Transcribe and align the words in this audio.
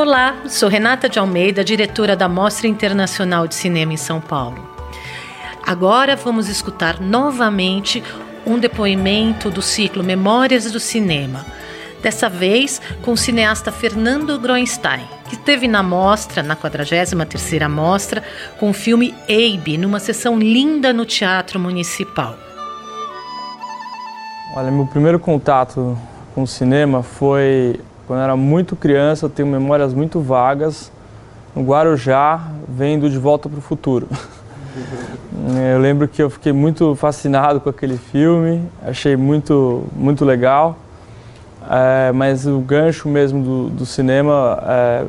Olá, 0.00 0.42
sou 0.46 0.68
Renata 0.68 1.08
de 1.08 1.18
Almeida, 1.18 1.64
diretora 1.64 2.14
da 2.14 2.28
Mostra 2.28 2.68
Internacional 2.68 3.48
de 3.48 3.56
Cinema 3.56 3.92
em 3.92 3.96
São 3.96 4.20
Paulo. 4.20 4.64
Agora 5.66 6.14
vamos 6.14 6.48
escutar 6.48 7.00
novamente 7.00 8.00
um 8.46 8.60
depoimento 8.60 9.50
do 9.50 9.60
ciclo 9.60 10.04
Memórias 10.04 10.70
do 10.70 10.78
Cinema. 10.78 11.44
Dessa 12.00 12.28
vez 12.28 12.80
com 13.02 13.10
o 13.10 13.16
cineasta 13.16 13.72
Fernando 13.72 14.38
Groenstein, 14.38 15.04
que 15.28 15.34
esteve 15.34 15.66
na 15.66 15.82
mostra, 15.82 16.44
na 16.44 16.54
43ª 16.54 17.68
mostra, 17.68 18.22
com 18.60 18.70
o 18.70 18.72
filme 18.72 19.12
Abe, 19.24 19.76
numa 19.76 19.98
sessão 19.98 20.38
linda 20.38 20.92
no 20.92 21.04
Teatro 21.04 21.58
Municipal. 21.58 22.36
Olha, 24.54 24.70
meu 24.70 24.86
primeiro 24.86 25.18
contato 25.18 25.98
com 26.36 26.44
o 26.44 26.46
cinema 26.46 27.02
foi 27.02 27.80
quando 28.08 28.20
eu 28.20 28.24
era 28.24 28.36
muito 28.36 28.74
criança, 28.74 29.26
eu 29.26 29.30
tenho 29.30 29.46
memórias 29.46 29.92
muito 29.92 30.18
vagas, 30.18 30.90
no 31.54 31.62
Guarujá, 31.62 32.40
vendo 32.66 33.10
De 33.10 33.18
Volta 33.18 33.50
para 33.50 33.58
o 33.58 33.60
Futuro. 33.60 34.08
eu 35.72 35.78
lembro 35.78 36.08
que 36.08 36.22
eu 36.22 36.30
fiquei 36.30 36.50
muito 36.50 36.94
fascinado 36.94 37.60
com 37.60 37.68
aquele 37.68 37.98
filme, 37.98 38.62
achei 38.82 39.14
muito, 39.14 39.84
muito 39.94 40.24
legal, 40.24 40.78
é, 41.70 42.10
mas 42.12 42.46
o 42.46 42.58
gancho 42.60 43.10
mesmo 43.10 43.44
do, 43.44 43.68
do 43.68 43.84
cinema 43.84 44.58
é, 44.66 45.04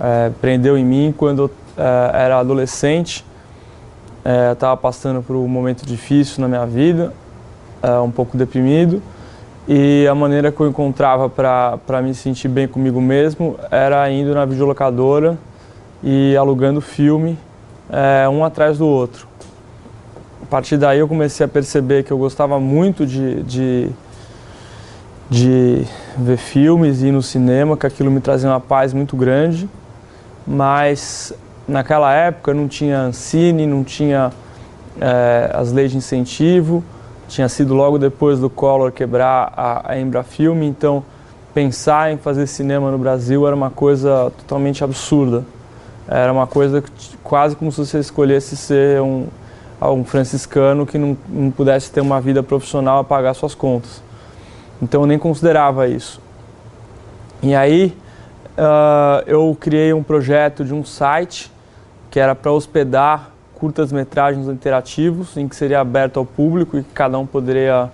é, 0.00 0.30
prendeu 0.40 0.78
em 0.78 0.84
mim 0.84 1.14
quando 1.14 1.42
eu 1.42 1.50
é, 1.76 2.24
era 2.24 2.38
adolescente. 2.38 3.26
É, 4.24 4.52
estava 4.52 4.76
passando 4.76 5.20
por 5.20 5.36
um 5.36 5.48
momento 5.48 5.84
difícil 5.84 6.40
na 6.40 6.48
minha 6.48 6.64
vida, 6.64 7.12
é, 7.82 7.98
um 7.98 8.10
pouco 8.10 8.38
deprimido, 8.38 9.02
e 9.74 10.06
a 10.06 10.14
maneira 10.14 10.52
que 10.52 10.60
eu 10.60 10.68
encontrava 10.68 11.30
para 11.30 12.02
me 12.02 12.14
sentir 12.14 12.46
bem 12.46 12.68
comigo 12.68 13.00
mesmo 13.00 13.56
era 13.70 14.10
indo 14.10 14.34
na 14.34 14.44
videolocadora 14.44 15.38
e 16.04 16.36
alugando 16.36 16.78
filme 16.82 17.38
é, 17.90 18.28
um 18.28 18.44
atrás 18.44 18.76
do 18.76 18.86
outro. 18.86 19.26
A 20.42 20.46
partir 20.46 20.76
daí 20.76 20.98
eu 20.98 21.08
comecei 21.08 21.46
a 21.46 21.48
perceber 21.48 22.02
que 22.02 22.10
eu 22.10 22.18
gostava 22.18 22.60
muito 22.60 23.06
de, 23.06 23.42
de, 23.44 23.88
de 25.30 25.86
ver 26.18 26.36
filmes 26.36 27.00
e 27.00 27.06
ir 27.06 27.12
no 27.12 27.22
cinema, 27.22 27.74
que 27.74 27.86
aquilo 27.86 28.10
me 28.10 28.20
trazia 28.20 28.50
uma 28.50 28.60
paz 28.60 28.92
muito 28.92 29.16
grande, 29.16 29.66
mas 30.46 31.32
naquela 31.66 32.12
época 32.12 32.52
não 32.52 32.68
tinha 32.68 33.10
cine, 33.14 33.66
não 33.66 33.82
tinha 33.82 34.32
é, 35.00 35.50
as 35.54 35.72
leis 35.72 35.92
de 35.92 35.96
incentivo, 35.96 36.84
tinha 37.32 37.48
sido 37.48 37.72
logo 37.72 37.98
depois 37.98 38.38
do 38.38 38.50
Collor 38.50 38.92
quebrar 38.92 39.52
a, 39.56 39.92
a 39.92 39.98
Embrafilme, 39.98 40.66
então 40.66 41.02
pensar 41.54 42.12
em 42.12 42.18
fazer 42.18 42.46
cinema 42.46 42.90
no 42.90 42.98
Brasil 42.98 43.46
era 43.46 43.56
uma 43.56 43.70
coisa 43.70 44.30
totalmente 44.36 44.84
absurda. 44.84 45.42
Era 46.06 46.30
uma 46.30 46.46
coisa 46.46 46.84
quase 47.22 47.56
como 47.56 47.72
se 47.72 47.78
você 47.78 47.98
escolhesse 47.98 48.54
ser 48.54 49.00
um, 49.00 49.28
um 49.80 50.04
franciscano 50.04 50.84
que 50.84 50.98
não, 50.98 51.16
não 51.26 51.50
pudesse 51.50 51.90
ter 51.90 52.02
uma 52.02 52.20
vida 52.20 52.42
profissional 52.42 52.98
a 52.98 53.04
pagar 53.04 53.32
suas 53.32 53.54
contas. 53.54 54.02
Então 54.82 55.00
eu 55.00 55.06
nem 55.06 55.18
considerava 55.18 55.88
isso. 55.88 56.20
E 57.42 57.54
aí 57.54 57.96
uh, 58.58 59.24
eu 59.26 59.56
criei 59.58 59.94
um 59.94 60.02
projeto 60.02 60.66
de 60.66 60.74
um 60.74 60.84
site 60.84 61.50
que 62.10 62.20
era 62.20 62.34
para 62.34 62.52
hospedar 62.52 63.31
curtas-metragens 63.62 64.48
interativos, 64.48 65.36
em 65.36 65.46
que 65.46 65.54
seria 65.54 65.78
aberto 65.78 66.16
ao 66.16 66.26
público 66.26 66.76
e 66.76 66.82
que 66.82 66.92
cada 66.92 67.16
um 67.16 67.24
poderia 67.24 67.88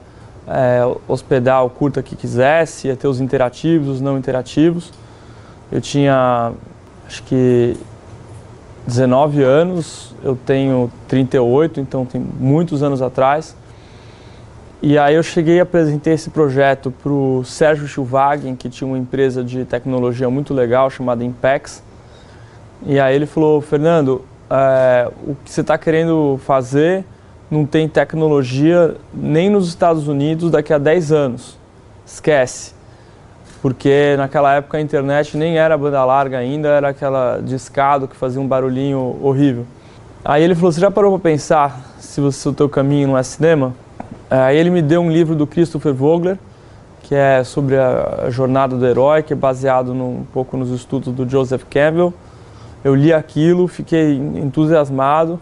é, 0.47 0.81
hospedar 1.07 1.63
o 1.63 1.69
curta 1.69 2.03
que 2.03 2.17
quisesse, 2.17 2.89
ia 2.89 2.97
ter 2.97 3.07
os 3.07 3.21
interativos, 3.21 3.89
os 3.97 4.01
não 4.01 4.17
interativos. 4.17 4.91
Eu 5.71 5.79
tinha, 5.83 6.53
acho 7.07 7.23
que 7.25 7.77
19 8.87 9.43
anos, 9.43 10.15
eu 10.25 10.35
tenho 10.47 10.91
38, 11.07 11.81
então 11.81 12.07
tem 12.07 12.19
muitos 12.19 12.83
anos 12.83 13.03
atrás. 13.03 13.55
E 14.81 14.97
aí 14.97 15.17
eu 15.17 15.23
cheguei 15.23 15.57
e 15.57 15.61
apresentei 15.61 16.15
esse 16.15 16.31
projeto 16.31 16.91
para 16.91 17.13
o 17.13 17.45
Sérgio 17.45 17.87
Schulwagen, 17.87 18.57
que 18.57 18.71
tinha 18.71 18.89
uma 18.89 18.97
empresa 18.97 19.45
de 19.45 19.67
tecnologia 19.67 20.31
muito 20.31 20.55
legal 20.55 20.89
chamada 20.89 21.23
Impex. 21.23 21.83
E 22.87 22.99
aí 22.99 23.15
ele 23.15 23.27
falou, 23.27 23.61
Fernando, 23.61 24.25
é, 24.51 25.09
o 25.27 25.35
que 25.45 25.51
você 25.51 25.61
está 25.61 25.77
querendo 25.77 26.41
fazer 26.45 27.05
não 27.51 27.65
tem 27.65 27.89
tecnologia 27.89 28.95
nem 29.13 29.49
nos 29.49 29.69
Estados 29.69 30.07
Unidos 30.07 30.51
daqui 30.51 30.73
a 30.73 30.79
10 30.79 31.13
anos. 31.13 31.59
Esquece. 32.07 32.75
Porque 33.61 34.15
naquela 34.17 34.55
época 34.55 34.79
a 34.79 34.81
internet 34.81 35.37
nem 35.37 35.59
era 35.59 35.77
banda 35.77 36.05
larga 36.05 36.39
ainda, 36.39 36.69
era 36.69 36.91
aquela 36.91 37.41
discado 37.41 38.07
que 38.07 38.17
fazia 38.17 38.41
um 38.41 38.47
barulhinho 38.47 39.19
horrível. 39.21 39.67
Aí 40.25 40.43
ele 40.43 40.55
falou: 40.55 40.71
Você 40.71 40.81
já 40.81 40.91
parou 40.91 41.19
para 41.19 41.31
pensar 41.31 41.81
se, 41.99 42.21
você, 42.21 42.49
o 42.49 42.53
teu 42.53 42.69
caminho 42.69 43.09
não 43.09 43.19
é 43.19 43.23
cinema? 43.23 43.75
Aí 44.31 44.57
ele 44.57 44.71
me 44.71 44.83
deu 44.83 45.01
um 45.01 45.11
livro 45.11 45.35
do 45.35 45.47
Christopher 45.47 45.93
Vogler, 45.93 46.39
que 47.03 47.15
é 47.15 47.43
sobre 47.43 47.77
a 47.77 48.27
jornada 48.29 48.77
do 48.77 48.87
herói, 48.87 49.23
que 49.23 49.33
é 49.33 49.37
baseado 49.37 49.93
num, 49.95 50.19
um 50.19 50.27
pouco 50.33 50.57
nos 50.57 50.71
estudos 50.71 51.13
do 51.13 51.29
Joseph 51.29 51.65
Campbell. 51.69 52.13
Eu 52.89 52.95
li 52.95 53.13
aquilo, 53.13 53.69
fiquei 53.69 54.15
entusiasmado. 54.17 55.39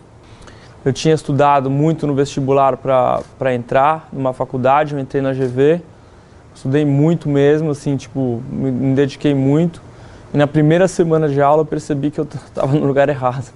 Eu 0.84 0.92
tinha 0.92 1.14
estudado 1.14 1.70
muito 1.70 2.04
no 2.04 2.12
vestibular 2.12 2.76
para 2.76 3.54
entrar 3.54 4.08
numa 4.12 4.32
faculdade, 4.32 4.94
eu 4.94 4.98
entrei 4.98 5.22
na 5.22 5.32
GV. 5.32 5.80
Estudei 6.52 6.84
muito 6.84 7.28
mesmo, 7.28 7.70
assim, 7.70 7.96
tipo, 7.96 8.42
me, 8.50 8.72
me 8.72 8.94
dediquei 8.96 9.32
muito. 9.32 9.80
E 10.34 10.36
na 10.36 10.48
primeira 10.48 10.88
semana 10.88 11.28
de 11.28 11.40
aula 11.40 11.62
eu 11.62 11.66
percebi 11.66 12.10
que 12.10 12.18
eu 12.18 12.24
estava 12.24 12.72
no 12.76 12.84
lugar 12.84 13.08
errado. 13.08 13.46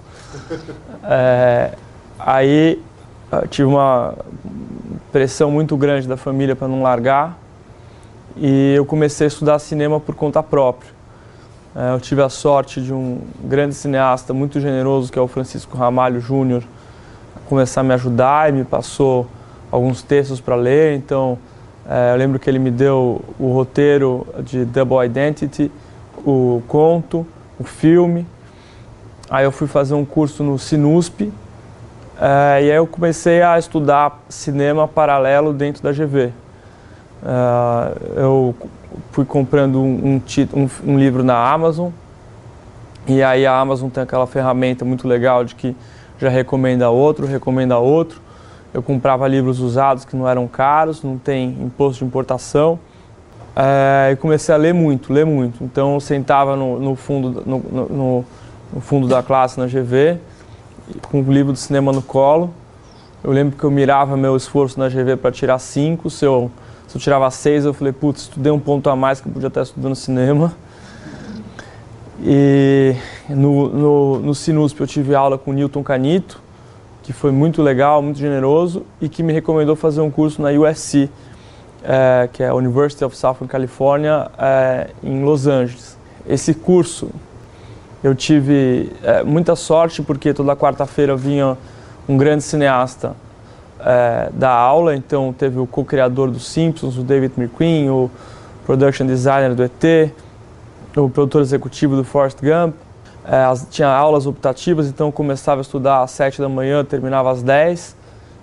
É, 1.03 1.71
aí 2.19 2.79
tive 3.49 3.67
uma 3.67 4.13
pressão 5.11 5.49
muito 5.49 5.75
grande 5.75 6.07
da 6.07 6.15
família 6.15 6.55
para 6.55 6.67
não 6.67 6.83
largar 6.83 7.39
e 8.37 8.75
eu 8.75 8.85
comecei 8.85 9.25
a 9.25 9.29
estudar 9.29 9.57
cinema 9.57 9.99
por 9.99 10.13
conta 10.13 10.43
própria. 10.43 11.00
É, 11.73 11.93
eu 11.93 11.99
tive 12.01 12.21
a 12.21 12.27
sorte 12.27 12.81
de 12.81 12.93
um 12.93 13.21
grande 13.45 13.73
cineasta 13.73 14.33
muito 14.33 14.59
generoso, 14.59 15.09
que 15.09 15.17
é 15.17 15.21
o 15.21 15.27
Francisco 15.27 15.77
Ramalho 15.77 16.19
Júnior, 16.19 16.63
começar 17.47 17.79
a 17.79 17.83
me 17.83 17.93
ajudar 17.93 18.49
e 18.49 18.51
me 18.51 18.65
passou 18.65 19.25
alguns 19.71 20.03
textos 20.03 20.41
para 20.41 20.55
ler. 20.55 20.97
Então, 20.97 21.37
é, 21.89 22.11
eu 22.11 22.17
lembro 22.17 22.39
que 22.39 22.49
ele 22.49 22.59
me 22.59 22.69
deu 22.69 23.23
o 23.39 23.53
roteiro 23.53 24.27
de 24.43 24.65
Double 24.65 25.05
Identity, 25.05 25.71
o 26.25 26.61
conto, 26.67 27.25
o 27.57 27.63
filme. 27.63 28.27
Aí 29.29 29.45
eu 29.45 29.51
fui 29.51 29.67
fazer 29.67 29.93
um 29.93 30.03
curso 30.03 30.43
no 30.43 30.59
Sinusp, 30.59 31.21
é, 32.19 32.63
e 32.63 32.69
aí 32.69 32.75
eu 32.75 32.85
comecei 32.85 33.41
a 33.41 33.57
estudar 33.57 34.21
cinema 34.27 34.89
paralelo 34.89 35.53
dentro 35.53 35.81
da 35.81 35.93
GV. 35.93 36.33
Eu 38.17 38.53
fui 39.11 39.25
comprando 39.25 39.81
um, 39.81 40.21
um, 40.53 40.69
um, 40.85 40.97
livro 40.97 41.23
na 41.23 41.51
Amazon 41.51 41.89
e 43.07 43.21
aí 43.23 43.45
a 43.45 43.57
Amazon 43.57 43.89
tem 43.89 44.03
aquela 44.03 44.27
ferramenta 44.27 44.85
muito 44.85 45.07
legal 45.07 45.43
de 45.43 45.55
que 45.55 45.75
já 46.19 46.29
recomenda 46.29 46.89
outro, 46.89 47.25
recomenda 47.25 47.77
outro. 47.77 48.21
Eu 48.73 48.81
comprava 48.81 49.27
livros 49.27 49.59
usados 49.59 50.05
que 50.05 50.15
não 50.15 50.27
eram 50.27 50.47
caros, 50.47 51.03
não 51.03 51.17
tem 51.17 51.49
imposto 51.61 51.99
de 51.99 52.05
importação. 52.05 52.79
É, 53.55 54.11
e 54.13 54.15
comecei 54.15 54.53
a 54.53 54.57
ler 54.57 54.73
muito, 54.73 55.11
ler 55.11 55.25
muito. 55.25 55.63
Então 55.63 55.95
eu 55.95 55.99
sentava 55.99 56.55
no, 56.55 56.79
no 56.79 56.95
fundo, 56.95 57.43
no, 57.45 57.59
no, 57.59 58.25
no, 58.73 58.81
fundo 58.81 59.07
da 59.07 59.21
classe 59.21 59.59
na 59.59 59.65
GV, 59.65 60.19
com 61.09 61.21
o 61.21 61.31
livro 61.31 61.51
de 61.51 61.59
cinema 61.59 61.91
no 61.91 62.01
colo. 62.01 62.53
Eu 63.23 63.31
lembro 63.31 63.57
que 63.57 63.63
eu 63.63 63.71
mirava 63.71 64.15
meu 64.15 64.37
esforço 64.37 64.79
na 64.79 64.87
GV 64.87 65.17
para 65.17 65.31
tirar 65.31 65.59
cinco. 65.59 66.09
Se 66.09 66.23
eu 66.23 66.49
se 66.91 66.97
eu 66.97 67.01
tirava 67.01 67.31
seis, 67.31 67.63
eu 67.63 67.73
falei, 67.73 67.93
putz, 67.93 68.23
estudei 68.23 68.51
um 68.51 68.59
ponto 68.59 68.89
a 68.89 68.97
mais 68.97 69.21
que 69.21 69.27
eu 69.29 69.31
podia 69.31 69.47
estar 69.47 69.61
estudando 69.61 69.95
cinema. 69.95 70.53
E 72.21 72.93
no, 73.29 73.69
no, 73.69 74.19
no 74.19 74.35
Sinusp 74.35 74.77
eu 74.77 74.85
tive 74.85 75.15
aula 75.15 75.37
com 75.37 75.51
o 75.51 75.53
Newton 75.53 75.83
Canito, 75.83 76.41
que 77.01 77.13
foi 77.13 77.31
muito 77.31 77.61
legal, 77.61 78.01
muito 78.01 78.19
generoso, 78.19 78.85
e 78.99 79.07
que 79.07 79.23
me 79.23 79.31
recomendou 79.31 79.73
fazer 79.73 80.01
um 80.01 80.11
curso 80.11 80.41
na 80.41 80.49
USC, 80.49 81.09
é, 81.81 82.27
que 82.33 82.43
é 82.43 82.49
a 82.49 82.55
University 82.55 83.05
of 83.05 83.15
Southern 83.15 83.47
California, 83.47 84.29
é, 84.37 84.89
em 85.01 85.23
Los 85.23 85.47
Angeles. 85.47 85.97
Esse 86.27 86.53
curso 86.53 87.09
eu 88.03 88.13
tive 88.13 88.91
é, 89.01 89.23
muita 89.23 89.55
sorte, 89.55 90.01
porque 90.01 90.33
toda 90.33 90.57
quarta-feira 90.57 91.15
vinha 91.15 91.57
um 92.09 92.17
grande 92.17 92.43
cineasta 92.43 93.15
é, 93.85 94.29
da 94.33 94.49
aula, 94.49 94.95
então 94.95 95.33
teve 95.33 95.59
o 95.59 95.67
co-criador 95.67 96.29
dos 96.29 96.47
Simpsons, 96.47 96.97
o 96.97 97.03
David 97.03 97.33
McQueen, 97.37 97.89
o 97.89 98.09
production 98.65 99.05
designer 99.05 99.55
do 99.55 99.63
ET, 99.63 100.11
o 100.95 101.09
produtor 101.09 101.41
executivo 101.41 101.95
do 101.95 102.03
Forrest 102.03 102.39
Gump. 102.41 102.75
É, 103.25 103.43
tinha 103.69 103.87
aulas 103.87 104.25
optativas, 104.25 104.87
então 104.87 105.11
começava 105.11 105.61
a 105.61 105.63
estudar 105.63 106.01
às 106.01 106.11
7 106.11 106.41
da 106.41 106.49
manhã, 106.49 106.83
terminava 106.83 107.31
às 107.31 107.43
10. 107.43 107.95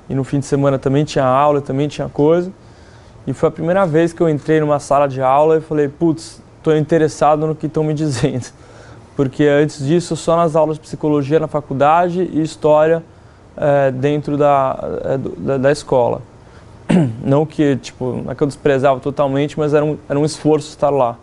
E 0.09 0.15
no 0.15 0.25
fim 0.25 0.39
de 0.39 0.47
semana 0.47 0.79
também 0.79 1.05
tinha 1.05 1.25
aula, 1.25 1.61
também 1.61 1.89
tinha 1.89 2.09
coisa. 2.09 2.51
E 3.27 3.33
foi 3.33 3.49
a 3.49 3.53
primeira 3.53 3.87
vez 3.87 4.13
que 4.13 4.21
eu 4.21 4.29
entrei 4.29 4.61
numa 4.61 4.79
sala 4.79 5.07
de 5.07 5.21
aula 5.21 5.59
e 5.59 5.61
falei, 5.61 5.89
putz, 5.89 6.41
estou 6.57 6.75
interessado 6.77 7.47
no 7.47 7.55
que 7.55 7.67
estão 7.67 7.85
me 7.85 7.93
dizendo. 7.95 8.47
porque 9.15 9.45
antes 9.45 9.85
disso 9.85 10.17
só 10.17 10.37
nas 10.37 10.57
aulas 10.57 10.77
de 10.77 10.83
psicologia 10.83 11.39
na 11.39 11.49
faculdade 11.49 12.23
e 12.33 12.41
história 12.41 13.03
é, 13.59 13.91
dentro 13.91 14.37
da, 14.37 14.79
é, 15.05 15.19
da, 15.19 15.59
da, 15.59 15.73
escola. 15.73 16.23
Não 17.23 17.45
que, 17.45 17.77
tipo, 17.77 18.23
não 18.25 18.33
é 18.33 18.35
que 18.35 18.43
eu 18.43 18.47
desprezava 18.47 18.99
totalmente, 18.99 19.59
mas 19.59 19.75
era 19.75 19.85
um, 19.85 19.99
era 20.09 20.19
um 20.19 20.25
esforço 20.25 20.69
estar 20.71 20.89
lá. 20.89 21.17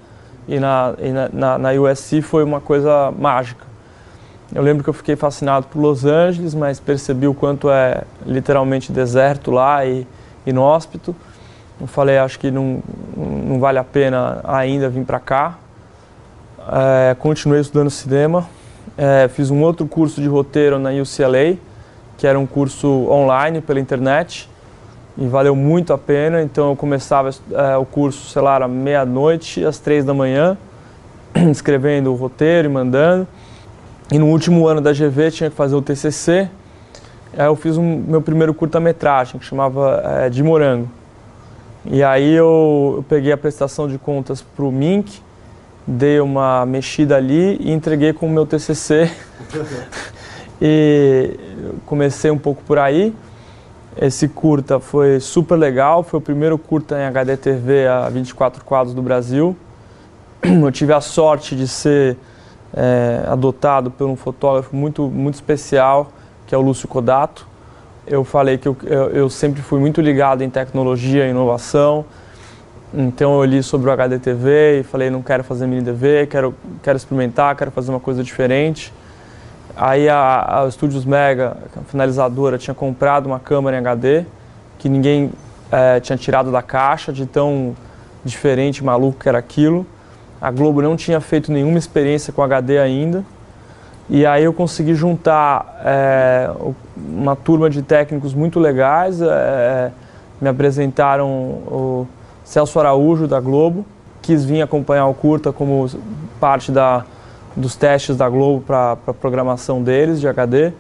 E 0.48 0.60
na, 0.60 0.94
e 1.00 1.10
na, 1.10 1.30
na, 1.34 1.58
na 1.58 1.72
USC 1.72 2.22
foi 2.22 2.44
uma 2.44 2.62
coisa 2.62 3.12
mágica. 3.18 3.66
Eu 4.54 4.62
lembro 4.62 4.84
que 4.84 4.90
eu 4.90 4.94
fiquei 4.94 5.16
fascinado 5.16 5.66
por 5.66 5.80
Los 5.80 6.06
Angeles, 6.06 6.54
mas 6.54 6.80
percebi 6.80 7.28
o 7.28 7.34
quanto 7.34 7.70
é 7.70 8.04
literalmente 8.26 8.92
deserto 8.92 9.50
lá 9.50 9.84
e 9.86 10.06
inóspito. 10.46 11.16
Eu 11.82 11.88
falei, 11.88 12.20
acho 12.20 12.40
que 12.40 12.52
não, 12.52 12.82
não 13.18 13.60
vale 13.60 13.80
a 13.80 13.84
pena 13.84 14.42
ainda 14.44 14.88
vir 14.88 15.04
para 15.04 15.20
cá. 15.20 15.58
É, 16.72 17.16
continuei 17.16 17.62
estudando 17.62 17.90
cinema, 17.90 18.48
é, 18.98 19.28
fiz 19.28 19.52
um 19.52 19.62
outro 19.62 19.86
curso 19.86 20.22
de 20.22 20.28
roteiro 20.28 20.80
na 20.80 20.90
UCLA, 20.92 21.58
que 22.18 22.26
era 22.26 22.40
um 22.40 22.46
curso 22.46 22.88
online 23.10 23.62
pela 23.62 23.80
internet 23.80 24.50
e 25.18 25.28
valeu 25.28 25.56
muito 25.56 25.94
a 25.94 25.98
pena. 25.98 26.42
Então 26.42 26.70
eu 26.70 26.76
começava 26.76 27.30
é, 27.52 27.78
o 27.78 27.86
curso, 27.86 28.30
sei 28.30 28.42
lá, 28.42 28.64
à 28.64 28.68
meia-noite, 28.68 29.64
às 29.64 29.80
três 29.80 30.04
da 30.04 30.14
manhã, 30.14 30.58
escrevendo 31.52 32.12
o 32.12 32.16
roteiro 32.16 32.68
e 32.68 32.72
mandando. 32.72 33.28
E 34.12 34.20
no 34.20 34.28
último 34.28 34.68
ano 34.68 34.82
da 34.82 34.92
GV 34.94 35.32
tinha 35.32 35.50
que 35.50 35.56
fazer 35.56 35.76
o 35.76 35.82
TCC. 35.82 36.50
Aí 37.38 37.46
eu 37.46 37.56
fiz 37.56 37.78
um, 37.78 38.04
meu 38.08 38.22
primeiro 38.22 38.54
curta-metragem, 38.54 39.40
que 39.40 39.46
chamava 39.46 40.02
é, 40.06 40.30
De 40.30 40.44
Morango. 40.44 40.90
E 41.86 42.04
aí 42.04 42.34
eu, 42.34 42.94
eu 42.98 43.06
peguei 43.08 43.32
a 43.32 43.38
prestação 43.38 43.88
de 43.88 43.98
contas 43.98 44.42
para 44.42 44.66
o 44.66 44.72
Mink, 44.72 45.22
dei 45.86 46.20
uma 46.20 46.66
mexida 46.66 47.16
ali 47.16 47.58
e 47.60 47.72
entreguei 47.72 48.12
com 48.14 48.26
o 48.26 48.30
meu 48.30 48.46
TCC. 48.46 49.12
e 50.62 51.38
comecei 51.86 52.32
um 52.32 52.38
pouco 52.38 52.64
por 52.64 52.78
aí. 52.78 53.14
Esse 54.00 54.28
curta 54.28 54.80
foi 54.80 55.20
super 55.22 55.56
legal, 55.56 56.04
foi 56.04 56.20
o 56.20 56.22
primeiro 56.22 56.58
curta 56.58 57.00
em 57.00 57.06
HDTV 57.06 57.88
a 57.88 58.10
24 58.10 58.64
quadros 58.66 58.94
do 58.94 59.02
Brasil. 59.02 59.56
Eu 60.44 60.72
tive 60.72 60.92
a 60.92 61.00
sorte 61.00 61.56
de 61.56 61.68
ser 61.68 62.18
é, 62.74 63.24
adotado 63.28 63.90
por 63.90 64.08
um 64.08 64.16
fotógrafo 64.18 64.76
muito, 64.76 65.04
muito 65.08 65.36
especial, 65.36 66.12
que 66.46 66.54
é 66.54 66.58
o 66.58 66.62
Lúcio 66.62 66.88
Codato. 66.88 67.48
Eu 68.06 68.24
falei 68.24 68.58
que 68.58 68.68
eu, 68.68 68.78
eu, 69.14 69.30
sempre 69.32 69.64
fui 69.64 69.80
muito 69.80 70.00
ligado 70.00 70.44
em 70.44 70.50
tecnologia 70.50 71.26
e 71.26 71.32
inovação, 71.32 72.06
então 72.94 73.40
eu 73.40 73.46
li 73.46 73.64
sobre 73.64 73.90
o 73.90 73.92
HDTV 73.92 74.82
e 74.82 74.84
falei, 74.84 75.10
não 75.10 75.24
quero 75.24 75.44
fazer 75.44 75.66
mini 75.66 75.82
DV, 75.82 76.28
quero, 76.28 76.54
quero 76.84 76.98
experimentar, 76.98 77.56
quero 77.56 77.72
fazer 77.72 77.90
uma 77.90 78.00
coisa 78.00 78.24
diferente. 78.24 78.94
Aí 79.76 80.08
a, 80.08 80.62
a 80.62 80.72
Studios 80.72 81.04
Mega, 81.04 81.58
a 81.76 81.82
finalizadora, 81.82 82.58
tinha 82.58 82.74
comprado 82.74 83.26
uma 83.26 83.40
câmera 83.40 83.76
em 83.76 83.80
HD 83.80 84.26
que 84.80 84.88
ninguém 84.88 85.32
é, 85.72 86.00
tinha 86.00 86.18
tirado 86.18 86.52
da 86.52 86.62
caixa, 86.62 87.12
de 87.12 87.26
tão 87.26 87.76
diferente, 88.24 88.84
maluco 88.84 89.20
que 89.20 89.28
era 89.28 89.38
aquilo. 89.38 89.86
A 90.40 90.50
Globo 90.50 90.82
não 90.82 90.96
tinha 90.96 91.20
feito 91.20 91.52
nenhuma 91.52 91.78
experiência 91.78 92.32
com 92.32 92.42
HD 92.42 92.78
ainda. 92.78 93.24
E 94.10 94.26
aí 94.26 94.44
eu 94.44 94.54
consegui 94.54 94.94
juntar 94.94 95.82
é, 95.84 96.50
uma 96.96 97.36
turma 97.36 97.70
de 97.70 97.82
técnicos 97.82 98.34
muito 98.34 98.60
legais. 98.60 99.22
É, 99.22 99.92
me 100.40 100.48
apresentaram 100.48 101.28
o 101.28 102.08
Celso 102.44 102.80
Araújo, 102.80 103.28
da 103.28 103.40
Globo. 103.40 103.86
Quis 104.22 104.46
vir 104.46 104.62
acompanhar 104.62 105.08
o 105.08 105.14
curta 105.14 105.52
como 105.52 105.90
parte 106.40 106.72
da, 106.72 107.06
dos 107.56 107.76
testes 107.76 108.18
da 108.18 108.28
Globo 108.28 108.62
para 108.62 108.98
a 109.08 109.14
programação 109.14 109.82
deles, 109.82 110.20
de 110.20 110.28
HD. 110.28 110.72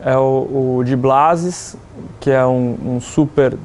É 0.00 0.16
o, 0.16 0.78
o 0.78 0.82
de 0.84 0.96
Blases, 0.96 1.76
que 2.20 2.30
é 2.30 2.44
um, 2.44 2.76
um 2.96 3.00
super 3.00 3.56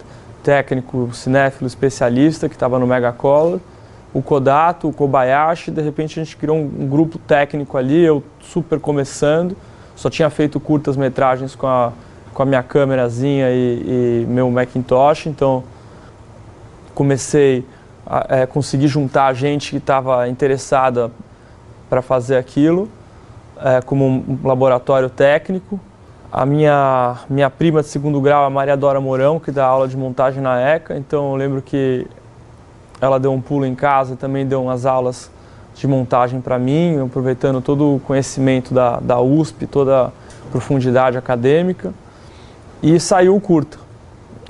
técnico 0.43 1.09
cinéfilo 1.13 1.67
especialista 1.67 2.47
que 2.47 2.55
estava 2.55 2.79
no 2.79 2.87
Megacolor 2.87 3.59
o 4.13 4.21
Kodato, 4.21 4.87
o 4.87 4.93
Kobayashi, 4.93 5.71
de 5.71 5.81
repente 5.81 6.19
a 6.19 6.23
gente 6.23 6.35
criou 6.35 6.57
um, 6.57 6.71
um, 6.79 6.87
grupo 6.87 7.19
técnico 7.19 7.77
ali, 7.77 8.03
eu 8.03 8.23
super 8.39 8.79
começando, 8.79 9.55
só 9.95 10.09
tinha 10.09 10.29
feito 10.29 10.59
curtas 10.59 10.97
metragens 10.97 11.55
com 11.55 11.67
a, 11.67 11.91
com 12.33 12.41
a 12.41 12.45
minha 12.45 12.63
câmerazinha 12.63 13.49
e, 13.51 14.23
e 14.23 14.25
meu 14.27 14.49
Macintosh, 14.49 15.27
então 15.27 15.63
comecei 16.95 17.63
a 18.05 18.37
é, 18.37 18.45
conseguir 18.47 18.87
juntar 18.87 19.31
gente 19.33 19.69
que 19.69 19.77
estava 19.77 20.27
interessada 20.27 21.11
para 21.89 22.01
fazer 22.01 22.37
aquilo, 22.37 22.87
é, 23.61 23.81
como 23.81 24.05
um 24.05 24.39
laboratório 24.43 25.09
técnico. 25.09 25.79
A 26.31 26.45
minha, 26.45 27.17
minha 27.27 27.49
prima 27.49 27.81
de 27.81 27.87
segundo 27.87 28.21
grau, 28.21 28.45
a 28.45 28.49
Maria 28.49 28.77
Dora 28.77 29.01
Mourão, 29.01 29.39
que 29.39 29.51
dá 29.51 29.65
aula 29.65 29.87
de 29.87 29.97
montagem 29.97 30.41
na 30.41 30.61
ECA, 30.61 30.95
então 30.95 31.31
eu 31.31 31.35
lembro 31.35 31.61
que 31.61 32.05
ela 33.01 33.19
deu 33.19 33.31
um 33.33 33.41
pulo 33.41 33.65
em 33.65 33.73
casa 33.73 34.13
e 34.13 34.15
também 34.15 34.45
deu 34.45 34.61
umas 34.61 34.85
aulas 34.85 35.31
de 35.73 35.87
montagem 35.87 36.41
para 36.41 36.59
mim, 36.59 37.01
aproveitando 37.01 37.61
todo 37.61 37.95
o 37.95 37.99
conhecimento 38.01 38.73
da, 38.73 38.99
da 38.99 39.19
USP, 39.19 39.65
toda 39.65 40.07
a 40.07 40.11
profundidade 40.51 41.17
acadêmica. 41.17 41.93
E 42.83 42.99
saiu 42.99 43.35
o 43.35 43.41
curta. 43.41 43.77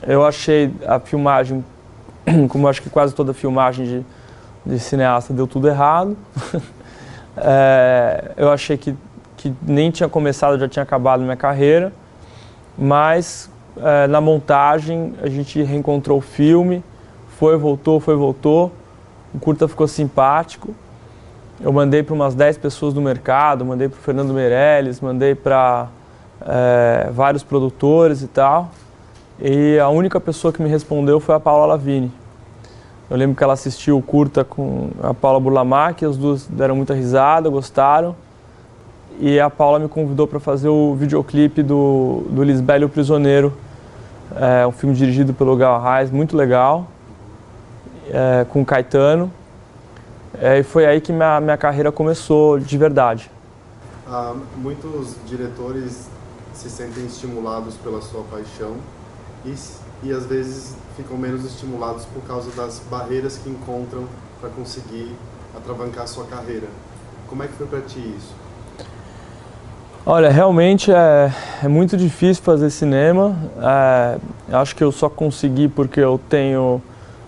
Eu 0.06 0.26
achei 0.26 0.74
a 0.88 1.00
filmagem, 1.00 1.64
como 2.50 2.68
acho 2.68 2.82
que 2.82 2.90
quase 2.90 3.14
toda 3.14 3.34
filmagem 3.34 3.86
de, 3.86 4.06
de 4.66 4.80
cineasta, 4.80 5.34
deu 5.34 5.48
tudo 5.48 5.68
errado. 5.68 6.18
é, 7.44 8.32
eu 8.38 8.52
achei 8.52 8.78
que, 8.78 8.96
que 9.38 9.54
nem 9.62 9.92
tinha 9.92 10.10
começado, 10.10 10.60
já 10.60 10.68
tinha 10.68 10.84
acabado 10.84 11.22
minha 11.24 11.36
carreira. 11.38 11.92
Mas 12.78 13.50
é, 13.78 14.08
na 14.08 14.22
montagem 14.22 15.14
a 15.22 15.28
gente 15.28 15.62
reencontrou 15.62 16.18
o 16.18 16.22
filme 16.22 16.84
foi, 17.40 17.56
voltou, 17.56 18.02
foi, 18.02 18.18
voltou. 18.18 18.70
O 19.34 19.40
curta 19.40 19.66
ficou 19.66 19.88
simpático. 19.88 20.76
Eu 21.62 21.72
mandei 21.72 22.04
para 22.04 22.14
umas 22.14 22.36
10 22.36 22.58
pessoas 22.58 22.94
do 22.94 23.02
mercado, 23.02 23.64
mandei 23.66 23.88
para 23.88 23.98
o 23.98 24.02
Fernando 24.02 24.34
Meirelles, 24.34 25.00
mandei 25.00 25.34
para 25.34 25.88
é, 26.42 27.10
vários 27.14 27.42
produtores 27.42 28.22
e 28.22 28.28
tal. 28.28 28.72
E 29.40 29.80
a 29.80 29.88
única 29.88 30.20
pessoa 30.20 30.52
que 30.52 30.62
me 30.62 30.68
respondeu 30.68 31.22
foi 31.22 31.34
a 31.34 31.40
Paula 31.40 31.66
Lavini. 31.66 32.12
Eu 33.10 33.18
lembro 33.18 33.36
que 33.36 33.44
ela 33.44 33.54
assistiu 33.54 33.98
o 33.98 34.02
curta 34.02 34.44
com 34.44 34.92
a 35.02 35.14
Paula 35.14 35.40
Burlamac, 35.40 36.06
as 36.06 36.16
duas 36.16 36.46
deram 36.46 36.76
muita 36.76 36.94
risada, 36.94 37.50
gostaram. 37.50 38.16
E 39.20 39.40
a 39.40 39.50
Paula 39.50 39.80
me 39.80 39.88
convidou 39.88 40.28
para 40.28 40.40
fazer 40.40 40.70
o 40.70 40.96
videoclipe 40.96 41.64
do, 41.64 42.26
do 42.30 42.44
Lisbélio 42.44 42.88
Prisioneiro, 42.88 43.52
é, 44.36 44.66
um 44.66 44.72
filme 44.72 44.96
dirigido 44.96 45.34
pelo 45.34 45.56
Gal 45.58 45.76
Arraes, 45.76 46.12
muito 46.12 46.38
legal 46.38 46.88
é, 48.10 48.46
com 48.50 48.66
Caetano. 48.66 49.32
É, 50.40 50.60
e 50.60 50.64
foi 50.64 50.86
aí 50.86 51.02
que 51.02 51.12
minha, 51.12 51.40
minha 51.40 51.58
carreira 51.58 51.92
começou 51.92 52.60
de 52.60 52.78
verdade. 52.78 53.32
Ah, 54.08 54.34
muitos 54.58 55.16
diretores 55.26 56.08
se 56.54 56.70
sentem 56.70 57.06
estimulados 57.06 57.76
pela 57.76 58.02
sua 58.02 58.24
paixão 58.24 58.76
e, 59.46 59.54
e 60.04 60.12
às 60.12 60.26
vezes 60.26 60.76
ficam 60.96 61.18
menos 61.18 61.46
estimulados 61.46 62.06
por 62.06 62.22
causa 62.24 62.50
das 62.52 62.82
barreiras 62.90 63.38
que 63.38 63.50
encontram 63.50 64.06
para 64.40 64.50
conseguir 64.50 65.16
atravancar 65.56 66.04
a 66.04 66.08
sua 66.08 66.26
carreira. 66.26 66.68
Como 67.28 67.44
é 67.44 67.48
que 67.48 67.54
foi 67.54 67.68
para 67.68 67.82
ti 67.82 68.00
isso? 68.18 68.34
Olha, 70.06 70.30
realmente 70.30 70.92
é, 70.92 71.32
é 71.64 71.68
muito 71.68 71.96
difícil 71.96 72.44
fazer 72.44 72.70
cinema. 72.70 73.36
É, 73.62 74.18
acho 74.56 74.76
que 74.76 74.84
eu 74.84 74.92
só 74.92 75.10
consegui 75.10 75.68
porque 75.68 76.00
eu 76.00 76.20
tenho 76.30 76.82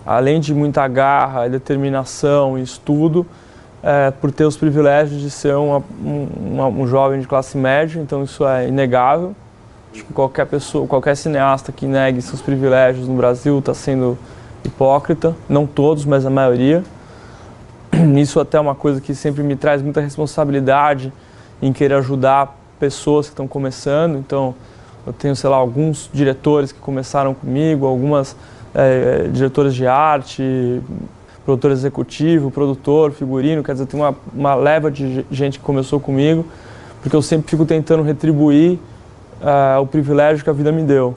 além 0.04 0.40
de 0.40 0.52
muita 0.52 0.86
garra, 0.88 1.48
determinação 1.48 2.58
e 2.58 2.62
estudo, 2.62 3.26
é, 3.82 4.10
por 4.10 4.30
ter 4.30 4.44
os 4.44 4.56
privilégios 4.56 5.20
de 5.20 5.30
ser 5.30 5.54
uma, 5.54 5.82
uma, 6.00 6.66
um 6.66 6.86
jovem 6.86 7.20
de 7.20 7.26
classe 7.26 7.56
média, 7.56 8.00
então 8.00 8.22
isso 8.22 8.46
é 8.46 8.68
inegável. 8.68 9.34
Acho 9.92 10.04
que 10.04 10.12
qualquer 10.12 10.46
pessoa, 10.46 10.86
qualquer 10.86 11.14
cineasta 11.14 11.70
que 11.70 11.86
negue 11.86 12.22
seus 12.22 12.40
privilégios 12.40 13.06
no 13.06 13.14
Brasil 13.14 13.58
está 13.58 13.74
sendo 13.74 14.16
hipócrita, 14.64 15.36
não 15.48 15.66
todos, 15.66 16.06
mas 16.06 16.24
a 16.24 16.30
maioria. 16.30 16.82
Isso 18.16 18.40
até 18.40 18.56
é 18.56 18.60
uma 18.60 18.74
coisa 18.74 19.00
que 19.00 19.14
sempre 19.14 19.42
me 19.42 19.54
traz 19.54 19.82
muita 19.82 20.00
responsabilidade 20.00 21.12
em 21.60 21.72
querer 21.72 21.94
ajudar 21.96 22.58
pessoas 22.80 23.26
que 23.26 23.32
estão 23.32 23.46
começando. 23.46 24.16
Então, 24.16 24.54
eu 25.06 25.12
tenho, 25.12 25.36
sei 25.36 25.50
lá, 25.50 25.56
alguns 25.56 26.08
diretores 26.12 26.72
que 26.72 26.80
começaram 26.80 27.34
comigo, 27.34 27.86
algumas 27.86 28.34
é, 28.74 29.28
diretores 29.30 29.74
de 29.74 29.86
arte, 29.86 30.80
produtor 31.44 31.70
executivo, 31.70 32.50
produtor, 32.50 33.12
figurino, 33.12 33.62
quer 33.62 33.72
dizer, 33.72 33.86
tem 33.86 34.00
uma, 34.00 34.14
uma 34.34 34.54
leva 34.54 34.90
de 34.90 35.26
gente 35.30 35.58
que 35.58 35.64
começou 35.64 36.00
comigo, 36.00 36.46
porque 37.02 37.14
eu 37.14 37.20
sempre 37.20 37.50
fico 37.50 37.66
tentando 37.66 38.02
retribuir 38.02 38.78
uh, 39.42 39.80
o 39.80 39.86
privilégio 39.86 40.44
que 40.44 40.50
a 40.50 40.52
vida 40.52 40.72
me 40.72 40.82
deu. 40.82 41.14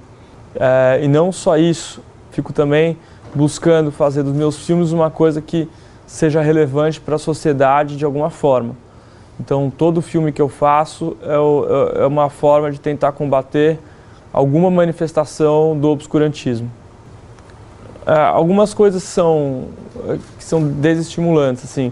Uh, 0.55 1.03
e 1.03 1.08
não 1.08 1.32
só 1.32 1.58
isso, 1.58 2.01
fico 2.32 2.51
também 2.51 2.98
buscando 3.34 3.91
fazer 3.91 4.24
dos 4.24 4.34
meus 4.34 4.65
filmes 4.65 4.91
uma 4.91 5.10
coisa 5.10 5.41
que 5.41 5.70
seja 6.08 6.41
relevante 6.41 7.00
para 7.00 7.15
a 7.15 7.20
sociedade 7.20 7.98
de 7.98 8.05
alguma 8.05 8.29
forma. 8.29 8.75
Então, 9.39 9.72
todo 9.75 10.01
filme 10.01 10.32
que 10.32 10.41
eu 10.41 10.48
faço 10.48 11.17
é, 11.22 12.03
é 12.03 12.05
uma 12.05 12.29
forma 12.29 12.72
de 12.72 12.79
tentar 12.79 13.12
combater 13.12 13.77
alguma 14.32 14.72
manifestação 14.72 15.77
do 15.77 15.89
obscurantismo. 15.89 16.72
É, 18.05 18.13
algumas 18.13 18.74
coisas 18.74 19.03
são, 19.03 19.65
que 20.38 20.44
são 20.44 20.65
desestimulantes. 20.65 21.65
Assim. 21.65 21.91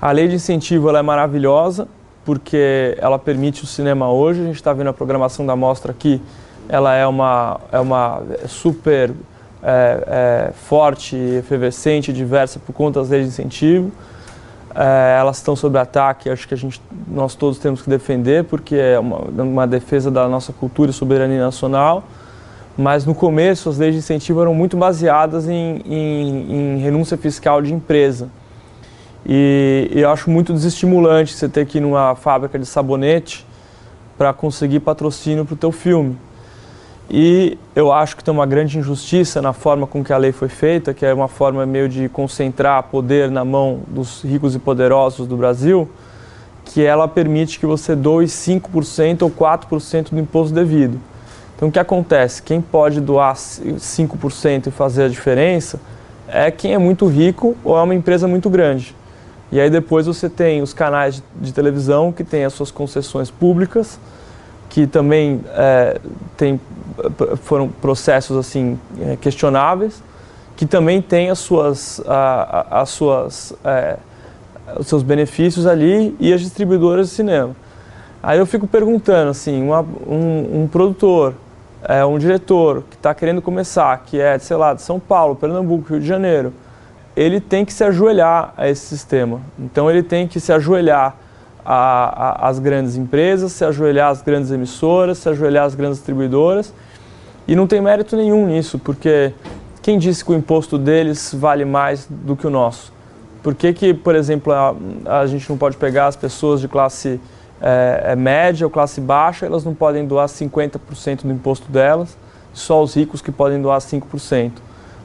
A 0.00 0.10
lei 0.10 0.28
de 0.28 0.34
incentivo 0.34 0.88
ela 0.88 0.98
é 0.98 1.02
maravilhosa, 1.02 1.88
porque 2.26 2.98
ela 3.00 3.18
permite 3.18 3.62
o 3.62 3.66
cinema 3.66 4.10
hoje. 4.10 4.42
A 4.42 4.44
gente 4.44 4.56
está 4.56 4.72
vendo 4.72 4.88
a 4.88 4.92
programação 4.92 5.46
da 5.46 5.54
mostra 5.54 5.92
aqui, 5.92 6.20
ela 6.68 6.94
é 6.94 7.06
uma, 7.06 7.60
é 7.70 7.78
uma 7.78 8.20
super 8.48 9.12
é, 9.62 10.48
é, 10.48 10.52
forte, 10.52 11.16
efervescente, 11.16 12.12
diversa 12.12 12.58
por 12.58 12.72
conta 12.72 12.98
das 13.00 13.08
leis 13.08 13.22
de 13.22 13.28
incentivo. 13.28 13.92
É, 14.74 15.16
elas 15.18 15.38
estão 15.38 15.56
sob 15.56 15.78
ataque, 15.78 16.28
acho 16.28 16.46
que 16.46 16.52
a 16.52 16.56
gente, 16.56 16.82
nós 17.08 17.34
todos 17.34 17.58
temos 17.58 17.80
que 17.80 17.88
defender, 17.88 18.44
porque 18.44 18.74
é 18.74 18.98
uma, 18.98 19.18
uma 19.42 19.66
defesa 19.66 20.10
da 20.10 20.28
nossa 20.28 20.52
cultura 20.52 20.90
e 20.90 20.92
soberania 20.92 21.40
nacional. 21.40 22.02
Mas 22.76 23.06
no 23.06 23.14
começo 23.14 23.70
as 23.70 23.78
leis 23.78 23.94
de 23.94 24.00
incentivo 24.00 24.42
eram 24.42 24.52
muito 24.52 24.76
baseadas 24.76 25.48
em, 25.48 25.80
em, 25.86 26.76
em 26.76 26.78
renúncia 26.78 27.16
fiscal 27.16 27.62
de 27.62 27.72
empresa. 27.72 28.28
E, 29.28 29.90
eu 29.92 30.08
acho 30.08 30.30
muito 30.30 30.52
desestimulante 30.52 31.34
você 31.34 31.48
ter 31.48 31.66
que 31.66 31.78
ir 31.78 31.80
numa 31.80 32.14
fábrica 32.14 32.58
de 32.58 32.64
sabonete 32.64 33.44
para 34.16 34.32
conseguir 34.32 34.80
patrocínio 34.80 35.44
para 35.44 35.54
o 35.54 35.56
teu 35.56 35.72
filme. 35.72 36.16
E 37.10 37.58
eu 37.74 37.92
acho 37.92 38.16
que 38.16 38.22
tem 38.22 38.32
uma 38.32 38.46
grande 38.46 38.78
injustiça 38.78 39.42
na 39.42 39.52
forma 39.52 39.86
com 39.86 40.02
que 40.02 40.12
a 40.12 40.16
lei 40.16 40.32
foi 40.32 40.48
feita, 40.48 40.94
que 40.94 41.04
é 41.04 41.12
uma 41.12 41.28
forma 41.28 41.64
meio 41.66 41.88
de 41.88 42.08
concentrar 42.08 42.84
poder 42.84 43.30
na 43.30 43.44
mão 43.44 43.80
dos 43.88 44.22
ricos 44.22 44.54
e 44.54 44.58
poderosos 44.58 45.26
do 45.26 45.36
Brasil, 45.36 45.88
que 46.64 46.84
ela 46.84 47.06
permite 47.06 47.58
que 47.58 47.66
você 47.66 47.94
doe 47.94 48.26
5% 48.26 49.22
ou 49.22 49.30
4% 49.30 50.10
do 50.10 50.18
imposto 50.18 50.54
devido. 50.54 51.00
Então 51.56 51.68
o 51.68 51.72
que 51.72 51.78
acontece? 51.78 52.42
Quem 52.42 52.60
pode 52.60 53.00
doar 53.00 53.34
5% 53.34 54.66
e 54.66 54.70
fazer 54.70 55.04
a 55.04 55.08
diferença 55.08 55.80
é 56.28 56.50
quem 56.50 56.74
é 56.74 56.78
muito 56.78 57.06
rico 57.06 57.56
ou 57.64 57.76
é 57.76 57.82
uma 57.82 57.94
empresa 57.94 58.26
muito 58.28 58.50
grande. 58.50 58.94
E 59.50 59.60
aí 59.60 59.70
depois 59.70 60.06
você 60.06 60.28
tem 60.28 60.60
os 60.60 60.72
canais 60.72 61.22
de 61.36 61.52
televisão 61.52 62.12
que 62.12 62.24
têm 62.24 62.44
as 62.44 62.52
suas 62.52 62.70
concessões 62.70 63.30
públicas, 63.30 63.98
que 64.68 64.86
também 64.86 65.40
é, 65.50 66.00
tem, 66.36 66.60
foram 67.42 67.68
processos 67.68 68.36
assim 68.36 68.78
é, 69.00 69.16
questionáveis, 69.16 70.02
que 70.56 70.66
também 70.66 71.00
têm 71.00 71.30
as 71.30 71.38
suas, 71.38 72.00
a, 72.06 72.80
as 72.82 72.90
suas, 72.90 73.54
é, 73.64 73.96
os 74.78 74.86
seus 74.86 75.02
benefícios 75.02 75.66
ali 75.66 76.16
e 76.18 76.32
as 76.32 76.40
distribuidoras 76.40 77.08
de 77.08 77.14
cinema. 77.14 77.54
Aí 78.22 78.38
eu 78.38 78.46
fico 78.46 78.66
perguntando 78.66 79.30
assim, 79.30 79.62
uma, 79.62 79.80
um, 79.80 80.62
um 80.62 80.68
produtor 80.68 81.34
é, 81.88 82.04
um 82.04 82.18
diretor 82.18 82.82
que 82.90 82.96
está 82.96 83.14
querendo 83.14 83.40
começar, 83.40 83.96
que 84.04 84.20
é, 84.20 84.38
sei 84.38 84.56
lá, 84.56 84.74
de 84.74 84.82
São 84.82 84.98
Paulo, 84.98 85.36
Pernambuco, 85.36 85.90
Rio 85.90 86.00
de 86.00 86.06
Janeiro, 86.06 86.52
ele 87.16 87.40
tem 87.40 87.64
que 87.64 87.72
se 87.72 87.82
ajoelhar 87.82 88.52
a 88.56 88.68
esse 88.68 88.84
sistema. 88.86 89.40
Então 89.58 89.90
ele 89.90 90.02
tem 90.02 90.28
que 90.28 90.38
se 90.38 90.52
ajoelhar 90.52 91.16
às 91.64 92.58
grandes 92.58 92.94
empresas, 92.96 93.52
se 93.52 93.64
ajoelhar 93.64 94.10
às 94.10 94.22
grandes 94.22 94.50
emissoras, 94.52 95.18
se 95.18 95.28
ajoelhar 95.28 95.64
às 95.64 95.74
grandes 95.74 95.98
distribuidoras. 95.98 96.72
E 97.48 97.56
não 97.56 97.66
tem 97.66 97.80
mérito 97.80 98.16
nenhum 98.16 98.46
nisso, 98.46 98.78
porque 98.78 99.32
quem 99.82 99.98
disse 99.98 100.24
que 100.24 100.32
o 100.32 100.34
imposto 100.34 100.76
deles 100.76 101.32
vale 101.34 101.64
mais 101.64 102.06
do 102.08 102.36
que 102.36 102.46
o 102.46 102.50
nosso? 102.50 102.92
Por 103.42 103.54
que, 103.54 103.72
que 103.72 103.94
por 103.94 104.14
exemplo, 104.14 104.52
a, 104.52 104.74
a 105.20 105.26
gente 105.26 105.48
não 105.48 105.56
pode 105.56 105.76
pegar 105.76 106.08
as 106.08 106.16
pessoas 106.16 106.60
de 106.60 106.68
classe 106.68 107.20
é, 107.60 108.14
média 108.16 108.66
ou 108.66 108.70
classe 108.70 109.00
baixa, 109.00 109.46
elas 109.46 109.64
não 109.64 109.74
podem 109.74 110.06
doar 110.06 110.26
50% 110.26 111.22
do 111.22 111.32
imposto 111.32 111.70
delas, 111.70 112.16
só 112.52 112.82
os 112.82 112.94
ricos 112.94 113.22
que 113.22 113.32
podem 113.32 113.62
doar 113.62 113.78
5%. 113.78 114.52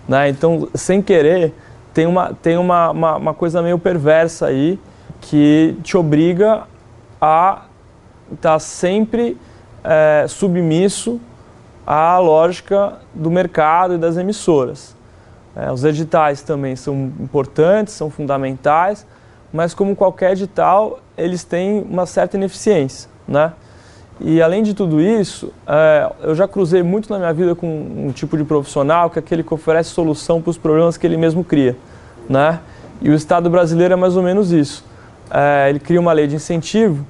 Né? 0.08 0.30
Então, 0.30 0.68
sem 0.74 1.02
querer, 1.02 1.54
tem, 1.94 2.06
uma, 2.06 2.34
tem 2.34 2.58
uma, 2.58 2.92
uma, 2.92 3.16
uma 3.18 3.34
coisa 3.34 3.62
meio 3.62 3.78
perversa 3.78 4.48
aí 4.48 4.80
que 5.20 5.76
te 5.84 5.96
obriga 5.96 6.64
a 7.20 7.64
estar 8.32 8.54
tá 8.54 8.60
sempre 8.60 9.38
é, 9.84 10.26
submisso 10.28 11.20
à 11.86 12.18
lógica 12.18 13.00
do 13.14 13.30
mercado 13.30 13.96
e 13.96 13.98
das 13.98 14.18
emissoras. 14.18 14.96
É, 15.56 15.72
os 15.72 15.84
editais 15.84 16.42
também 16.42 16.76
são 16.76 17.12
importantes, 17.20 17.94
são 17.94 18.10
fundamentais, 18.10 19.06
mas 19.52 19.74
como 19.74 19.96
qualquer 19.96 20.32
edital, 20.32 21.00
eles 21.18 21.44
têm 21.44 21.82
uma 21.82 22.06
certa 22.06 22.38
ineficiência, 22.38 23.10
né? 23.28 23.52
E 24.24 24.42
além 24.42 24.62
de 24.62 24.74
tudo 24.74 25.02
isso, 25.02 25.52
é, 25.68 26.12
eu 26.22 26.36
já 26.36 26.48
cruzei 26.48 26.84
muito 26.84 27.12
na 27.12 27.18
minha 27.18 27.34
vida 27.34 27.56
com 27.56 27.68
um 27.68 28.12
tipo 28.12 28.38
de 28.38 28.44
profissional 28.44 29.10
que 29.10 29.18
é 29.18 29.22
aquele 29.22 29.44
que 29.44 29.54
oferece 29.54 29.90
solução 29.90 30.42
para 30.42 30.52
os 30.52 30.58
problemas 30.58 30.96
que 30.96 31.08
ele 31.08 31.18
mesmo 31.18 31.44
cria, 31.44 31.76
né? 32.30 32.60
E 33.02 33.10
o 33.10 33.16
Estado 33.16 33.50
brasileiro 33.50 33.94
é 33.94 33.98
mais 33.98 34.16
ou 34.16 34.22
menos 34.22 34.52
isso. 34.52 34.86
É, 35.32 35.70
ele 35.70 35.80
cria 35.80 36.00
uma 36.00 36.14
lei 36.14 36.28
de 36.28 36.36
incentivo 36.36 37.06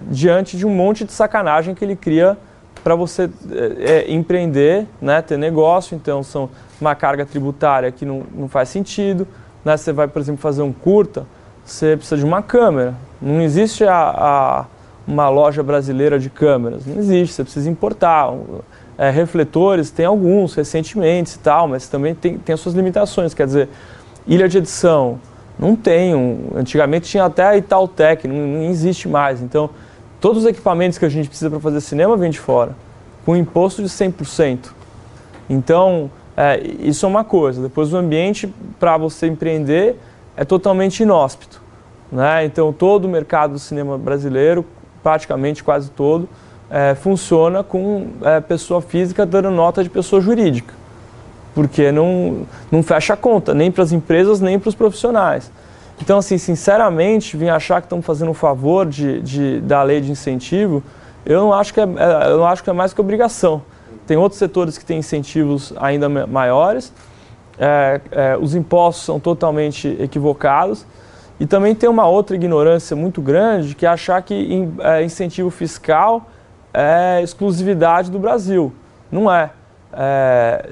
diante 0.00 0.56
de 0.56 0.66
um 0.66 0.70
monte 0.70 1.04
de 1.04 1.12
sacanagem 1.12 1.74
que 1.74 1.84
ele 1.84 1.96
cria 1.96 2.36
para 2.82 2.94
você 2.94 3.30
é, 3.78 4.12
empreender, 4.12 4.86
né, 5.00 5.22
ter 5.22 5.38
negócio. 5.38 5.94
Então, 5.94 6.22
são 6.22 6.50
uma 6.80 6.94
carga 6.94 7.24
tributária 7.24 7.90
que 7.90 8.04
não, 8.04 8.22
não 8.34 8.48
faz 8.48 8.68
sentido. 8.68 9.26
Né? 9.64 9.76
Você 9.76 9.92
vai, 9.92 10.06
por 10.06 10.20
exemplo, 10.20 10.40
fazer 10.40 10.62
um 10.62 10.72
curta, 10.72 11.26
você 11.64 11.96
precisa 11.96 12.16
de 12.16 12.24
uma 12.24 12.42
câmera. 12.42 12.94
Não 13.20 13.40
existe 13.40 13.84
a, 13.84 13.96
a, 13.96 14.64
uma 15.06 15.28
loja 15.28 15.62
brasileira 15.62 16.18
de 16.18 16.30
câmeras, 16.30 16.86
não 16.86 16.98
existe, 16.98 17.34
você 17.34 17.44
precisa 17.44 17.70
importar. 17.70 18.32
É, 18.96 19.10
refletores, 19.10 19.90
tem 19.90 20.06
alguns 20.06 20.54
recentemente 20.54 21.34
e 21.34 21.38
tal, 21.40 21.66
mas 21.66 21.88
também 21.88 22.14
tem, 22.14 22.38
tem 22.38 22.52
as 22.54 22.60
suas 22.60 22.76
limitações. 22.76 23.34
Quer 23.34 23.46
dizer, 23.46 23.68
ilha 24.24 24.48
de 24.48 24.58
edição, 24.58 25.18
não 25.58 25.74
tem. 25.74 26.14
Um, 26.14 26.50
antigamente 26.54 27.08
tinha 27.08 27.24
até 27.24 27.44
a 27.44 27.56
Itautec, 27.56 28.28
não, 28.28 28.36
não 28.36 28.62
existe 28.64 29.08
mais. 29.08 29.42
Então, 29.42 29.70
todos 30.20 30.44
os 30.44 30.48
equipamentos 30.48 30.96
que 30.96 31.04
a 31.04 31.08
gente 31.08 31.28
precisa 31.28 31.50
para 31.50 31.60
fazer 31.60 31.80
cinema 31.80 32.16
vêm 32.16 32.30
de 32.30 32.38
fora, 32.38 32.76
com 33.24 33.36
imposto 33.36 33.82
de 33.82 33.88
100%. 33.88 34.70
Então, 35.48 36.10
é, 36.36 36.60
isso 36.80 37.04
é 37.04 37.08
uma 37.08 37.24
coisa. 37.24 37.62
Depois, 37.62 37.92
o 37.92 37.96
ambiente 37.96 38.52
para 38.78 38.96
você 38.96 39.26
empreender 39.26 39.96
é 40.36 40.44
totalmente 40.44 41.02
inóspito. 41.02 41.62
Né? 42.10 42.44
Então, 42.44 42.72
todo 42.72 43.06
o 43.06 43.08
mercado 43.08 43.52
do 43.52 43.58
cinema 43.58 43.98
brasileiro, 43.98 44.64
praticamente 45.04 45.62
quase 45.62 45.90
todo, 45.90 46.26
é, 46.70 46.94
funciona 46.94 47.62
com 47.62 48.08
é, 48.22 48.40
pessoa 48.40 48.80
física 48.80 49.26
dando 49.26 49.50
nota 49.50 49.84
de 49.84 49.90
pessoa 49.90 50.20
jurídica, 50.20 50.72
porque 51.54 51.92
não, 51.92 52.46
não 52.72 52.82
fecha 52.82 53.12
a 53.12 53.16
conta, 53.16 53.52
nem 53.52 53.70
para 53.70 53.84
as 53.84 53.92
empresas, 53.92 54.40
nem 54.40 54.58
para 54.58 54.70
os 54.70 54.74
profissionais. 54.74 55.52
Então, 56.00 56.18
assim, 56.18 56.38
sinceramente, 56.38 57.36
vir 57.36 57.50
achar 57.50 57.80
que 57.80 57.86
estamos 57.86 58.04
fazendo 58.04 58.30
um 58.30 58.34
favor 58.34 58.86
de, 58.86 59.20
de, 59.20 59.60
da 59.60 59.82
lei 59.82 60.00
de 60.00 60.10
incentivo, 60.10 60.82
eu 61.24 61.40
não, 61.40 61.52
acho 61.52 61.72
que 61.72 61.80
é, 61.80 61.84
é, 61.84 62.30
eu 62.30 62.38
não 62.38 62.46
acho 62.46 62.64
que 62.64 62.70
é 62.70 62.72
mais 62.72 62.92
que 62.92 63.00
obrigação. 63.00 63.62
Tem 64.06 64.16
outros 64.16 64.38
setores 64.38 64.76
que 64.76 64.84
têm 64.84 64.98
incentivos 64.98 65.72
ainda 65.76 66.08
maiores, 66.08 66.92
é, 67.58 68.00
é, 68.10 68.36
os 68.36 68.54
impostos 68.54 69.04
são 69.04 69.20
totalmente 69.20 69.96
equivocados 70.00 70.84
e 71.38 71.46
também 71.46 71.74
tem 71.74 71.88
uma 71.88 72.06
outra 72.06 72.36
ignorância 72.36 72.94
muito 72.94 73.20
grande 73.20 73.74
que 73.74 73.84
é 73.84 73.88
achar 73.88 74.22
que 74.22 74.68
é, 74.80 75.02
incentivo 75.02 75.50
fiscal 75.50 76.26
é 76.72 77.20
exclusividade 77.22 78.10
do 78.10 78.18
Brasil. 78.18 78.72
Não 79.10 79.32
é. 79.32 79.50
é 79.92 80.64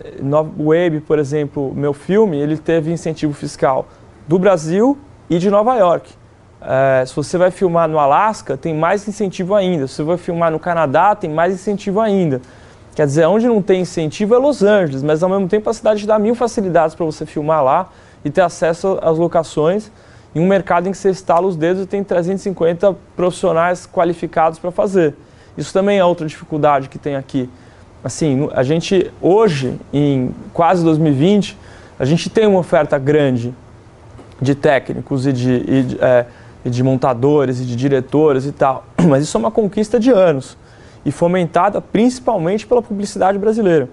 por 1.06 1.18
exemplo, 1.18 1.72
meu 1.74 1.92
filme, 1.92 2.36
ele 2.38 2.56
teve 2.56 2.92
incentivo 2.92 3.32
fiscal 3.32 3.86
do 4.26 4.38
Brasil 4.38 4.98
e 5.28 5.38
de 5.38 5.50
Nova 5.50 5.76
York. 5.76 6.12
É, 6.60 7.04
se 7.04 7.14
você 7.14 7.36
vai 7.36 7.50
filmar 7.50 7.88
no 7.88 7.98
Alasca, 7.98 8.56
tem 8.56 8.74
mais 8.74 9.06
incentivo 9.08 9.54
ainda. 9.54 9.86
Se 9.88 9.96
você 9.96 10.02
vai 10.04 10.16
filmar 10.16 10.50
no 10.52 10.60
Canadá, 10.60 11.14
tem 11.14 11.30
mais 11.30 11.54
incentivo 11.54 12.00
ainda. 12.00 12.40
Quer 12.94 13.06
dizer, 13.06 13.26
onde 13.26 13.46
não 13.46 13.60
tem 13.62 13.80
incentivo 13.80 14.34
é 14.34 14.38
Los 14.38 14.62
Angeles, 14.62 15.02
mas 15.02 15.22
ao 15.22 15.28
mesmo 15.28 15.48
tempo 15.48 15.68
a 15.68 15.72
cidade 15.72 16.06
dá 16.06 16.18
mil 16.18 16.34
facilidades 16.34 16.94
para 16.94 17.06
você 17.06 17.26
filmar 17.26 17.64
lá 17.64 17.88
e 18.24 18.30
ter 18.30 18.42
acesso 18.42 18.98
às 19.02 19.18
locações 19.18 19.90
em 20.34 20.40
um 20.40 20.46
mercado 20.46 20.88
em 20.88 20.92
que 20.92 20.98
você 20.98 21.10
estala 21.10 21.46
os 21.46 21.56
dedos 21.56 21.82
e 21.82 21.86
tem 21.86 22.02
350 22.02 22.96
profissionais 23.16 23.86
qualificados 23.86 24.58
para 24.58 24.70
fazer. 24.70 25.14
Isso 25.56 25.72
também 25.72 25.98
é 25.98 26.04
outra 26.04 26.26
dificuldade 26.26 26.88
que 26.88 26.98
tem 26.98 27.16
aqui. 27.16 27.48
Assim, 28.02 28.48
a 28.52 28.62
gente 28.62 29.12
hoje, 29.20 29.78
em 29.92 30.34
quase 30.52 30.82
2020, 30.84 31.56
a 31.98 32.04
gente 32.04 32.30
tem 32.30 32.46
uma 32.46 32.58
oferta 32.58 32.98
grande 32.98 33.54
de 34.40 34.54
técnicos 34.54 35.26
e 35.26 35.32
de, 35.32 35.50
e 35.50 35.98
é, 36.00 36.26
e 36.64 36.70
de 36.70 36.82
montadores 36.82 37.60
e 37.60 37.64
de 37.64 37.76
diretores 37.76 38.46
e 38.46 38.52
tal, 38.52 38.84
mas 39.08 39.24
isso 39.24 39.36
é 39.36 39.40
uma 39.40 39.50
conquista 39.50 39.98
de 39.98 40.10
anos 40.10 40.56
e 41.04 41.10
fomentada 41.10 41.80
principalmente 41.80 42.66
pela 42.66 42.80
publicidade 42.80 43.38
brasileira. 43.38 43.88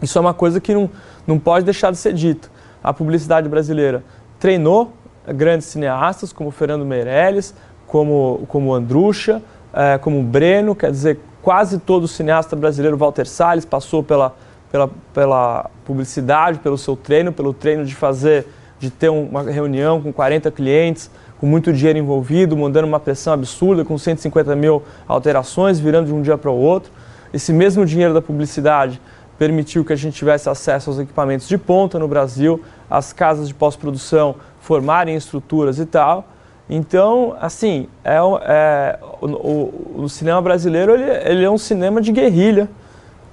Isso 0.00 0.16
é 0.16 0.20
uma 0.20 0.34
coisa 0.34 0.60
que 0.60 0.72
não, 0.72 0.88
não 1.26 1.38
pode 1.38 1.64
deixar 1.64 1.90
de 1.90 1.96
ser 1.96 2.12
dito. 2.12 2.48
A 2.82 2.92
publicidade 2.92 3.48
brasileira 3.48 4.04
treinou 4.38 4.92
grandes 5.32 5.66
cineastas 5.66 6.32
como 6.32 6.50
Fernando 6.50 6.84
Meirelles, 6.84 7.54
como, 7.86 8.44
como 8.48 8.74
Andrucha, 8.74 9.42
é, 9.72 9.98
como 9.98 10.22
Breno, 10.22 10.74
quer 10.74 10.90
dizer, 10.90 11.18
quase 11.42 11.78
todo 11.78 12.06
cineasta 12.06 12.54
brasileiro, 12.54 12.96
Walter 12.96 13.26
Salles, 13.26 13.64
passou 13.64 14.02
pela, 14.02 14.34
pela, 14.70 14.90
pela 15.14 15.70
publicidade, 15.84 16.58
pelo 16.58 16.76
seu 16.76 16.96
treino, 16.96 17.32
pelo 17.32 17.52
treino 17.52 17.84
de 17.84 17.94
fazer, 17.94 18.46
de 18.78 18.90
ter 18.90 19.08
uma 19.08 19.42
reunião 19.42 20.00
com 20.00 20.12
40 20.12 20.50
clientes, 20.50 21.10
com 21.38 21.46
muito 21.46 21.72
dinheiro 21.72 21.98
envolvido, 21.98 22.56
mandando 22.56 22.86
uma 22.86 23.00
pressão 23.00 23.32
absurda, 23.32 23.84
com 23.84 23.96
150 23.96 24.54
mil 24.56 24.82
alterações, 25.06 25.78
virando 25.78 26.06
de 26.06 26.12
um 26.12 26.20
dia 26.20 26.36
para 26.36 26.50
o 26.50 26.56
outro. 26.56 26.90
Esse 27.32 27.52
mesmo 27.52 27.86
dinheiro 27.86 28.12
da 28.12 28.20
publicidade 28.20 29.00
permitiu 29.38 29.84
que 29.84 29.92
a 29.92 29.96
gente 29.96 30.14
tivesse 30.14 30.48
acesso 30.48 30.90
aos 30.90 30.98
equipamentos 30.98 31.46
de 31.46 31.56
ponta 31.56 31.98
no 31.98 32.08
Brasil, 32.08 32.60
as 32.90 33.12
casas 33.12 33.46
de 33.46 33.54
pós-produção 33.54 34.34
formarem 34.68 35.16
estruturas 35.16 35.78
e 35.78 35.86
tal. 35.86 36.28
Então, 36.68 37.34
assim, 37.40 37.88
é, 38.04 38.16
é 38.16 38.98
o, 39.22 39.26
o, 39.26 40.02
o, 40.02 40.08
cinema 40.10 40.42
brasileiro 40.42 40.92
ele, 40.92 41.10
ele 41.24 41.42
é 41.42 41.50
um 41.50 41.56
cinema 41.56 42.02
de 42.02 42.12
guerrilha 42.12 42.68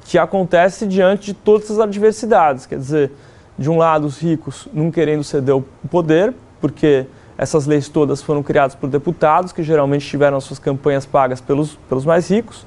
que 0.05 0.17
acontece 0.17 0.87
diante 0.87 1.25
de 1.25 1.33
todas 1.33 1.69
as 1.69 1.77
adversidades. 1.77 2.65
Quer 2.65 2.77
dizer, 2.77 3.11
de 3.59 3.69
um 3.69 3.77
lado, 3.77 4.07
os 4.07 4.17
ricos 4.17 4.69
não 4.73 4.89
querendo 4.89 5.25
ceder 5.25 5.57
o 5.57 5.61
poder, 5.91 6.33
porque 6.61 7.05
essas 7.37 7.65
leis 7.65 7.89
todas 7.89 8.21
foram 8.21 8.41
criadas 8.41 8.73
por 8.73 8.89
deputados, 8.89 9.51
que 9.51 9.61
geralmente 9.61 10.07
tiveram 10.07 10.37
as 10.37 10.45
suas 10.45 10.57
campanhas 10.57 11.05
pagas 11.05 11.41
pelos, 11.41 11.75
pelos 11.89 12.05
mais 12.05 12.31
ricos. 12.31 12.65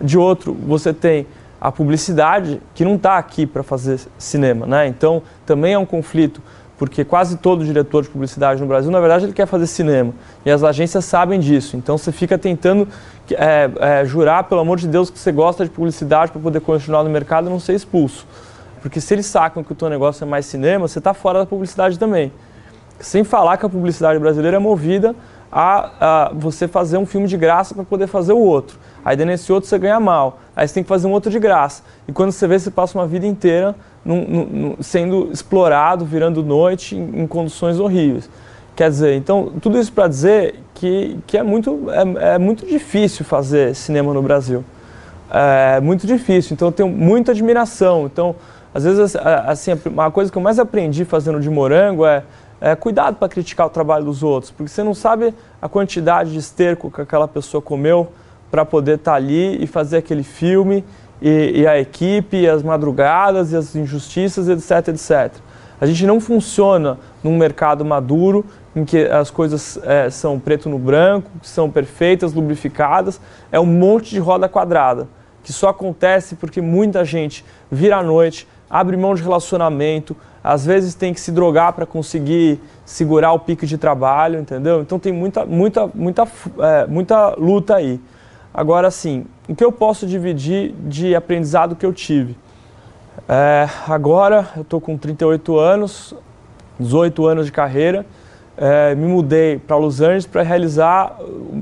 De 0.00 0.18
outro, 0.18 0.52
você 0.52 0.92
tem 0.92 1.24
a 1.60 1.70
publicidade, 1.70 2.60
que 2.74 2.84
não 2.84 2.96
está 2.96 3.16
aqui 3.16 3.46
para 3.46 3.62
fazer 3.62 4.00
cinema. 4.18 4.66
Né? 4.66 4.88
Então, 4.88 5.22
também 5.46 5.74
é 5.74 5.78
um 5.78 5.86
conflito, 5.86 6.42
porque 6.78 7.04
quase 7.04 7.36
todo 7.36 7.64
diretor 7.64 8.04
de 8.04 8.08
publicidade 8.08 8.60
no 8.60 8.66
Brasil, 8.66 8.90
na 8.90 9.00
verdade, 9.00 9.24
ele 9.24 9.32
quer 9.32 9.46
fazer 9.46 9.66
cinema. 9.66 10.14
E 10.46 10.50
as 10.50 10.62
agências 10.62 11.04
sabem 11.04 11.40
disso. 11.40 11.76
Então, 11.76 11.98
você 11.98 12.12
fica 12.12 12.38
tentando 12.38 12.86
é, 13.32 13.68
é, 13.80 14.04
jurar, 14.04 14.44
pelo 14.44 14.60
amor 14.60 14.78
de 14.78 14.86
Deus, 14.86 15.10
que 15.10 15.18
você 15.18 15.32
gosta 15.32 15.64
de 15.64 15.70
publicidade 15.70 16.30
para 16.30 16.40
poder 16.40 16.60
continuar 16.60 17.02
no 17.02 17.10
mercado 17.10 17.48
e 17.48 17.50
não 17.50 17.58
ser 17.58 17.74
expulso. 17.74 18.24
Porque 18.80 19.00
se 19.00 19.12
eles 19.12 19.26
sacam 19.26 19.64
que 19.64 19.72
o 19.72 19.74
teu 19.74 19.90
negócio 19.90 20.22
é 20.22 20.26
mais 20.26 20.46
cinema, 20.46 20.86
você 20.86 21.00
está 21.00 21.12
fora 21.12 21.40
da 21.40 21.46
publicidade 21.46 21.98
também. 21.98 22.32
Sem 23.00 23.24
falar 23.24 23.56
que 23.56 23.66
a 23.66 23.68
publicidade 23.68 24.18
brasileira 24.20 24.56
é 24.56 24.60
movida 24.60 25.16
a, 25.50 26.28
a 26.28 26.32
você 26.32 26.68
fazer 26.68 26.96
um 26.96 27.06
filme 27.06 27.26
de 27.26 27.36
graça 27.36 27.74
para 27.74 27.82
poder 27.82 28.06
fazer 28.06 28.32
o 28.32 28.38
outro. 28.38 28.78
Aí 29.04 29.16
nesse 29.16 29.52
outro 29.52 29.68
você 29.68 29.78
ganha 29.78 29.98
mal. 29.98 30.38
Aí 30.54 30.66
você 30.66 30.74
tem 30.74 30.82
que 30.82 30.88
fazer 30.88 31.08
um 31.08 31.12
outro 31.12 31.30
de 31.30 31.38
graça. 31.38 31.82
E 32.06 32.12
quando 32.12 32.30
você 32.30 32.46
vê, 32.46 32.58
você 32.58 32.70
passa 32.70 32.96
uma 32.96 33.06
vida 33.06 33.26
inteira 33.26 33.74
num, 34.08 34.46
num, 34.46 34.76
sendo 34.80 35.30
explorado, 35.32 36.04
virando 36.04 36.42
noite 36.42 36.96
em, 36.96 37.22
em, 37.22 37.26
condições 37.26 37.78
horríveis. 37.78 38.28
Quer 38.74 38.90
dizer, 38.90 39.16
então, 39.16 39.52
tudo 39.60 39.78
isso 39.78 39.92
para 39.92 40.08
dizer 40.08 40.60
que, 40.74 41.18
que 41.26 41.36
é, 41.36 41.42
muito, 41.42 41.88
é, 41.90 42.34
é, 42.34 42.38
muito 42.38 42.64
difícil 42.64 43.24
fazer 43.24 43.74
cinema 43.74 44.14
no 44.14 44.22
Brasil. 44.22 44.64
É 45.30 45.80
muito 45.80 46.06
difícil. 46.06 46.54
Então, 46.54 46.68
eu 46.68 46.72
tenho 46.72 46.88
muita 46.88 47.32
admiração. 47.32 48.06
Então, 48.06 48.34
às 48.72 48.84
vezes, 48.84 49.16
assim, 49.16 49.72
uma 49.86 50.10
coisa 50.10 50.30
que 50.30 50.38
eu 50.38 50.42
mais 50.42 50.58
aprendi 50.58 51.04
fazendo 51.04 51.40
de 51.40 51.50
morango 51.50 52.06
é 52.06 52.22
é, 52.60 52.74
cuidado 52.74 53.16
para 53.16 53.28
criticar 53.28 53.66
o 53.66 53.70
trabalho 53.70 54.04
dos 54.04 54.22
outros, 54.22 54.50
porque 54.50 54.68
você 54.68 54.82
não 54.82 54.94
sabe 54.94 55.34
a 55.60 55.68
quantidade 55.68 56.32
de 56.32 56.38
esterco 56.38 56.90
que 56.90 57.00
aquela 57.00 57.28
pessoa 57.28 57.62
comeu 57.62 58.08
para 58.50 58.64
poder 58.64 58.96
estar 58.96 59.12
tá 59.12 59.16
ali 59.16 59.62
e 59.62 59.66
fazer 59.66 59.98
aquele 59.98 60.22
filme, 60.22 60.84
e, 61.20 61.60
e, 61.60 61.66
a 61.66 61.78
equipe, 61.78 62.36
e 62.36 62.48
as 62.48 62.62
madrugadas, 62.62 63.52
e 63.52 63.56
as 63.56 63.74
injustiças, 63.74 64.48
etc, 64.48 64.88
etc. 64.88 65.40
A 65.80 65.86
gente 65.86 66.06
não 66.06 66.20
funciona 66.20 66.98
num 67.22 67.36
mercado 67.36 67.84
maduro 67.84 68.44
em 68.74 68.84
que 68.84 69.04
as 69.04 69.30
coisas 69.30 69.78
é, 69.82 70.10
são 70.10 70.38
preto 70.38 70.68
no 70.68 70.78
branco, 70.78 71.30
são 71.42 71.70
perfeitas, 71.70 72.32
lubrificadas, 72.32 73.20
é 73.50 73.58
um 73.58 73.66
monte 73.66 74.10
de 74.10 74.18
roda 74.18 74.48
quadrada, 74.48 75.08
que 75.42 75.52
só 75.52 75.68
acontece 75.68 76.36
porque 76.36 76.60
muita 76.60 77.04
gente 77.04 77.44
vira 77.70 77.96
à 77.96 78.02
noite, 78.02 78.46
abre 78.68 78.96
mão 78.96 79.14
de 79.14 79.22
relacionamento, 79.22 80.16
às 80.42 80.64
vezes 80.64 80.94
tem 80.94 81.12
que 81.12 81.20
se 81.20 81.32
drogar 81.32 81.72
para 81.72 81.86
conseguir 81.86 82.60
segurar 82.84 83.32
o 83.32 83.38
pico 83.38 83.66
de 83.66 83.76
trabalho, 83.76 84.38
entendeu? 84.38 84.80
Então 84.80 84.98
tem 84.98 85.12
muita, 85.12 85.44
muita, 85.44 85.90
muita, 85.94 86.28
é, 86.60 86.86
muita 86.86 87.34
luta 87.36 87.76
aí. 87.76 88.00
Agora, 88.52 88.90
sim, 88.90 89.24
o 89.48 89.54
que 89.54 89.64
eu 89.64 89.70
posso 89.70 90.06
dividir 90.06 90.74
de 90.86 91.14
aprendizado 91.14 91.76
que 91.76 91.84
eu 91.84 91.92
tive? 91.92 92.36
É, 93.28 93.68
agora 93.86 94.48
eu 94.56 94.62
estou 94.62 94.80
com 94.80 94.96
38 94.96 95.58
anos, 95.58 96.14
18 96.78 97.26
anos 97.26 97.46
de 97.46 97.52
carreira, 97.52 98.06
é, 98.56 98.94
me 98.94 99.06
mudei 99.06 99.58
para 99.58 99.76
Los 99.76 100.00
Angeles 100.00 100.26
para 100.26 100.42
realizar, 100.42 101.16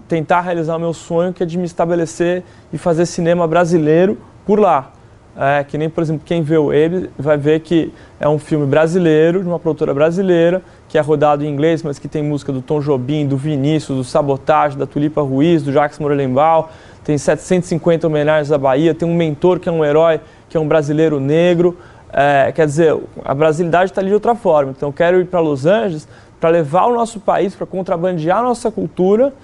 tentar 0.09 0.41
realizar 0.41 0.77
o 0.77 0.81
meu 0.81 0.95
sonho, 0.95 1.33
que 1.33 1.43
é 1.43 1.47
de 1.47 1.59
me 1.59 1.65
estabelecer 1.65 2.43
e 2.73 2.79
fazer 2.79 3.05
cinema 3.05 3.47
brasileiro 3.47 4.19
por 4.47 4.59
lá. 4.59 4.93
É, 5.39 5.63
que 5.65 5.77
nem, 5.77 5.91
por 5.91 6.03
exemplo, 6.03 6.23
quem 6.25 6.41
vê 6.41 6.57
o 6.57 6.71
Abe 6.71 7.11
vai 7.19 7.37
ver 7.37 7.61
que 7.61 7.93
é 8.19 8.27
um 8.27 8.39
filme 8.39 8.65
brasileiro, 8.65 9.43
de 9.43 9.47
uma 9.47 9.59
produtora 9.59 9.93
brasileira, 9.93 10.63
que 10.89 10.97
é 10.97 11.01
rodado 11.03 11.45
em 11.45 11.49
inglês, 11.49 11.83
mas 11.83 11.99
que 11.99 12.09
tem 12.09 12.23
música 12.23 12.51
do 12.51 12.63
Tom 12.63 12.81
Jobim, 12.81 13.27
do 13.27 13.37
Vinícius, 13.37 13.99
do 13.99 14.05
Sabotage, 14.05 14.79
da 14.79 14.87
Tulipa 14.87 15.21
Ruiz, 15.21 15.63
do 15.63 15.71
Jacques 15.71 15.99
Morelenbaum, 15.99 16.65
tem 17.05 17.19
750 17.19 18.07
homenagens 18.07 18.51
à 18.51 18.57
Bahia, 18.57 18.95
tem 18.95 19.07
um 19.07 19.15
mentor 19.15 19.61
que 19.61 19.69
é 19.69 19.73
um 19.73 19.85
herói, 19.85 20.21
que 20.49 20.57
é 20.57 20.61
um 20.61 20.67
brasileiro 20.67 21.21
negro. 21.21 21.77
É, 22.11 22.51
quer 22.53 22.65
dizer, 22.65 22.97
a 23.23 23.35
brasilidade 23.35 23.91
está 23.91 24.01
ali 24.01 24.09
de 24.09 24.15
outra 24.15 24.35
forma. 24.35 24.73
Então, 24.75 24.89
eu 24.89 24.93
quero 24.93 25.21
ir 25.21 25.27
para 25.27 25.39
Los 25.41 25.67
Angeles 25.67 26.09
para 26.41 26.49
levar 26.49 26.87
o 26.87 26.95
nosso 26.95 27.21
país, 27.21 27.55
para 27.55 27.67
contrabandear 27.67 28.39
a 28.39 28.43
nossa 28.43 28.71
cultura 28.71 29.35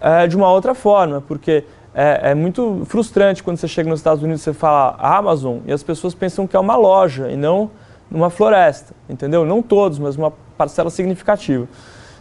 é, 0.00 0.26
de 0.26 0.34
uma 0.34 0.50
outra 0.50 0.74
forma, 0.74 1.20
porque 1.20 1.62
é, 1.94 2.30
é, 2.30 2.34
muito 2.34 2.82
frustrante 2.86 3.42
quando 3.42 3.58
você 3.58 3.68
chega 3.68 3.88
nos 3.88 4.00
Estados 4.00 4.22
Unidos 4.22 4.40
e 4.40 4.44
você 4.44 4.52
fala 4.52 4.96
Amazon 4.98 5.58
e 5.66 5.72
as 5.72 5.82
pessoas 5.82 6.14
pensam 6.14 6.46
que 6.46 6.56
é 6.56 6.60
uma 6.60 6.76
loja 6.76 7.30
e 7.30 7.36
não 7.36 7.70
numa 8.10 8.30
floresta, 8.30 8.94
entendeu? 9.08 9.44
Não 9.44 9.62
todos, 9.62 9.98
mas 9.98 10.16
uma 10.16 10.32
parcela 10.56 10.90
significativa. 10.90 11.66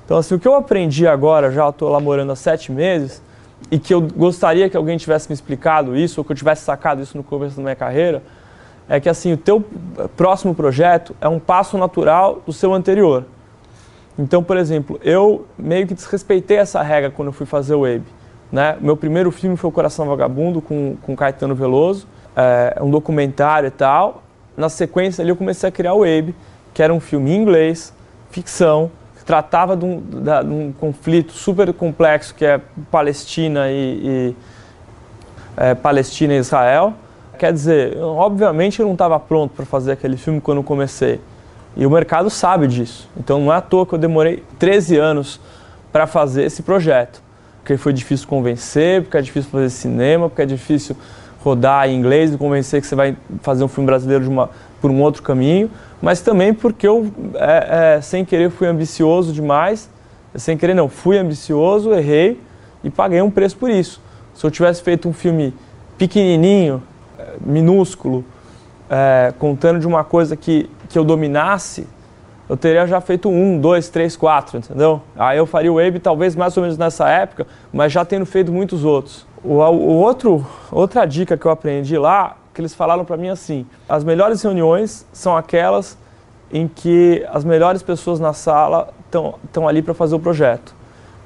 Então, 0.05 0.17
assim, 0.17 0.35
o 0.35 0.39
que 0.39 0.47
eu 0.47 0.55
aprendi 0.55 1.07
agora, 1.07 1.51
já 1.51 1.67
estou 1.69 1.89
lá 1.89 1.99
morando 1.99 2.31
há 2.31 2.35
sete 2.35 2.71
meses, 2.71 3.21
e 3.69 3.77
que 3.77 3.93
eu 3.93 4.01
gostaria 4.01 4.69
que 4.69 4.75
alguém 4.75 4.97
tivesse 4.97 5.29
me 5.29 5.33
explicado 5.33 5.95
isso, 5.95 6.19
ou 6.19 6.25
que 6.25 6.31
eu 6.31 6.35
tivesse 6.35 6.63
sacado 6.63 7.01
isso 7.01 7.15
no 7.15 7.23
começo 7.23 7.55
da 7.57 7.61
minha 7.61 7.75
carreira, 7.75 8.23
é 8.89 8.99
que, 8.99 9.07
assim, 9.07 9.33
o 9.33 9.37
teu 9.37 9.63
próximo 10.17 10.55
projeto 10.55 11.15
é 11.21 11.27
um 11.27 11.39
passo 11.39 11.77
natural 11.77 12.41
do 12.45 12.51
seu 12.51 12.73
anterior. 12.73 13.25
Então, 14.17 14.43
por 14.43 14.57
exemplo, 14.57 14.99
eu 15.03 15.45
meio 15.57 15.87
que 15.87 15.93
desrespeitei 15.93 16.57
essa 16.57 16.81
regra 16.81 17.11
quando 17.11 17.27
eu 17.27 17.33
fui 17.33 17.45
fazer 17.45 17.75
o 17.75 17.81
Web. 17.81 18.03
Né? 18.51 18.75
Meu 18.81 18.97
primeiro 18.97 19.31
filme 19.31 19.55
foi 19.55 19.69
O 19.69 19.73
Coração 19.73 20.05
Vagabundo, 20.05 20.61
com, 20.61 20.97
com 21.01 21.15
Caetano 21.15 21.55
Veloso, 21.55 22.07
é 22.35 22.79
um 22.81 22.89
documentário 22.89 23.67
e 23.67 23.71
tal. 23.71 24.23
Na 24.57 24.67
sequência 24.67 25.21
ali 25.21 25.29
eu 25.29 25.35
comecei 25.35 25.69
a 25.69 25.71
criar 25.71 25.93
o 25.93 26.03
Abe, 26.03 26.35
que 26.73 26.83
era 26.83 26.93
um 26.93 26.99
filme 26.99 27.31
em 27.31 27.41
inglês, 27.41 27.93
ficção, 28.29 28.91
que 29.17 29.23
tratava 29.23 29.77
de 29.77 29.85
um, 29.85 30.01
de 30.01 30.53
um 30.53 30.73
conflito 30.73 31.31
super 31.31 31.71
complexo 31.73 32.35
que 32.35 32.45
é 32.45 32.59
Palestina 32.89 33.69
e, 33.69 33.75
e 34.03 34.35
é, 35.55 35.73
Palestina 35.73 36.33
e 36.33 36.37
Israel. 36.37 36.93
Quer 37.39 37.53
dizer, 37.53 37.97
obviamente 37.97 38.79
eu 38.79 38.85
não 38.85 38.93
estava 38.93 39.19
pronto 39.19 39.53
para 39.55 39.65
fazer 39.65 39.93
aquele 39.93 40.17
filme 40.17 40.41
quando 40.41 40.61
comecei. 40.61 41.19
E 41.75 41.85
o 41.85 41.89
mercado 41.89 42.29
sabe 42.29 42.67
disso. 42.67 43.09
Então 43.17 43.39
não 43.39 43.51
é 43.51 43.55
à 43.55 43.61
toa 43.61 43.85
que 43.85 43.93
eu 43.93 43.99
demorei 43.99 44.43
13 44.59 44.97
anos 44.97 45.39
para 45.91 46.05
fazer 46.05 46.43
esse 46.43 46.61
projeto 46.61 47.21
porque 47.61 47.77
foi 47.77 47.93
difícil 47.93 48.27
convencer, 48.27 49.03
porque 49.03 49.17
é 49.17 49.21
difícil 49.21 49.49
fazer 49.49 49.69
cinema, 49.69 50.27
porque 50.27 50.41
é 50.41 50.45
difícil 50.45 50.95
rodar 51.43 51.87
em 51.87 51.95
inglês 51.95 52.33
e 52.33 52.37
convencer 52.37 52.81
que 52.81 52.87
você 52.87 52.95
vai 52.95 53.15
fazer 53.41 53.63
um 53.63 53.67
filme 53.67 53.85
brasileiro 53.85 54.27
uma, 54.29 54.49
por 54.81 54.91
um 54.91 55.01
outro 55.01 55.21
caminho, 55.21 55.69
mas 56.01 56.21
também 56.21 56.53
porque 56.53 56.87
eu, 56.87 57.11
é, 57.35 57.95
é, 57.97 58.01
sem 58.01 58.25
querer, 58.25 58.49
fui 58.49 58.67
ambicioso 58.67 59.31
demais. 59.31 59.89
Sem 60.35 60.57
querer, 60.57 60.73
não, 60.73 60.87
fui 60.87 61.17
ambicioso, 61.17 61.93
errei 61.93 62.39
e 62.83 62.89
paguei 62.89 63.21
um 63.21 63.29
preço 63.29 63.57
por 63.57 63.69
isso. 63.69 64.01
Se 64.33 64.45
eu 64.45 64.49
tivesse 64.49 64.81
feito 64.81 65.07
um 65.07 65.13
filme 65.13 65.53
pequenininho, 65.97 66.81
é, 67.19 67.33
minúsculo, 67.45 68.23
é, 68.89 69.33
contando 69.37 69.79
de 69.79 69.85
uma 69.85 70.03
coisa 70.03 70.35
que, 70.35 70.69
que 70.89 70.97
eu 70.97 71.03
dominasse, 71.03 71.85
eu 72.51 72.57
teria 72.57 72.85
já 72.85 72.99
feito 72.99 73.29
um, 73.29 73.57
dois, 73.57 73.87
três, 73.87 74.17
quatro, 74.17 74.57
entendeu? 74.57 75.01
Aí 75.15 75.37
eu 75.37 75.45
faria 75.45 75.71
o 75.71 75.75
Wave 75.75 75.99
talvez 75.99 76.35
mais 76.35 76.57
ou 76.57 76.63
menos 76.63 76.77
nessa 76.77 77.07
época, 77.07 77.47
mas 77.71 77.93
já 77.93 78.03
tendo 78.03 78.25
feito 78.25 78.51
muitos 78.51 78.83
outros. 78.83 79.25
O, 79.41 79.53
o 79.53 80.01
outro, 80.01 80.45
outra 80.69 81.05
dica 81.05 81.37
que 81.37 81.45
eu 81.45 81.51
aprendi 81.51 81.97
lá, 81.97 82.35
que 82.53 82.59
eles 82.59 82.75
falaram 82.75 83.05
para 83.05 83.15
mim 83.15 83.29
assim, 83.29 83.65
as 83.87 84.03
melhores 84.03 84.41
reuniões 84.41 85.07
são 85.13 85.37
aquelas 85.37 85.97
em 86.51 86.67
que 86.67 87.25
as 87.31 87.45
melhores 87.45 87.81
pessoas 87.81 88.19
na 88.19 88.33
sala 88.33 88.89
estão 89.05 89.65
ali 89.65 89.81
para 89.81 89.93
fazer 89.93 90.15
o 90.15 90.19
projeto. 90.19 90.75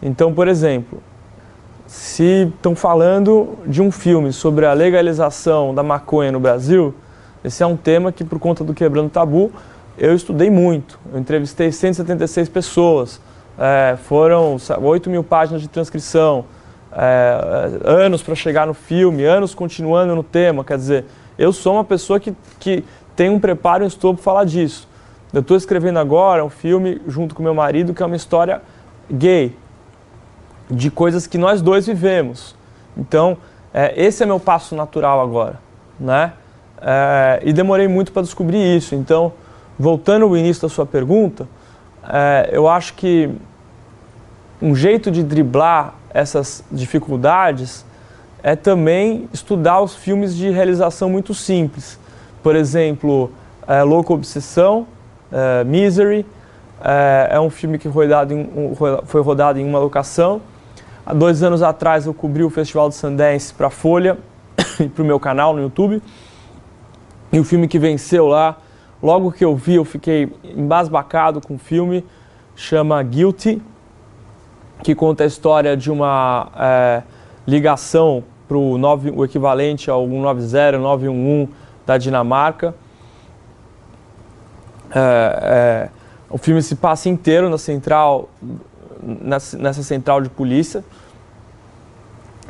Então, 0.04 0.32
por 0.32 0.48
exemplo, 0.48 1.02
se 1.88 2.52
estão 2.56 2.76
falando 2.76 3.58
de 3.66 3.82
um 3.82 3.90
filme 3.90 4.32
sobre 4.32 4.68
a 4.68 4.74
legalização 4.74 5.74
da 5.74 5.82
maconha 5.82 6.32
no 6.32 6.40
Brasil, 6.40 6.94
esse 7.44 7.64
é 7.64 7.66
um 7.66 7.76
tema 7.76 8.12
que, 8.12 8.24
por 8.24 8.38
conta 8.38 8.64
do 8.64 8.76
Quebrando 8.76 9.10
Tabu, 9.10 9.52
eu 9.98 10.16
estudei 10.16 10.50
muito. 10.50 11.00
Eu 11.12 11.20
entrevistei 11.20 11.72
176 11.72 12.50
pessoas 12.50 13.22
é, 13.58 13.98
foram 14.04 14.58
8 14.82 15.10
mil 15.10 15.24
páginas 15.24 15.62
de 15.62 15.68
transcrição, 15.68 16.46
é, 16.92 17.80
anos 17.84 18.22
para 18.22 18.36
chegar 18.36 18.68
no 18.68 18.74
filme, 18.74 19.24
anos 19.24 19.56
continuando 19.56 20.16
no 20.16 20.24
tema. 20.24 20.64
Quer 20.64 20.78
dizer, 20.78 21.06
eu 21.38 21.52
sou 21.54 21.74
uma 21.74 21.84
pessoa 21.84 22.20
que, 22.20 22.36
que 22.60 22.84
tem 23.16 23.30
um 23.30 23.40
preparo 23.40 23.84
e 23.84 23.88
um 23.88 24.14
para 24.14 24.24
falar 24.24 24.44
disso. 24.46 24.88
Eu 25.34 25.42
estou 25.42 25.58
escrevendo 25.58 26.00
agora 26.00 26.44
um 26.44 26.50
filme 26.50 27.02
junto 27.08 27.36
com 27.36 27.44
meu 27.44 27.54
marido 27.54 27.94
que 27.94 28.02
é 28.02 28.06
uma 28.06 28.16
história 28.16 28.62
gay, 29.12 29.56
de 30.70 30.90
coisas 30.90 31.28
que 31.28 31.38
nós 31.38 31.62
dois 31.62 31.86
vivemos. 31.86 32.56
Então, 32.98 33.38
é, 33.74 33.94
esse 34.02 34.24
é 34.24 34.26
meu 34.26 34.40
passo 34.40 34.76
natural 34.76 35.22
agora, 35.22 35.60
né? 36.00 36.34
É, 36.82 37.42
e 37.44 37.54
demorei 37.54 37.88
muito 37.88 38.12
para 38.12 38.22
descobrir 38.22 38.78
isso. 38.78 38.96
Então, 38.96 39.34
voltando 39.78 40.26
ao 40.26 40.38
início 40.38 40.64
da 40.64 40.70
sua 40.70 40.86
pergunta, 40.86 41.48
é, 42.08 42.50
eu 42.52 42.68
acho 42.68 42.94
que 42.94 43.30
um 44.62 44.76
jeito 44.76 45.12
de 45.12 45.24
driblar 45.24 45.96
essas 46.14 46.64
dificuldades 46.72 47.86
é 48.42 48.56
também 48.56 49.28
estudar 49.34 49.82
os 49.82 49.96
filmes 49.96 50.36
de 50.36 50.50
realização 50.50 51.10
muito 51.10 51.34
simples. 51.34 52.00
Por 52.42 52.56
exemplo, 52.56 53.32
é, 53.68 53.82
Louco 53.84 54.14
Obsessão, 54.14 54.88
é, 55.32 55.64
Misery, 55.64 56.26
é, 56.84 57.30
é, 57.32 57.40
um 57.40 57.50
filme 57.50 57.80
que 57.80 57.88
em, 57.88 58.76
foi 59.06 59.22
rodado 59.22 59.60
em 59.60 59.68
uma 59.68 59.80
locação. 59.80 60.42
Há 61.06 61.14
dois 61.14 61.42
anos 61.44 61.64
atrás 61.64 62.06
eu 62.06 62.14
cobri 62.14 62.44
o 62.44 62.50
Festival 62.50 62.90
de 62.90 62.96
Sundance 62.96 63.54
para 63.54 63.68
a 63.68 63.72
Folha 63.72 64.18
e 64.80 64.88
para 64.88 65.04
o 65.04 65.06
meu 65.06 65.20
canal 65.20 65.54
no 65.54 65.62
YouTube. 65.62 66.02
E 67.32 67.40
o 67.40 67.44
filme 67.44 67.68
que 67.68 67.80
venceu 67.80 68.28
lá, 68.28 68.58
logo 69.02 69.32
que 69.32 69.44
eu 69.44 69.56
vi, 69.56 69.76
eu 69.76 69.86
fiquei 69.86 70.32
embasbacado 70.44 71.42
com 71.42 71.56
o 71.56 71.58
filme, 71.58 72.06
chama 72.56 73.02
Guilty, 73.04 73.62
que 74.84 74.94
conta 74.96 75.24
a 75.24 75.28
história 75.28 75.76
de 75.76 75.92
uma 75.92 76.50
é, 76.58 77.04
ligação 77.48 78.24
para 78.48 78.58
o 78.58 79.26
equivalente 79.26 79.90
ao 79.90 80.06
190, 80.08 80.78
911 80.78 81.50
da 81.86 81.98
Dinamarca. 81.98 82.76
É, 84.92 85.00
é, 85.42 85.90
o 86.30 86.38
filme 86.38 86.62
se 86.62 86.76
passa 86.76 87.10
inteiro 87.10 87.50
na 87.50 87.58
central, 87.58 88.30
nessa, 89.02 89.58
nessa 89.58 89.84
central 89.84 90.22
de 90.22 90.30
polícia. 90.30 90.84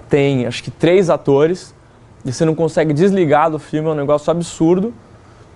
Tem 0.09 0.45
acho 0.45 0.63
que 0.63 0.71
três 0.71 1.09
atores 1.09 1.73
e 2.23 2.33
você 2.33 2.43
não 2.43 2.55
consegue 2.55 2.93
desligar 2.93 3.49
do 3.51 3.59
filme, 3.59 3.87
é 3.87 3.91
um 3.91 3.95
negócio 3.95 4.31
absurdo. 4.31 4.93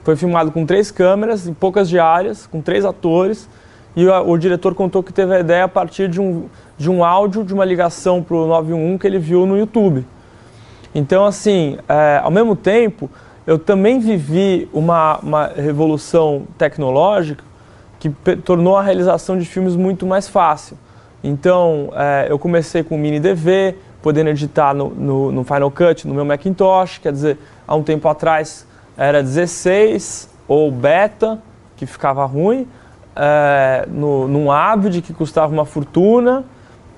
Foi 0.09 0.15
filmado 0.15 0.51
com 0.51 0.65
três 0.65 0.89
câmeras, 0.89 1.45
em 1.45 1.53
poucas 1.53 1.87
diárias, 1.87 2.47
com 2.47 2.61
três 2.61 2.83
atores. 2.83 3.47
E 3.95 4.07
o, 4.07 4.29
o 4.31 4.37
diretor 4.39 4.73
contou 4.73 5.03
que 5.03 5.13
teve 5.13 5.35
a 5.35 5.39
ideia 5.39 5.65
a 5.65 5.67
partir 5.67 6.09
de 6.09 6.19
um, 6.19 6.45
de 6.79 6.89
um 6.89 7.03
áudio 7.03 7.43
de 7.43 7.53
uma 7.53 7.63
ligação 7.63 8.23
para 8.23 8.35
o 8.35 8.47
911 8.47 8.97
que 8.97 9.05
ele 9.05 9.19
viu 9.19 9.45
no 9.45 9.55
YouTube. 9.55 10.03
Então, 10.95 11.27
assim, 11.27 11.77
é, 11.87 12.21
ao 12.23 12.31
mesmo 12.31 12.55
tempo, 12.55 13.07
eu 13.45 13.59
também 13.59 13.99
vivi 13.99 14.67
uma, 14.73 15.19
uma 15.19 15.45
revolução 15.45 16.47
tecnológica 16.57 17.43
que 17.99 18.09
tornou 18.37 18.77
a 18.77 18.81
realização 18.81 19.37
de 19.37 19.45
filmes 19.45 19.75
muito 19.75 20.07
mais 20.07 20.27
fácil. 20.27 20.75
Então, 21.23 21.91
é, 21.93 22.25
eu 22.27 22.39
comecei 22.39 22.81
com 22.81 22.97
mini 22.97 23.19
DV, 23.19 23.75
podendo 24.01 24.31
editar 24.31 24.73
no, 24.73 24.89
no, 24.89 25.31
no, 25.31 25.43
Final 25.43 25.69
Cut, 25.69 26.07
no 26.07 26.15
meu 26.15 26.25
Macintosh, 26.25 26.97
quer 26.97 27.11
dizer, 27.11 27.37
há 27.67 27.75
um 27.75 27.83
tempo 27.83 28.07
atrás 28.07 28.67
era 28.99 29.23
16 29.23 30.29
ou 30.45 30.69
beta, 30.69 31.41
que 31.77 31.85
ficava 31.85 32.25
ruim, 32.25 32.67
é, 33.15 33.87
no, 33.87 34.27
num 34.27 34.51
Avid, 34.51 35.01
que 35.01 35.13
custava 35.13 35.53
uma 35.53 35.63
fortuna, 35.63 36.43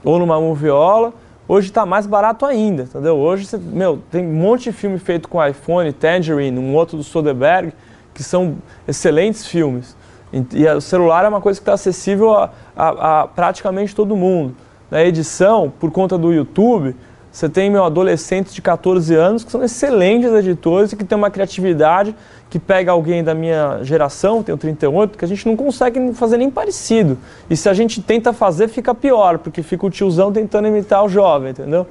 ou 0.03 0.17
numa 0.17 0.41
moviola. 0.41 1.13
Hoje 1.47 1.67
está 1.67 1.85
mais 1.85 2.07
barato 2.07 2.43
ainda, 2.43 2.83
entendeu? 2.83 3.17
Hoje, 3.17 3.45
você, 3.45 3.57
meu, 3.57 4.01
tem 4.09 4.25
um 4.25 4.33
monte 4.33 4.63
de 4.63 4.71
filme 4.71 4.97
feito 4.97 5.29
com 5.29 5.45
iPhone, 5.45 5.93
Tangerine, 5.93 6.57
um 6.57 6.73
outro 6.73 6.97
do 6.97 7.03
Soderbergh, 7.03 7.71
que 8.15 8.23
são 8.23 8.55
excelentes 8.87 9.45
filmes. 9.45 9.95
E, 10.33 10.65
o 10.67 10.81
celular 10.81 11.23
é 11.23 11.27
uma 11.27 11.41
coisa 11.41 11.59
que 11.59 11.63
está 11.63 11.73
acessível 11.73 12.33
a, 12.33 12.49
a, 12.75 13.21
a, 13.21 13.27
praticamente 13.27 13.93
todo 13.93 14.15
mundo. 14.15 14.55
Na 14.89 15.03
edição, 15.03 15.71
por 15.79 15.91
conta 15.91 16.17
do 16.17 16.33
YouTube, 16.33 16.95
você 17.31 17.47
tem 17.47 17.69
meu 17.69 17.85
adolescentes 17.85 18.53
de 18.53 18.61
14 18.61 19.15
anos 19.15 19.43
que 19.43 19.51
são 19.51 19.63
excelentes 19.63 20.31
editores 20.33 20.91
e 20.91 20.97
que 20.97 21.05
têm 21.05 21.17
uma 21.17 21.31
criatividade 21.31 22.13
que 22.49 22.59
pega 22.59 22.91
alguém 22.91 23.23
da 23.23 23.33
minha 23.33 23.79
geração, 23.83 24.43
tenho 24.43 24.57
38, 24.57 25.17
que 25.17 25.23
a 25.23 25.27
gente 25.27 25.47
não 25.47 25.55
consegue 25.55 26.13
fazer 26.13 26.35
nem 26.35 26.51
parecido. 26.51 27.17
E 27.49 27.55
se 27.55 27.69
a 27.69 27.73
gente 27.73 28.01
tenta 28.01 28.33
fazer, 28.33 28.67
fica 28.67 28.93
pior, 28.93 29.37
porque 29.37 29.63
fica 29.63 29.85
o 29.85 29.89
tiozão 29.89 30.33
tentando 30.33 30.67
imitar 30.67 31.05
o 31.05 31.07
jovem, 31.07 31.51
entendeu? 31.51 31.87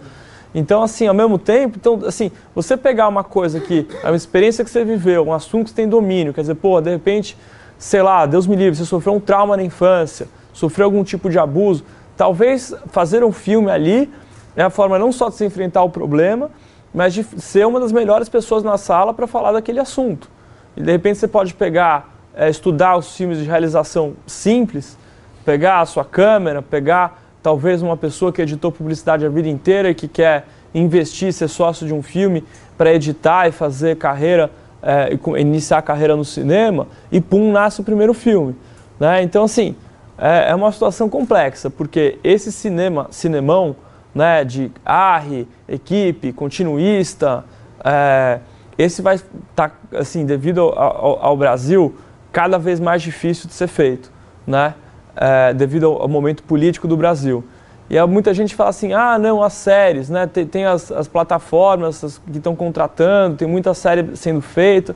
Então, 0.55 0.83
assim, 0.83 1.07
ao 1.07 1.15
mesmo 1.15 1.39
tempo, 1.39 1.79
então, 1.81 2.01
assim, 2.07 2.31
você 2.55 2.77
pegar 2.77 3.09
uma 3.09 3.25
coisa 3.25 3.59
que 3.59 3.87
é 4.03 4.09
uma 4.09 4.17
experiência 4.17 4.63
que 4.63 4.71
você 4.71 4.85
viveu, 4.85 5.27
um 5.27 5.33
assunto 5.33 5.65
que 5.65 5.71
você 5.71 5.77
tem 5.77 5.89
domínio, 5.89 6.35
quer 6.35 6.43
dizer, 6.43 6.57
pô, 6.57 6.79
de 6.83 6.91
repente, 6.91 7.35
sei 7.79 8.03
lá, 8.03 8.27
Deus 8.27 8.47
me 8.47 8.57
livre, 8.57 8.77
você 8.77 8.85
sofreu 8.85 9.15
um 9.15 9.21
trauma 9.21 9.57
na 9.57 9.63
infância, 9.63 10.29
sofreu 10.53 10.85
algum 10.85 11.03
tipo 11.03 11.31
de 11.31 11.39
abuso, 11.39 11.83
talvez 12.15 12.75
fazer 12.89 13.25
um 13.25 13.33
filme 13.33 13.71
ali 13.71 14.11
é 14.57 14.63
a 14.63 14.71
forma 14.71 14.99
não 14.99 15.13
só 15.13 15.29
de 15.29 15.37
se 15.37 15.45
enfrentar 15.45 15.83
o 15.83 15.91
problema, 15.91 16.51
mas 16.93 17.15
de 17.15 17.23
ser 17.23 17.67
uma 17.67 17.79
das 17.79 17.93
melhores 17.93 18.29
pessoas 18.29 18.63
na 18.63 18.77
sala 18.77 19.15
para 19.15 19.27
falar 19.27 19.53
daquele 19.53 19.79
assunto. 19.79 20.29
E 20.77 20.83
de 20.83 20.91
repente 20.91 21.19
você 21.19 21.29
pode 21.29 21.55
pegar, 21.55 22.15
é, 22.35 22.49
estudar 22.49 22.97
os 22.97 23.15
filmes 23.17 23.39
de 23.39 23.45
realização 23.45 24.15
simples, 24.27 24.97
pegar 25.45 25.81
a 25.81 25.87
sua 25.87 26.05
câmera, 26.05 26.63
pegar 26.63 27.23
talvez 27.43 27.83
uma 27.83 27.97
pessoa 27.97 28.33
que 28.33 28.43
editou 28.43 28.71
publicidade 28.71 29.25
a 29.25 29.29
vida 29.29 29.49
inteira 29.49 29.91
e 29.91 29.95
que 29.95 30.09
quer 30.09 30.47
investir, 30.75 31.33
ser 31.33 31.49
sócio 31.49 31.87
de 31.87 31.95
um 31.95 32.03
filme 32.03 32.45
para 32.77 32.93
editar 32.93 33.49
e 33.49 33.53
fazer 33.53 33.97
carreira, 33.97 34.51
é, 34.83 35.11
iniciar 35.39 35.79
a 35.79 35.83
carreira 35.83 36.17
no 36.17 36.25
cinema, 36.25 36.87
e 37.11 37.21
pum, 37.21 37.51
nasce 37.51 37.81
o 37.81 37.85
primeiro 37.85 38.15
filme. 38.15 38.55
Né? 38.99 39.23
Então, 39.23 39.45
assim, 39.45 39.75
é, 40.19 40.51
é 40.51 40.55
uma 40.55 40.71
situação 40.71 41.09
complexa, 41.09 41.71
porque 41.71 42.19
esse 42.23 42.53
cinema, 42.53 43.09
cinemão, 43.11 43.75
né, 44.15 44.45
de 44.45 44.71
arre, 44.85 45.47
equipe, 45.69 46.33
continuista, 46.33 47.45
é, 47.85 48.41
esse 48.77 49.03
vai 49.03 49.17
estar, 49.17 49.27
tá, 49.55 49.73
assim, 49.99 50.25
devido 50.25 50.61
ao, 50.61 51.25
ao, 51.25 51.37
Brasil, 51.37 51.95
cada 52.33 52.59
vez 52.59 52.81
mais 52.81 53.03
difícil 53.03 53.47
de 53.47 53.55
ser 53.55 53.67
feito, 53.67 54.11
né? 54.47 54.75
É, 55.15 55.53
devido 55.53 55.87
ao, 55.87 56.03
ao, 56.03 56.09
momento 56.09 56.43
político 56.43 56.89
do 56.89 56.97
Brasil. 56.97 57.45
E 57.91 58.01
muita 58.07 58.33
gente 58.33 58.55
fala 58.55 58.71
assim, 58.71 58.93
ah, 58.93 59.19
não, 59.19 59.43
as 59.43 59.53
séries, 59.53 60.09
né? 60.09 60.27
Tem, 60.27 60.47
tem 60.47 60.65
as, 60.65 60.91
as, 60.93 61.09
plataformas 61.09 62.03
as 62.03 62.19
que 62.19 62.39
estão 62.39 62.57
contratando, 62.57 63.37
tem 63.37 63.47
muita 63.47 63.75
série 63.75 64.17
sendo 64.17 64.41
feita. 64.41 64.95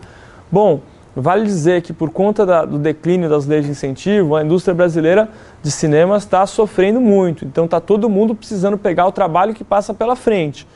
Bom, 0.50 0.80
vale 1.14 1.44
dizer 1.44 1.82
que 1.82 1.92
por 1.92 2.10
conta 2.10 2.44
da, 2.44 2.64
do 2.64 2.78
declínio 2.78 3.28
das 3.28 3.46
leis 3.46 3.64
de 3.64 3.70
incentivo, 3.70 4.36
a 4.36 4.44
indústria 4.44 4.74
brasileira 4.74 5.28
de 5.62 5.70
cinema 5.70 6.16
está 6.16 6.46
sofrendo 6.46 7.00
muito. 7.00 7.44
Então 7.44 7.64
está 7.66 7.80
todo 7.80 8.08
mundo 8.08 8.34
precisando 8.34 8.76
pegar 8.76 9.06
o 9.06 9.12
trabalho 9.12 9.54
que 9.54 9.64
passa 9.64 9.94
pela 9.94 10.16
frente 10.16 10.66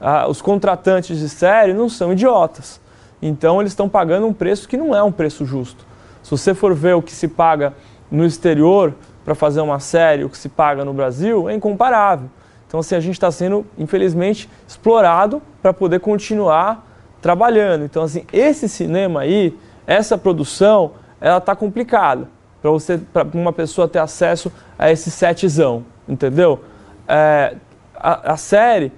ah, 0.00 0.26
os 0.28 0.42
contratantes 0.42 1.18
de 1.18 1.28
série 1.28 1.72
não 1.72 1.88
são 1.88 2.12
idiotas. 2.12 2.80
Então 3.20 3.60
eles 3.60 3.72
estão 3.72 3.88
pagando 3.88 4.26
um 4.26 4.32
preço 4.32 4.68
que 4.68 4.76
não 4.76 4.94
é 4.94 5.02
um 5.02 5.12
preço 5.12 5.44
justo. 5.44 5.84
Se 6.22 6.30
você 6.30 6.54
for 6.54 6.74
ver 6.74 6.94
o 6.94 7.02
que 7.02 7.12
se 7.12 7.28
paga 7.28 7.72
no 8.10 8.24
exterior 8.24 8.94
para 9.24 9.34
fazer 9.34 9.60
uma 9.60 9.80
série, 9.80 10.24
o 10.24 10.28
que 10.28 10.38
se 10.38 10.48
paga 10.48 10.84
no 10.84 10.92
Brasil, 10.92 11.48
é 11.48 11.54
incomparável. 11.54 12.28
Então 12.66 12.80
assim, 12.80 12.94
a 12.94 13.00
gente 13.00 13.14
está 13.14 13.30
sendo, 13.30 13.64
infelizmente, 13.78 14.48
explorado 14.66 15.40
para 15.62 15.72
poder 15.72 16.00
continuar 16.00 16.84
trabalhando. 17.22 17.84
Então 17.84 18.02
assim, 18.02 18.24
esse 18.32 18.68
cinema 18.68 19.20
aí, 19.20 19.56
essa 19.86 20.18
produção, 20.18 20.92
ela 21.20 21.38
está 21.38 21.54
complicada 21.54 22.28
para 22.60 22.70
você, 22.70 22.98
para 22.98 23.26
uma 23.34 23.52
pessoa 23.52 23.86
ter 23.86 23.98
acesso 23.98 24.50
a 24.78 24.90
esse 24.90 25.10
setzão, 25.10 25.84
entendeu? 26.08 26.64
É, 27.06 27.54
a, 27.94 28.32
a 28.32 28.36
série 28.36 28.92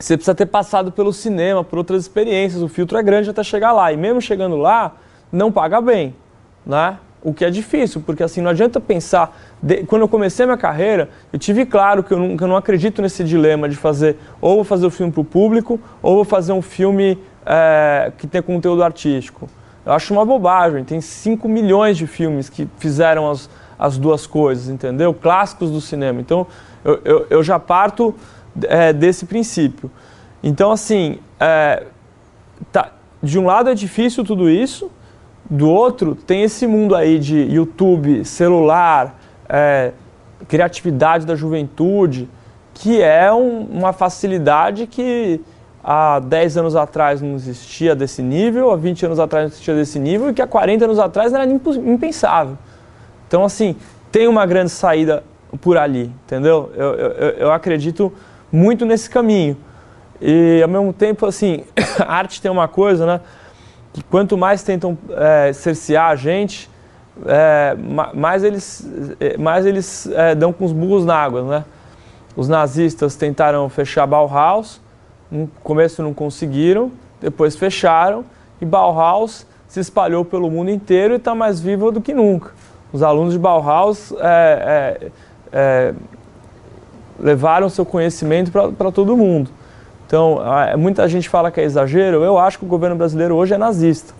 você 0.00 0.16
precisa 0.16 0.34
ter 0.34 0.46
passado 0.46 0.90
pelo 0.90 1.12
cinema, 1.12 1.62
por 1.62 1.78
outras 1.78 2.00
experiências. 2.00 2.62
O 2.62 2.68
filtro 2.68 2.96
é 2.96 3.02
grande 3.02 3.28
até 3.28 3.42
chegar 3.42 3.70
lá. 3.70 3.92
E 3.92 3.98
mesmo 3.98 4.18
chegando 4.18 4.56
lá, 4.56 4.94
não 5.30 5.52
paga 5.52 5.78
bem, 5.78 6.14
né? 6.64 6.96
O 7.22 7.34
que 7.34 7.44
é 7.44 7.50
difícil, 7.50 8.00
porque 8.00 8.22
assim, 8.22 8.40
não 8.40 8.50
adianta 8.50 8.80
pensar. 8.80 9.38
De... 9.62 9.84
Quando 9.84 10.00
eu 10.00 10.08
comecei 10.08 10.44
a 10.44 10.46
minha 10.46 10.56
carreira, 10.56 11.10
eu 11.30 11.38
tive 11.38 11.66
claro 11.66 12.02
que 12.02 12.14
eu, 12.14 12.18
não, 12.18 12.34
que 12.34 12.42
eu 12.42 12.48
não 12.48 12.56
acredito 12.56 13.02
nesse 13.02 13.22
dilema 13.22 13.68
de 13.68 13.76
fazer 13.76 14.16
ou 14.40 14.54
vou 14.54 14.64
fazer 14.64 14.86
o 14.86 14.88
um 14.88 14.90
filme 14.90 15.12
para 15.12 15.20
o 15.20 15.24
público, 15.24 15.78
ou 16.00 16.14
vou 16.14 16.24
fazer 16.24 16.54
um 16.54 16.62
filme 16.62 17.18
é, 17.44 18.10
que 18.16 18.26
tem 18.26 18.40
conteúdo 18.40 18.82
artístico. 18.82 19.50
Eu 19.84 19.92
acho 19.92 20.12
uma 20.12 20.24
bobagem. 20.24 20.84
Tem 20.84 21.00
5 21.00 21.48
milhões 21.48 21.96
de 21.96 22.06
filmes 22.06 22.48
que 22.48 22.68
fizeram 22.78 23.30
as, 23.30 23.48
as 23.78 23.96
duas 23.96 24.26
coisas, 24.26 24.68
entendeu? 24.68 25.14
Clássicos 25.14 25.70
do 25.70 25.80
cinema. 25.80 26.20
Então, 26.20 26.46
eu, 26.84 27.00
eu, 27.04 27.26
eu 27.30 27.42
já 27.42 27.58
parto 27.58 28.14
é, 28.62 28.92
desse 28.92 29.26
princípio. 29.26 29.90
Então, 30.42 30.70
assim, 30.70 31.18
é, 31.38 31.84
tá, 32.72 32.92
de 33.22 33.38
um 33.38 33.46
lado 33.46 33.70
é 33.70 33.74
difícil 33.74 34.24
tudo 34.24 34.48
isso, 34.48 34.90
do 35.48 35.68
outro 35.68 36.14
tem 36.14 36.42
esse 36.42 36.66
mundo 36.66 36.94
aí 36.94 37.18
de 37.18 37.38
YouTube, 37.38 38.24
celular, 38.24 39.18
é, 39.48 39.92
criatividade 40.48 41.26
da 41.26 41.34
juventude, 41.34 42.28
que 42.72 43.02
é 43.02 43.32
um, 43.32 43.62
uma 43.64 43.92
facilidade 43.92 44.86
que 44.86 45.40
há 45.82 46.20
10 46.20 46.58
anos 46.58 46.76
atrás 46.76 47.20
não 47.20 47.34
existia 47.34 47.94
desse 47.94 48.22
nível, 48.22 48.70
há 48.70 48.76
20 48.76 49.06
anos 49.06 49.18
atrás 49.18 49.44
não 49.44 49.48
existia 49.48 49.74
desse 49.74 49.98
nível 49.98 50.30
e 50.30 50.34
que 50.34 50.42
há 50.42 50.46
40 50.46 50.84
anos 50.84 50.98
atrás 50.98 51.32
era 51.32 51.44
impensável. 51.44 52.56
Então, 53.26 53.44
assim, 53.44 53.76
tem 54.10 54.28
uma 54.28 54.44
grande 54.44 54.70
saída 54.70 55.22
por 55.60 55.76
ali, 55.76 56.12
entendeu? 56.24 56.70
Eu, 56.74 56.94
eu, 56.94 57.28
eu 57.30 57.52
acredito 57.52 58.12
muito 58.52 58.84
nesse 58.84 59.08
caminho. 59.08 59.56
E, 60.20 60.60
ao 60.62 60.68
mesmo 60.68 60.92
tempo, 60.92 61.26
assim, 61.26 61.64
a 61.98 62.12
arte 62.12 62.42
tem 62.42 62.50
uma 62.50 62.68
coisa, 62.68 63.06
né? 63.06 63.20
Que 63.92 64.02
quanto 64.04 64.36
mais 64.36 64.62
tentam 64.62 64.96
é, 65.10 65.52
cercear 65.52 66.10
a 66.10 66.16
gente, 66.16 66.70
é, 67.26 67.76
mais 68.14 68.44
eles, 68.44 68.86
é, 69.18 69.36
mais 69.36 69.66
eles 69.66 70.06
é, 70.12 70.34
dão 70.34 70.52
com 70.52 70.64
os 70.64 70.72
burros 70.72 71.04
na 71.04 71.16
água, 71.16 71.42
né? 71.42 71.64
Os 72.36 72.48
nazistas 72.48 73.16
tentaram 73.16 73.68
fechar 73.68 74.06
Bauhaus, 74.06 74.80
no 75.30 75.48
começo 75.62 76.02
não 76.02 76.12
conseguiram, 76.12 76.90
depois 77.20 77.56
fecharam 77.56 78.24
e 78.60 78.64
Bauhaus 78.64 79.46
se 79.68 79.78
espalhou 79.78 80.24
pelo 80.24 80.50
mundo 80.50 80.70
inteiro 80.70 81.14
e 81.14 81.16
está 81.16 81.34
mais 81.34 81.60
viva 81.60 81.92
do 81.92 82.00
que 82.00 82.12
nunca. 82.12 82.52
Os 82.92 83.02
alunos 83.02 83.32
de 83.32 83.38
Bauhaus 83.38 84.12
é, 84.18 84.98
é, 85.02 85.10
é, 85.52 85.94
levaram 87.18 87.68
seu 87.68 87.86
conhecimento 87.86 88.50
para 88.50 88.90
todo 88.90 89.16
mundo. 89.16 89.50
Então, 90.06 90.40
muita 90.76 91.06
gente 91.08 91.28
fala 91.28 91.52
que 91.52 91.60
é 91.60 91.64
exagero, 91.64 92.24
eu 92.24 92.36
acho 92.36 92.58
que 92.58 92.64
o 92.64 92.68
governo 92.68 92.96
brasileiro 92.96 93.36
hoje 93.36 93.54
é 93.54 93.58
nazista. 93.58 94.12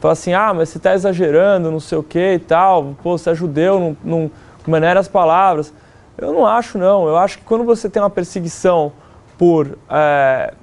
Fala 0.00 0.12
assim, 0.12 0.32
ah, 0.32 0.54
mas 0.54 0.70
você 0.70 0.78
está 0.78 0.94
exagerando, 0.94 1.70
não 1.70 1.80
sei 1.80 1.98
o 1.98 2.02
que 2.02 2.34
e 2.34 2.38
tal, 2.38 2.94
pô, 3.02 3.18
você 3.18 3.30
é 3.30 3.34
judeu, 3.34 3.78
não, 3.78 3.96
não 4.02 4.30
maneira 4.66 5.00
as 5.00 5.08
palavras. 5.08 5.72
Eu 6.16 6.32
não 6.32 6.46
acho, 6.46 6.78
não. 6.78 7.06
Eu 7.06 7.16
acho 7.16 7.38
que 7.38 7.44
quando 7.44 7.64
você 7.64 7.88
tem 7.90 8.02
uma 8.02 8.10
perseguição 8.10 8.92
por 9.38 9.78
é, 9.90 10.54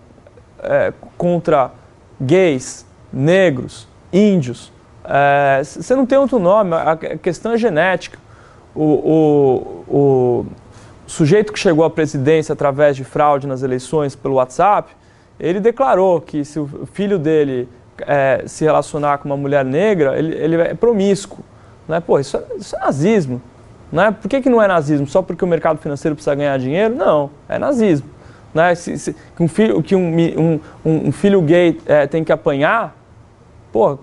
é, 0.63 0.93
contra 1.17 1.71
gays, 2.19 2.85
negros, 3.11 3.87
índios, 4.11 4.71
é, 5.03 5.61
você 5.63 5.95
não 5.95 6.05
tem 6.05 6.17
outro 6.17 6.39
nome. 6.39 6.75
A 6.75 6.95
questão 6.95 7.53
é 7.53 7.57
genética. 7.57 8.17
O, 8.73 8.83
o, 8.83 9.95
o 9.97 10.45
sujeito 11.05 11.51
que 11.51 11.59
chegou 11.59 11.83
à 11.83 11.89
presidência 11.89 12.53
através 12.53 12.95
de 12.95 13.03
fraude 13.03 13.47
nas 13.47 13.63
eleições 13.63 14.15
pelo 14.15 14.35
WhatsApp, 14.35 14.91
ele 15.39 15.59
declarou 15.59 16.21
que 16.21 16.45
se 16.45 16.59
o 16.59 16.87
filho 16.93 17.17
dele 17.19 17.67
é, 17.99 18.43
se 18.45 18.63
relacionar 18.63 19.17
com 19.17 19.27
uma 19.27 19.37
mulher 19.37 19.65
negra, 19.65 20.17
ele, 20.17 20.35
ele 20.35 20.55
é 20.55 20.73
promíscuo. 20.73 21.43
Né? 21.87 21.99
Pô, 21.99 22.19
isso 22.19 22.37
é, 22.37 22.43
isso 22.57 22.75
é 22.75 22.79
nazismo. 22.79 23.41
Né? 23.91 24.11
Por 24.11 24.29
que, 24.29 24.41
que 24.41 24.49
não 24.49 24.61
é 24.61 24.67
nazismo? 24.67 25.05
Só 25.07 25.21
porque 25.21 25.43
o 25.43 25.47
mercado 25.47 25.79
financeiro 25.79 26.15
precisa 26.15 26.33
ganhar 26.35 26.57
dinheiro? 26.57 26.95
Não, 26.95 27.29
é 27.49 27.59
nazismo. 27.59 28.09
Né? 28.53 28.75
Se, 28.75 28.97
se, 28.97 29.15
um 29.39 29.47
filho, 29.47 29.81
que 29.81 29.95
um, 29.95 30.59
um, 30.85 31.07
um 31.07 31.11
filho 31.11 31.41
gay 31.41 31.79
é, 31.85 32.05
tem 32.05 32.23
que 32.23 32.31
apanhar, 32.31 32.95
pô, 33.71 33.97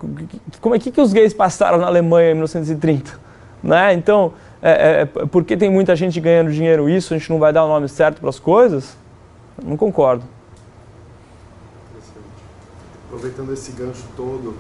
como 0.61 0.75
é 0.75 0.79
que, 0.79 0.91
que 0.91 1.01
os 1.01 1.13
gays 1.13 1.35
passaram 1.35 1.79
na 1.79 1.87
Alemanha 1.87 2.31
em 2.31 2.35
1930? 2.35 3.19
Né? 3.63 3.93
Então, 3.93 4.33
é, 4.63 4.71
é, 4.71 5.01
é, 5.03 5.05
porque 5.27 5.57
tem 5.57 5.71
muita 5.71 5.95
gente 5.95 6.21
ganhando 6.21 6.51
dinheiro 6.51 6.89
isso, 6.89 7.15
a 7.15 7.19
gente 7.19 7.31
não 7.31 7.39
vai 7.39 7.53
dar 7.53 7.65
o 7.65 7.69
nome 7.69 7.89
certo 7.89 8.21
para 8.21 8.31
as 8.31 8.39
coisas? 8.39 8.97
Não 9.63 9.77
concordo. 9.77 10.25
Aproveitando 13.07 13.53
esse 13.53 13.73
gancho 13.73 14.05
todo, 14.17 14.55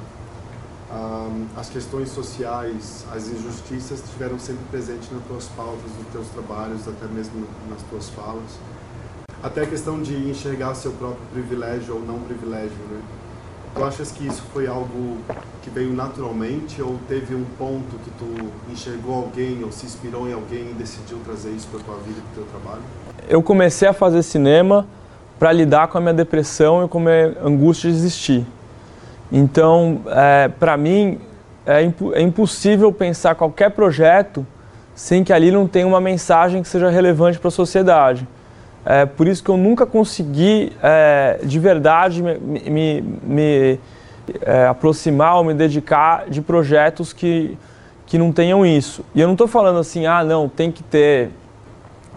um, 0.90 1.46
as 1.56 1.68
questões 1.68 2.08
sociais, 2.08 3.04
as 3.12 3.28
injustiças 3.28 4.02
estiveram 4.02 4.38
sempre 4.38 4.64
presentes 4.70 5.10
nas 5.12 5.22
tuas 5.24 5.46
pautas, 5.48 5.90
nos 5.98 6.08
teus 6.12 6.28
trabalhos, 6.28 6.88
até 6.88 7.06
mesmo 7.06 7.46
nas 7.68 7.82
tuas 7.82 8.08
falas. 8.08 8.58
Até 9.42 9.62
a 9.62 9.66
questão 9.66 10.02
de 10.02 10.14
enxergar 10.28 10.74
seu 10.74 10.92
próprio 10.92 11.24
privilégio 11.32 11.94
ou 11.94 12.00
não 12.00 12.18
privilégio, 12.20 12.76
né? 12.90 13.00
Tu 13.74 13.84
achas 13.84 14.10
que 14.10 14.26
isso 14.26 14.42
foi 14.52 14.66
algo 14.66 15.18
que 15.62 15.70
veio 15.70 15.92
naturalmente 15.92 16.82
ou 16.82 16.98
teve 17.06 17.34
um 17.34 17.44
ponto 17.56 17.96
que 18.02 18.10
tu 18.18 18.50
enxergou 18.72 19.14
alguém 19.14 19.62
ou 19.62 19.70
se 19.70 19.86
inspirou 19.86 20.28
em 20.28 20.32
alguém 20.32 20.70
e 20.70 20.74
decidiu 20.74 21.18
trazer 21.24 21.50
isso 21.50 21.68
para 21.68 21.78
tua 21.80 21.94
vida 21.98 22.20
para 22.34 22.42
teu 22.42 22.44
trabalho? 22.50 22.82
Eu 23.28 23.40
comecei 23.40 23.86
a 23.86 23.92
fazer 23.92 24.22
cinema 24.24 24.84
para 25.38 25.52
lidar 25.52 25.86
com 25.86 25.98
a 25.98 26.00
minha 26.00 26.14
depressão 26.14 26.84
e 26.84 26.88
com 26.88 26.98
a 26.98 27.02
minha 27.02 27.36
angústia 27.44 27.88
de 27.90 27.96
existir. 27.96 28.46
Então, 29.30 30.00
é, 30.06 30.48
para 30.48 30.76
mim, 30.76 31.20
é, 31.64 31.82
imp 31.82 32.00
é 32.14 32.22
impossível 32.22 32.92
pensar 32.92 33.36
qualquer 33.36 33.70
projeto 33.70 34.44
sem 34.94 35.22
que 35.22 35.32
ali 35.32 35.52
não 35.52 35.68
tenha 35.68 35.86
uma 35.86 36.00
mensagem 36.00 36.62
que 36.62 36.68
seja 36.68 36.90
relevante 36.90 37.38
para 37.38 37.48
a 37.48 37.52
sociedade. 37.52 38.26
É 38.90 39.04
por 39.04 39.28
isso 39.28 39.44
que 39.44 39.50
eu 39.50 39.56
nunca 39.58 39.84
consegui 39.84 40.72
é, 40.82 41.40
de 41.42 41.58
verdade 41.58 42.22
me, 42.22 42.38
me, 42.38 43.02
me 43.22 43.80
é, 44.40 44.66
aproximar 44.66 45.36
ou 45.36 45.44
me 45.44 45.52
dedicar 45.52 46.24
de 46.30 46.40
projetos 46.40 47.12
que, 47.12 47.58
que 48.06 48.16
não 48.16 48.32
tenham 48.32 48.64
isso. 48.64 49.04
E 49.14 49.20
eu 49.20 49.26
não 49.26 49.34
estou 49.34 49.46
falando 49.46 49.78
assim, 49.78 50.06
ah, 50.06 50.24
não, 50.24 50.48
tem 50.48 50.72
que 50.72 50.82
ter. 50.82 51.28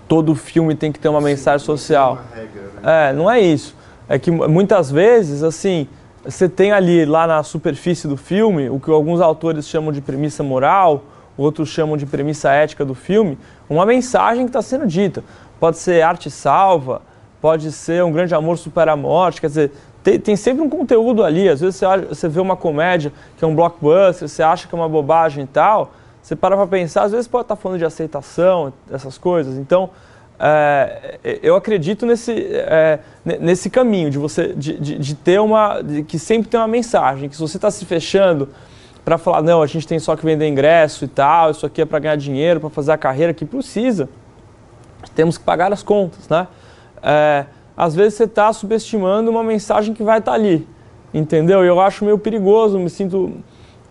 Todo 0.07 0.33
filme 0.33 0.73
tem 0.73 0.93
que 0.93 0.99
ter 0.99 1.09
uma 1.09 1.19
Sim, 1.19 1.25
mensagem 1.25 1.65
social. 1.65 2.13
Uma 2.13 2.41
regra, 2.41 2.61
né? 2.81 3.09
É, 3.09 3.13
não 3.13 3.29
é 3.29 3.41
isso. 3.41 3.75
É 4.07 4.17
que 4.17 4.31
muitas 4.31 4.89
vezes, 4.89 5.43
assim, 5.43 5.89
você 6.23 6.47
tem 6.47 6.71
ali, 6.71 7.03
lá 7.05 7.27
na 7.27 7.43
superfície 7.43 8.07
do 8.07 8.15
filme, 8.15 8.69
o 8.69 8.79
que 8.79 8.89
alguns 8.89 9.19
autores 9.19 9.67
chamam 9.67 9.91
de 9.91 9.99
premissa 9.99 10.41
moral, 10.41 11.03
outros 11.37 11.67
chamam 11.67 11.97
de 11.97 12.05
premissa 12.05 12.49
ética 12.51 12.85
do 12.85 12.95
filme, 12.95 13.37
uma 13.69 13.85
mensagem 13.85 14.45
que 14.45 14.49
está 14.49 14.61
sendo 14.61 14.87
dita. 14.87 15.21
Pode 15.61 15.77
ser 15.77 16.01
arte 16.01 16.31
salva, 16.31 17.03
pode 17.39 17.71
ser 17.71 18.03
um 18.03 18.11
grande 18.11 18.33
amor 18.33 18.57
supera 18.57 18.93
a 18.93 18.95
morte, 18.95 19.39
quer 19.39 19.45
dizer, 19.45 19.71
tem, 20.03 20.19
tem, 20.19 20.35
sempre 20.35 20.63
um 20.63 20.67
conteúdo 20.67 21.23
ali. 21.23 21.47
Às 21.47 21.61
vezes 21.61 21.75
você, 21.75 21.85
você 21.99 22.27
vê 22.27 22.39
uma 22.39 22.57
comédia 22.57 23.13
que 23.37 23.45
é 23.45 23.47
um 23.47 23.53
blockbuster, 23.53 24.27
você 24.27 24.41
acha 24.41 24.67
que 24.67 24.73
é 24.73 24.77
uma 24.77 24.89
bobagem 24.89 25.43
e 25.43 25.47
tal, 25.47 25.91
você 26.19 26.35
para 26.35 26.57
para 26.57 26.65
pensar, 26.65 27.03
às 27.03 27.11
vezes 27.11 27.27
pode 27.27 27.43
estar 27.43 27.55
tá 27.55 27.61
falando 27.61 27.77
de 27.77 27.85
aceitação, 27.85 28.73
essas 28.91 29.19
coisas. 29.19 29.55
Então, 29.59 29.91
é, 30.39 31.19
eu 31.43 31.55
acredito 31.55 32.07
nesse, 32.07 32.31
é, 32.33 32.97
nesse 33.23 33.69
caminho 33.69 34.09
de 34.09 34.17
você 34.17 34.55
de, 34.55 34.79
de, 34.79 34.97
de 34.97 35.13
ter 35.13 35.39
uma 35.39 35.79
de, 35.83 36.01
que 36.01 36.17
sempre 36.17 36.49
tem 36.49 36.59
uma 36.59 36.67
mensagem 36.67 37.29
que 37.29 37.35
se 37.35 37.41
você 37.43 37.57
está 37.59 37.69
se 37.69 37.85
fechando 37.85 38.49
para 39.05 39.19
falar 39.19 39.43
não 39.43 39.61
a 39.61 39.67
gente 39.67 39.87
tem 39.87 39.99
só 39.99 40.15
que 40.15 40.25
vender 40.25 40.47
ingresso 40.47 41.05
e 41.05 41.07
tal 41.07 41.51
isso 41.51 41.63
aqui 41.63 41.83
é 41.83 41.85
para 41.85 41.99
ganhar 41.99 42.15
dinheiro 42.15 42.59
para 42.59 42.71
fazer 42.71 42.91
a 42.91 42.97
carreira 42.97 43.35
que 43.35 43.45
precisa 43.45 44.09
temos 45.09 45.37
que 45.37 45.43
pagar 45.43 45.71
as 45.73 45.83
contas 45.83 46.27
né 46.29 46.47
é, 47.01 47.45
às 47.75 47.95
vezes 47.95 48.15
você 48.15 48.25
está 48.25 48.51
subestimando 48.53 49.31
uma 49.31 49.43
mensagem 49.43 49.93
que 49.93 50.03
vai 50.03 50.19
estar 50.19 50.31
tá 50.31 50.37
ali 50.37 50.67
entendeu 51.13 51.63
eu 51.63 51.79
acho 51.79 52.05
meio 52.05 52.17
perigoso 52.17 52.77
me 52.77 52.89
sinto 52.89 53.33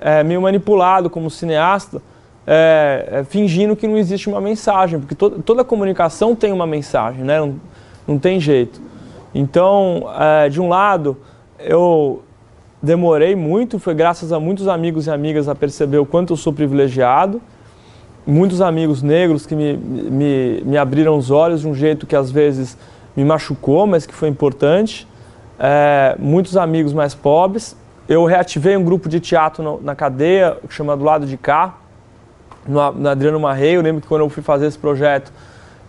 é, 0.01 0.23
meio 0.23 0.41
manipulado 0.41 1.11
como 1.11 1.31
cineasta 1.31 2.01
é, 2.47 3.09
é, 3.13 3.25
fingindo 3.25 3.77
que 3.77 3.87
não 3.87 3.97
existe 3.97 4.29
uma 4.29 4.41
mensagem, 4.41 4.99
porque 4.99 5.15
to 5.15 5.31
toda 5.43 5.63
comunicação 5.63 6.35
tem 6.35 6.53
uma 6.53 6.67
mensagem, 6.67 7.23
né? 7.23 7.39
não, 7.39 7.61
não 8.09 8.19
tem 8.19 8.41
jeito. 8.41 8.81
Então, 9.35 10.11
é, 10.19 10.49
de 10.49 10.61
um 10.61 10.69
lado, 10.69 11.17
eu 11.59 12.23
demorei 12.83 13.37
muito, 13.37 13.79
foi 13.79 13.95
graças 13.95 14.33
a 14.33 14.41
muitos 14.41 14.67
amigos 14.67 15.07
e 15.07 15.11
amigas 15.11 15.49
a 15.49 15.55
perceber 15.55 15.99
o 15.99 16.07
quanto 16.07 16.33
eu 16.33 16.37
sou 16.37 16.53
privilegiado, 16.53 17.41
muitos 18.27 18.61
amigos 18.61 19.03
negros 19.03 19.47
que 19.47 19.55
me, 19.55 19.77
me, 19.77 20.63
me 20.65 20.77
abriram 20.77 21.17
os 21.17 21.31
olhos 21.31 21.63
de 21.63 21.69
um 21.69 21.75
jeito 21.75 22.07
que 22.07 22.15
às 22.15 22.31
vezes 22.31 22.77
me 23.17 23.25
machucou, 23.25 23.87
mas 23.87 24.07
que 24.07 24.15
foi 24.15 24.29
importante, 24.29 25.07
é, 25.59 26.17
muitos 26.19 26.57
amigos 26.57 26.93
mais 26.93 27.15
pobres. 27.15 27.77
Eu 28.09 28.25
reativei 28.25 28.77
um 28.77 28.85
grupo 28.85 29.09
de 29.09 29.21
teatro 29.21 29.63
no, 29.63 29.81
na 29.81 29.95
cadeia, 29.95 30.57
chamado 30.69 31.05
Lado 31.05 31.27
de 31.27 31.37
Cá, 31.37 31.75
no, 32.67 32.93
no 32.93 33.09
Adriano 33.09 33.39
Marrei. 33.39 33.77
Eu 33.77 33.83
lembro 33.83 34.01
que 34.01 34.09
quando 34.09 34.23
eu 34.23 34.29
fui 34.29 34.43
fazer 34.43 34.67
esse 34.67 34.79
projeto, 34.79 35.33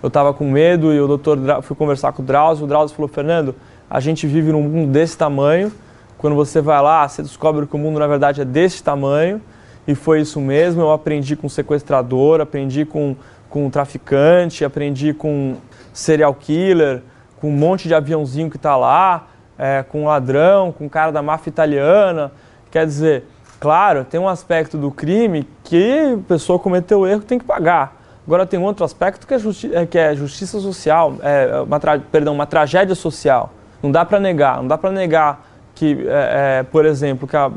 eu 0.03 0.07
estava 0.07 0.33
com 0.33 0.49
medo 0.49 0.93
e 0.93 0.99
o 0.99 1.07
doutor 1.07 1.37
fui 1.61 1.75
conversar 1.75 2.11
com 2.11 2.21
o 2.21 2.25
Drauzio. 2.25 2.65
O 2.65 2.67
Drauzio 2.67 2.95
falou: 2.95 3.07
Fernando, 3.07 3.55
a 3.89 3.99
gente 3.99 4.25
vive 4.27 4.51
num 4.51 4.63
mundo 4.63 4.91
desse 4.91 5.17
tamanho. 5.17 5.71
Quando 6.17 6.35
você 6.35 6.61
vai 6.61 6.81
lá, 6.81 7.07
você 7.07 7.21
descobre 7.23 7.65
que 7.65 7.75
o 7.75 7.79
mundo 7.79 7.99
na 7.99 8.07
verdade 8.07 8.41
é 8.41 8.45
desse 8.45 8.83
tamanho. 8.83 9.41
E 9.87 9.95
foi 9.95 10.21
isso 10.21 10.39
mesmo. 10.39 10.81
Eu 10.81 10.91
aprendi 10.91 11.35
com 11.35 11.49
sequestrador, 11.49 12.41
aprendi 12.41 12.85
com, 12.85 13.15
com 13.49 13.69
traficante, 13.69 14.63
aprendi 14.63 15.13
com 15.13 15.55
serial 15.93 16.33
killer, 16.33 17.01
com 17.39 17.49
um 17.49 17.55
monte 17.55 17.87
de 17.87 17.93
aviãozinho 17.93 18.49
que 18.49 18.57
está 18.57 18.75
lá, 18.77 19.27
é, 19.57 19.83
com 19.83 20.05
ladrão, 20.05 20.71
com 20.71 20.87
cara 20.89 21.11
da 21.11 21.21
máfia 21.21 21.49
italiana. 21.49 22.31
Quer 22.69 22.85
dizer, 22.85 23.25
Claro, 23.61 24.03
tem 24.03 24.19
um 24.19 24.27
aspecto 24.27 24.75
do 24.75 24.89
crime 24.89 25.47
que 25.63 26.15
a 26.15 26.27
pessoa 26.27 26.57
cometeu 26.57 27.05
erro 27.05 27.21
tem 27.21 27.37
que 27.37 27.45
pagar. 27.45 27.95
Agora 28.25 28.43
tem 28.43 28.59
outro 28.59 28.83
aspecto 28.83 29.27
que 29.27 29.35
é, 29.35 29.37
justi 29.37 29.69
é, 29.71 29.85
que 29.85 29.99
é 29.99 30.15
justiça 30.15 30.59
social, 30.59 31.17
é 31.21 31.61
uma 31.61 31.79
perdão, 32.11 32.33
uma 32.33 32.47
tragédia 32.47 32.95
social. 32.95 33.53
Não 33.83 33.91
dá 33.91 34.03
para 34.03 34.19
negar, 34.19 34.57
não 34.57 34.67
dá 34.67 34.79
para 34.79 34.89
negar 34.89 35.45
que, 35.81 35.97
é, 36.07 36.59
é, 36.59 36.63
por 36.63 36.85
exemplo, 36.85 37.27
que 37.27 37.35
a, 37.35 37.49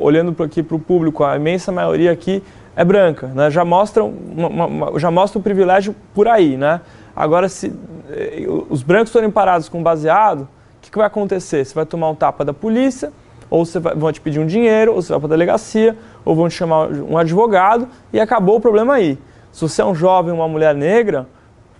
olhando 0.00 0.40
aqui 0.44 0.62
para 0.62 0.76
o 0.76 0.78
público, 0.78 1.24
a 1.24 1.34
imensa 1.34 1.72
maioria 1.72 2.12
aqui 2.12 2.40
é 2.76 2.84
branca, 2.84 3.26
né? 3.34 3.50
já, 3.50 3.64
mostra 3.64 4.04
uma, 4.04 4.66
uma, 4.66 5.00
já 5.00 5.10
mostra 5.10 5.40
o 5.40 5.42
privilégio 5.42 5.92
por 6.14 6.28
aí. 6.28 6.56
Né? 6.56 6.80
Agora, 7.16 7.48
se 7.48 7.72
eh, 8.10 8.46
os 8.70 8.84
brancos 8.84 9.12
forem 9.12 9.28
parados 9.28 9.68
com 9.68 9.82
baseado, 9.82 10.42
o 10.42 10.48
que, 10.82 10.88
que 10.88 10.96
vai 10.96 11.08
acontecer? 11.08 11.64
Você 11.64 11.74
vai 11.74 11.84
tomar 11.84 12.08
um 12.10 12.14
tapa 12.14 12.44
da 12.44 12.54
polícia, 12.54 13.12
ou 13.50 13.66
você 13.66 13.80
vai, 13.80 13.92
vão 13.96 14.12
te 14.12 14.20
pedir 14.20 14.38
um 14.38 14.46
dinheiro, 14.46 14.94
ou 14.94 15.02
você 15.02 15.08
vai 15.08 15.18
para 15.18 15.26
a 15.26 15.30
delegacia, 15.30 15.96
ou 16.24 16.36
vão 16.36 16.48
te 16.48 16.54
chamar 16.54 16.92
um 16.92 17.18
advogado 17.18 17.88
e 18.12 18.20
acabou 18.20 18.58
o 18.58 18.60
problema 18.60 18.94
aí. 18.94 19.18
Se 19.50 19.62
você 19.62 19.82
é 19.82 19.84
um 19.84 19.96
jovem, 19.96 20.32
uma 20.32 20.46
mulher 20.46 20.76
negra, 20.76 21.26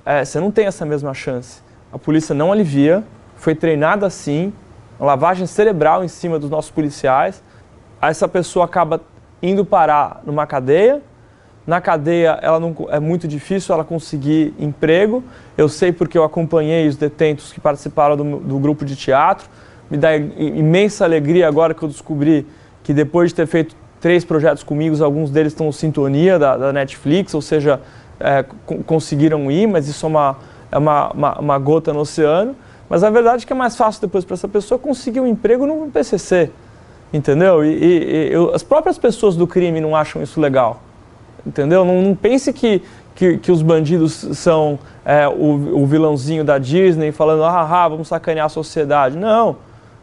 é, 0.05 0.25
você 0.25 0.41
não 0.41 0.51
tem 0.51 0.67
essa 0.67 0.85
mesma 0.85 1.15
chance. 1.15 1.63
A 1.93 1.99
polícia 2.01 2.35
não 2.35 2.51
alivia, 2.51 3.05
foi 3.37 3.55
treinada 3.55 4.07
assim, 4.07 4.53
lavagem 4.99 5.47
cerebral 5.47 6.05
em 6.05 6.09
cima 6.09 6.39
dos 6.39 6.51
nossos 6.51 6.71
policiais. 6.71 7.43
Essa 8.01 8.29
pessoa 8.29 8.65
acaba 8.65 9.01
indo 9.43 9.65
parar 9.65 10.21
numa 10.25 10.47
cadeia. 10.47 11.03
Na 11.67 11.81
cadeia 11.81 12.39
ela 12.43 12.61
não, 12.61 12.75
é 12.91 13.01
muito 13.01 13.27
difícil 13.27 13.75
ela 13.75 13.85
conseguir 13.85 14.55
emprego. 14.59 15.23
Eu 15.57 15.69
sei 15.69 15.93
porque 15.93 16.17
eu 16.19 16.25
acompanhei 16.25 16.87
os 16.87 16.97
detentos 16.97 17.53
que 17.53 17.61
participaram 17.61 18.17
do, 18.17 18.37
do 18.39 18.59
grupo 18.59 18.85
de 18.85 18.97
teatro. 18.97 19.49
Me 19.91 19.97
dá 19.97 20.17
imensa 20.17 21.05
alegria 21.05 21.47
agora 21.49 21.75
que 21.75 21.83
eu 21.83 21.89
descobri 21.89 22.47
que 22.83 22.93
depois 22.93 23.31
de 23.31 23.37
ter 23.37 23.47
feito 23.47 23.75
três 24.05 24.23
projetos 24.23 24.63
comigo, 24.63 25.03
alguns 25.03 25.31
deles 25.31 25.53
estão 25.53 25.69
em 25.69 25.73
sintonia 25.73 26.39
da, 26.39 26.59
da 26.59 26.73
Netflix, 26.75 27.33
ou 27.33 27.41
seja, 27.41 27.81
é, 28.21 28.45
conseguiram 28.85 29.51
ir, 29.51 29.67
mas 29.67 29.89
isso 29.89 30.05
é, 30.05 30.09
uma, 30.09 30.37
é 30.71 30.77
uma, 30.77 31.11
uma, 31.11 31.39
uma, 31.39 31.59
gota 31.59 31.91
no 31.91 32.01
oceano. 32.01 32.55
Mas 32.89 33.03
a 33.03 33.11
verdade 33.11 33.45
é 33.45 33.47
que 33.47 33.53
é 33.53 33.57
mais 33.57 33.77
fácil 33.77 34.01
depois 34.01 34.25
para 34.25 34.35
essa 34.35 34.49
pessoa 34.49 34.79
conseguir 34.79 35.21
um 35.21 35.27
emprego 35.27 35.67
no 35.67 35.91
PCC, 35.91 36.51
entendeu? 37.13 37.65
E, 37.65 37.69
e, 37.69 38.29
e 38.29 38.33
eu, 38.33 38.55
as 38.55 38.63
próprias 38.63 38.99
pessoas 38.99 39.37
do 39.37 39.47
crime 39.47 39.81
não 39.81 39.97
acham 39.97 40.23
isso 40.23 40.41
legal, 40.41 40.83
entendeu? 41.47 41.85
Não, 41.85 42.03
não 42.03 42.15
pense 42.15 42.53
que, 42.53 42.83
que, 43.15 43.39
que, 43.39 43.51
os 43.51 43.63
bandidos 43.63 44.13
são 44.33 44.79
é, 45.05 45.27
o, 45.27 45.83
o, 45.83 45.87
vilãozinho 45.87 46.45
da 46.45 46.59
Disney 46.59 47.11
falando, 47.11 47.45
ah, 47.45 47.85
ah, 47.85 47.89
vamos 47.89 48.09
sacanear 48.09 48.47
a 48.47 48.51
sociedade. 48.51 49.17
Não, 49.17 49.57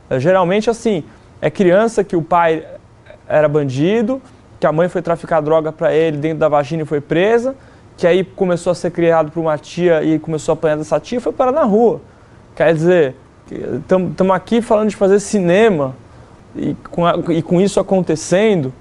é, 0.09 0.19
geralmente 0.19 0.69
assim, 0.69 1.03
é 1.41 1.49
criança 1.49 2.03
que 2.03 2.15
o 2.15 2.21
pai 2.21 2.65
era 3.27 3.47
bandido, 3.47 4.21
que 4.59 4.65
a 4.65 4.71
mãe 4.71 4.89
foi 4.89 5.01
traficar 5.01 5.41
droga 5.41 5.71
para 5.71 5.93
ele 5.93 6.17
dentro 6.17 6.39
da 6.39 6.49
vagina 6.49 6.83
e 6.83 6.85
foi 6.85 6.99
presa, 6.99 7.55
que 7.97 8.05
aí 8.05 8.23
começou 8.23 8.71
a 8.71 8.75
ser 8.75 8.91
criado 8.91 9.31
por 9.31 9.39
uma 9.39 9.57
tia 9.57 10.03
e 10.03 10.17
começou 10.19 10.53
a 10.53 10.55
apanhar 10.55 10.77
dessa 10.77 10.99
tia 10.99 11.17
e 11.17 11.21
foi 11.21 11.31
parar 11.31 11.51
na 11.51 11.63
rua. 11.63 12.01
Quer 12.55 12.73
dizer, 12.73 13.15
estamos 13.49 14.31
aqui 14.31 14.61
falando 14.61 14.89
de 14.89 14.95
fazer 14.95 15.19
cinema 15.19 15.95
e 16.55 16.75
com, 16.89 17.05
a, 17.05 17.15
e 17.29 17.41
com 17.41 17.61
isso 17.61 17.79
acontecendo. 17.79 18.73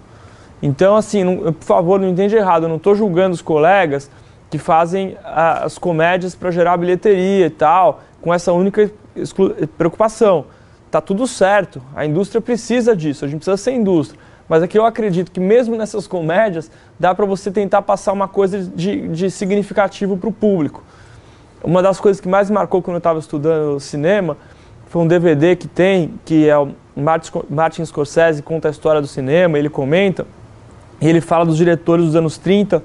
Então, 0.63 0.97
assim, 0.97 1.25
não, 1.25 1.53
por 1.53 1.65
favor, 1.65 2.01
não 2.01 2.09
entende 2.09 2.37
errado, 2.37 2.65
eu 2.65 2.69
não 2.69 2.77
estou 2.77 2.95
julgando 2.95 3.35
os 3.35 3.43
colegas 3.43 4.11
que 4.51 4.59
fazem 4.59 5.17
a, 5.25 5.65
as 5.65 5.79
comédias 5.79 6.35
para 6.35 6.51
gerar 6.51 6.77
bilheteria 6.77 7.47
e 7.47 7.51
tal, 7.51 8.03
com 8.21 8.35
essa 8.35 8.53
única 8.53 8.91
preocupação. 9.79 10.47
Tá 10.91 11.01
tudo 11.01 11.27
certo, 11.27 11.81
a 11.95 12.05
indústria 12.05 12.41
precisa 12.41 12.97
disso, 12.97 13.25
a 13.25 13.29
gente 13.29 13.39
precisa 13.39 13.57
ser 13.57 13.73
indústria. 13.73 14.21
Mas 14.49 14.65
aqui 14.65 14.77
eu 14.77 14.85
acredito 14.85 15.31
que 15.31 15.39
mesmo 15.39 15.77
nessas 15.77 16.09
comédias 16.09 16.69
dá 16.99 17.15
para 17.15 17.25
você 17.25 17.53
tentar 17.53 17.83
passar 17.83 18.13
uma 18.13 18.27
coisa 18.27 18.61
de, 18.61 19.07
de 19.07 19.31
significativo 19.31 20.17
para 20.17 20.29
o 20.29 20.33
público. 20.33 20.83
Uma 21.63 21.83
das 21.83 22.01
coisas 22.01 22.21
que 22.21 22.29
mais 22.29 22.49
me 22.49 22.55
marcou 22.55 22.81
quando 22.81 22.95
eu 22.95 22.99
estava 22.99 23.19
estudando 23.19 23.79
cinema 23.81 24.37
foi 24.87 25.03
um 25.03 25.07
DVD 25.07 25.55
que 25.55 25.69
tem, 25.69 26.15
que 26.25 26.49
é 26.49 26.59
o 26.59 26.71
Martin 27.49 27.85
Scorsese 27.85 28.43
conta 28.43 28.69
a 28.69 28.71
história 28.71 29.01
do 29.01 29.07
cinema, 29.07 29.59
ele 29.59 29.69
comenta, 29.69 30.27
e 31.01 31.09
ele 31.09 31.21
fala 31.21 31.47
dos 31.47 31.57
diretores 31.57 32.07
dos 32.07 32.17
anos 32.17 32.37
30, 32.39 32.83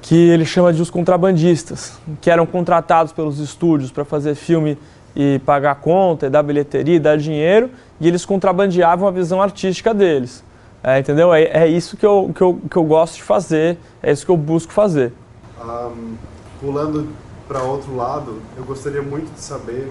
que 0.00 0.30
ele 0.30 0.44
chama 0.44 0.72
de 0.72 0.80
os 0.80 0.88
contrabandistas, 0.88 1.98
que 2.20 2.30
eram 2.30 2.46
contratados 2.46 3.12
pelos 3.12 3.38
estúdios 3.38 3.90
para 3.90 4.04
fazer 4.04 4.34
filme 4.34 4.78
e 5.14 5.40
pagar 5.44 5.74
conta, 5.74 6.26
e 6.26 6.30
dar 6.30 6.42
bilheteria, 6.42 6.96
e 6.96 7.00
dar 7.00 7.18
dinheiro, 7.18 7.70
e 8.00 8.08
eles 8.08 8.24
contrabandeavam 8.24 9.06
a 9.06 9.10
visão 9.10 9.42
artística 9.42 9.92
deles. 9.92 10.42
É, 10.82 10.98
entendeu? 10.98 11.34
É, 11.34 11.42
é, 11.42 11.66
isso 11.66 11.96
que 11.96 12.06
eu, 12.06 12.30
que, 12.34 12.40
eu, 12.40 12.60
que 12.70 12.76
eu 12.76 12.84
gosto 12.84 13.16
de 13.16 13.22
fazer, 13.24 13.76
é 14.02 14.10
isso 14.10 14.24
que 14.24 14.30
eu 14.30 14.36
busco 14.36 14.72
fazer. 14.72 15.12
Um, 15.60 16.14
pulando 16.60 17.08
para 17.48 17.62
outro 17.62 17.96
lado, 17.96 18.42
eu 18.56 18.62
gostaria 18.62 19.00
muito 19.00 19.32
de 19.34 19.40
saber 19.40 19.90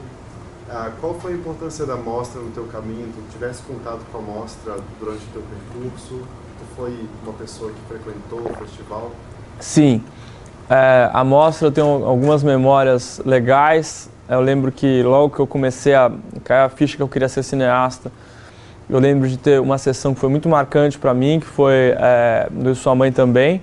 uh, 0.70 0.91
qual 1.02 1.15
foi 1.15 1.34
a 1.34 1.36
importância 1.36 1.88
da 1.88 1.96
mostra 1.96 2.39
no 2.39 2.52
teu 2.52 2.65
caminho, 2.65 3.12
tu 3.13 3.32
tivesse 3.32 3.63
contato 3.63 4.02
com 4.12 4.20
a 4.20 4.22
mostra 4.22 4.76
durante 5.00 5.24
o 5.24 5.30
teu 5.34 5.41
percurso, 5.41 6.22
tu 6.60 6.76
foi 6.76 6.96
uma 7.24 7.34
pessoa 7.34 7.72
que 7.72 7.80
frequentou 7.88 8.39
o 8.39 8.56
festival? 8.63 9.12
Sim, 9.60 10.04
é, 10.70 11.10
a 11.12 11.24
mostra 11.24 11.67
eu 11.67 11.72
tenho 11.72 12.06
algumas 12.06 12.43
memórias 12.43 13.20
legais, 13.26 14.08
eu 14.30 14.39
lembro 14.39 14.72
que 14.72 15.02
logo 15.02 15.34
que 15.34 15.39
eu 15.39 15.48
comecei 15.48 15.96
a 15.96 16.12
cair 16.43 16.65
a 16.65 16.70
ficha 16.70 16.96
que 16.96 17.02
eu 17.02 17.08
queria 17.08 17.28
ser 17.28 17.41
cineasta, 17.41 18.12
eu 18.88 19.00
lembro 19.00 19.28
de 19.28 19.36
ter 19.36 19.60
uma 19.60 19.80
sessão 19.80 20.13
que 20.13 20.20
foi 20.20 20.30
muito 20.30 20.48
marcante 20.48 20.98
para 20.98 21.13
mim, 21.13 21.39
que 21.39 21.48
foi 21.48 21.96
é, 21.98 22.48
do 22.52 22.74
Sua 22.76 22.96
Mãe 22.96 23.12
também. 23.12 23.62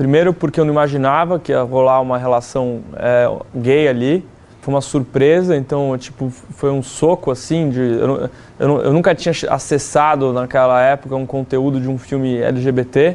Primeiro 0.00 0.32
porque 0.32 0.58
eu 0.58 0.64
não 0.64 0.72
imaginava 0.72 1.38
que 1.38 1.52
ia 1.52 1.60
rolar 1.60 2.00
uma 2.00 2.16
relação 2.16 2.80
é, 2.96 3.30
gay 3.54 3.86
ali. 3.86 4.26
Foi 4.62 4.72
uma 4.72 4.80
surpresa, 4.80 5.54
então 5.54 5.94
tipo 5.98 6.30
foi 6.30 6.70
um 6.70 6.82
soco 6.82 7.30
assim 7.30 7.68
de 7.68 7.80
eu, 7.80 8.30
eu, 8.58 8.80
eu, 8.80 8.92
nunca 8.94 9.14
tinha 9.14 9.34
acessado 9.50 10.32
naquela 10.32 10.80
época 10.80 11.14
um 11.16 11.26
conteúdo 11.26 11.78
de 11.78 11.86
um 11.86 11.98
filme 11.98 12.38
LGBT, 12.38 13.14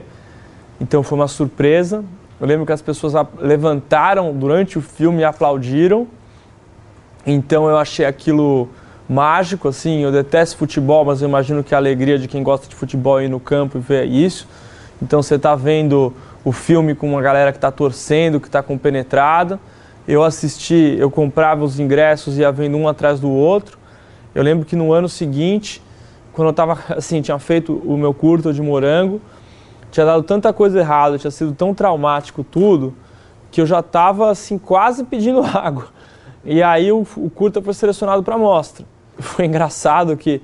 então 0.80 1.02
foi 1.02 1.18
uma 1.18 1.28
surpresa. 1.28 2.06
Eu 2.40 2.46
lembro 2.46 2.68
que 2.68 2.72
as 2.72 2.84
pessoas 2.84 3.14
levantaram 3.40 4.32
durante 4.32 4.78
o 4.78 4.82
filme 4.82 5.22
e 5.22 5.24
aplaudiram. 5.24 6.08
Então 7.26 7.68
eu 7.68 7.80
achei 7.80 8.06
aquilo 8.06 8.70
mágico, 9.10 9.70
assim, 9.70 10.02
eu 10.02 10.12
detesto 10.12 10.56
futebol, 10.56 11.04
mas 11.04 11.24
eu 11.24 11.28
imagino 11.28 11.64
que 11.64 11.74
a 11.74 11.80
alegria 11.80 12.20
de 12.20 12.28
quem 12.28 12.44
gosta 12.44 12.70
de 12.70 12.76
futebol 12.76 13.20
é 13.20 13.26
ir 13.26 13.30
no 13.30 13.40
campo 13.40 13.80
e 13.80 13.82
ver 13.82 14.06
isso. 14.06 14.48
Então 15.02 15.24
você 15.24 15.34
está 15.34 15.56
vendo 15.56 16.14
o 16.46 16.52
filme 16.52 16.94
com 16.94 17.10
uma 17.10 17.22
galera 17.24 17.52
que 17.52 17.58
está 17.58 17.72
torcendo, 17.72 18.40
que 18.40 18.48
está 18.48 18.62
compenetrada. 18.62 19.60
Eu 20.08 20.24
assisti, 20.24 20.96
eu 21.00 21.10
comprava 21.10 21.64
os 21.64 21.80
ingressos 21.80 22.38
e 22.38 22.42
ia 22.42 22.52
vendo 22.52 22.78
um 22.78 22.88
atrás 22.88 23.20
do 23.20 23.32
outro. 23.32 23.80
Eu 24.34 24.44
lembro 24.44 24.64
que 24.64 24.76
no 24.76 24.94
ano 24.94 25.10
seguinte, 25.10 25.82
quando 26.32 26.50
eu 26.50 26.52
estava 26.52 26.78
assim, 26.96 27.20
tinha 27.20 27.40
feito 27.40 27.74
o 27.84 27.98
meu 27.98 28.14
curto 28.14 28.54
de 28.54 28.62
morango, 28.62 29.20
tinha 29.90 30.06
dado 30.06 30.22
tanta 30.22 30.54
coisa 30.54 30.80
errada, 30.80 31.18
tinha 31.18 31.32
sido 31.32 31.52
tão 31.52 31.74
traumático 31.74 32.44
tudo, 32.44 32.94
que 33.50 33.60
eu 33.60 33.66
já 33.66 33.80
estava 33.80 34.30
assim 34.30 34.60
quase 34.60 35.04
pedindo 35.04 35.42
água. 35.52 35.88
E 36.44 36.62
aí 36.62 36.92
o, 36.92 37.04
o 37.18 37.30
curta 37.32 37.60
foi 37.60 37.74
selecionado 37.74 38.22
para 38.22 38.38
mostra. 38.38 38.86
Foi 39.18 39.46
engraçado 39.46 40.16
que 40.16 40.44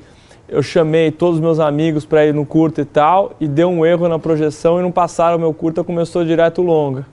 eu 0.52 0.62
chamei 0.62 1.10
todos 1.12 1.36
os 1.36 1.42
meus 1.42 1.60
amigos 1.60 2.06
para 2.06 2.26
ir 2.26 2.34
no 2.34 2.46
curta 2.46 2.82
e 2.82 2.86
tal, 2.86 3.32
e 3.40 3.48
deu 3.48 3.70
um 3.70 3.86
erro 3.86 4.10
na 4.10 4.20
projeção 4.20 4.78
e 4.78 4.82
não 4.82 4.92
passaram 4.92 5.38
o 5.38 5.40
meu 5.40 5.54
curta, 5.54 5.82
começou 5.82 6.26
direto 6.26 6.62
longa. 6.62 7.06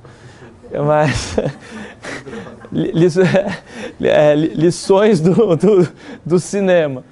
Mas 0.84 1.36
é, 4.02 4.34
lições 4.34 5.20
do, 5.20 5.56
do, 5.56 5.88
do, 6.24 6.38
cinema. 6.38 7.04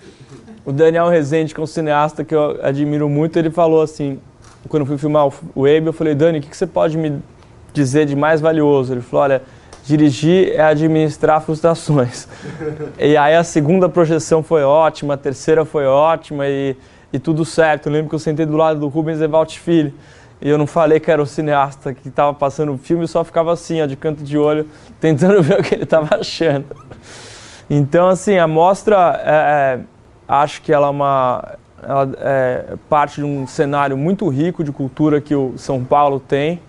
O 0.64 0.72
Daniel 0.72 1.08
Rezende, 1.08 1.54
que 1.54 1.60
é 1.60 1.62
um 1.62 1.66
cineasta 1.66 2.24
que 2.24 2.34
eu 2.34 2.58
admiro 2.62 3.08
muito, 3.08 3.38
ele 3.38 3.50
falou 3.50 3.80
assim, 3.80 4.18
quando 4.68 4.82
eu 4.82 4.86
fui 4.86 4.98
filmar 4.98 5.28
o 5.28 5.60
Web, 5.60 5.86
eu 5.86 5.92
falei, 5.92 6.14
Dani, 6.14 6.40
o 6.40 6.42
que 6.42 6.56
você 6.56 6.66
pode 6.66 6.98
me 6.98 7.20
dizer 7.72 8.04
de 8.04 8.16
mais 8.16 8.40
valioso? 8.40 8.92
Ele 8.92 9.01
falou, 9.01 9.22
olha, 9.24 9.42
dirigir 9.87 10.53
é 10.55 10.62
administrar 10.62 11.41
frustrações. 11.41 12.26
e 12.99 13.16
aí 13.16 13.37
a 13.37 13.45
segunda 13.45 13.89
projeção 13.89 14.43
foi 14.43 14.62
ótima, 14.64 15.14
a 15.14 15.16
terceira 15.16 15.64
foi 15.64 15.87
ótima 15.87 16.47
e, 16.47 16.76
e 17.12 17.18
tudo 17.18 17.45
certo. 17.45 17.87
Eu 17.87 17.93
lembro 17.93 18.09
que 18.09 18.14
eu 18.14 18.18
sentei 18.18 18.45
do 18.45 18.57
lado 18.57 18.80
do 18.80 18.89
Rubens 18.89 19.20
Evalt 19.20 19.57
Filho 19.57 19.95
e 20.43 20.49
eu 20.49 20.59
não 20.59 20.66
falei 20.66 20.99
que 20.99 21.11
era 21.11 21.22
o 21.22 21.26
cineasta 21.26 21.95
que 21.95 22.09
estava 22.09 22.34
passando 22.34 22.72
o 22.72 22.78
filme, 22.78 23.07
só 23.07 23.24
ficava 23.24 23.53
assim, 23.53 23.80
ó, 23.80 23.87
de 23.87 23.97
canto 23.97 24.22
de 24.22 24.37
olho, 24.37 24.68
tentando 25.01 25.41
ver 25.43 25.61
o 25.61 25.62
que 25.62 25.74
ele 25.74 25.84
estava 25.84 26.16
achando. 26.16 26.66
Então, 27.70 28.09
assim, 28.09 28.37
a 28.37 28.47
mostra, 28.47 29.20
é, 29.24 29.30
é, 29.30 29.80
acho 30.28 30.62
que 30.62 30.72
ela 30.72 30.89
é 30.89 30.91
uma 30.91 31.57
ela 31.82 32.11
é 32.18 32.74
parte 32.89 33.16
de 33.16 33.24
um 33.24 33.47
cenário 33.47 33.97
muito 33.97 34.28
rico 34.28 34.64
de 34.64 34.72
cultura 34.72 35.20
que 35.20 35.34
o 35.34 35.55
São 35.57 35.84
Paulo 35.84 36.18
tem. 36.18 36.61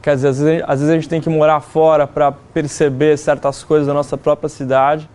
Quer 0.00 0.14
dizer, 0.14 0.28
às 0.28 0.38
vezes, 0.38 0.64
às 0.66 0.80
vezes 0.80 0.90
a 0.90 0.94
gente 0.94 1.08
tem 1.08 1.20
que 1.20 1.28
morar 1.28 1.60
fora 1.60 2.06
para 2.06 2.30
perceber 2.30 3.16
certas 3.16 3.64
coisas 3.64 3.86
da 3.86 3.94
nossa 3.94 4.16
própria 4.16 4.48
cidade. 4.48 5.08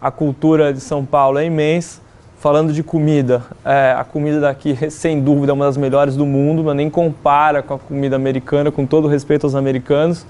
A 0.00 0.10
cultura 0.10 0.72
de 0.72 0.80
São 0.80 1.04
Paulo 1.04 1.38
é 1.38 1.46
imensa. 1.46 2.02
Falando 2.38 2.74
de 2.74 2.82
comida, 2.82 3.42
é, 3.64 3.94
a 3.96 4.04
comida 4.04 4.38
daqui, 4.38 4.76
sem 4.90 5.18
dúvida, 5.18 5.52
é 5.52 5.54
uma 5.54 5.64
das 5.64 5.78
melhores 5.78 6.14
do 6.14 6.26
mundo, 6.26 6.62
mas 6.62 6.76
nem 6.76 6.90
compara 6.90 7.62
com 7.62 7.72
a 7.72 7.78
comida 7.78 8.16
americana, 8.16 8.70
com 8.70 8.84
todo 8.84 9.08
respeito 9.08 9.44
aos 9.44 9.54
americanos. 9.54 10.26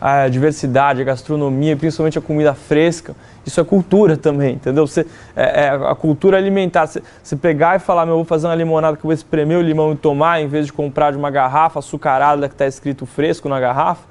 A 0.00 0.28
diversidade, 0.28 1.00
a 1.00 1.04
gastronomia, 1.04 1.76
principalmente 1.76 2.18
a 2.18 2.22
comida 2.22 2.54
fresca. 2.54 3.14
Isso 3.44 3.60
é 3.60 3.64
cultura 3.64 4.16
também, 4.16 4.54
entendeu? 4.54 4.86
Você, 4.86 5.06
é, 5.34 5.66
é 5.66 5.68
a 5.68 5.94
cultura 5.94 6.36
alimentar. 6.36 6.86
Você, 6.86 7.02
você, 7.22 7.36
pegar 7.36 7.76
e 7.76 7.78
falar, 7.78 8.04
meu, 8.04 8.14
eu 8.14 8.18
vou 8.18 8.24
fazer 8.24 8.46
uma 8.46 8.54
limonada 8.54 8.96
que 8.96 9.00
eu 9.00 9.08
vou 9.08 9.12
espremer 9.12 9.58
o 9.58 9.62
limão 9.62 9.92
e 9.92 9.96
tomar, 9.96 10.40
em 10.40 10.48
vez 10.48 10.66
de 10.66 10.72
comprar 10.72 11.12
de 11.12 11.16
uma 11.16 11.30
garrafa 11.30 11.78
açucarada 11.78 12.48
que 12.48 12.54
está 12.54 12.66
escrito 12.66 13.06
fresco 13.06 13.48
na 13.48 13.58
garrafa. 13.58 14.04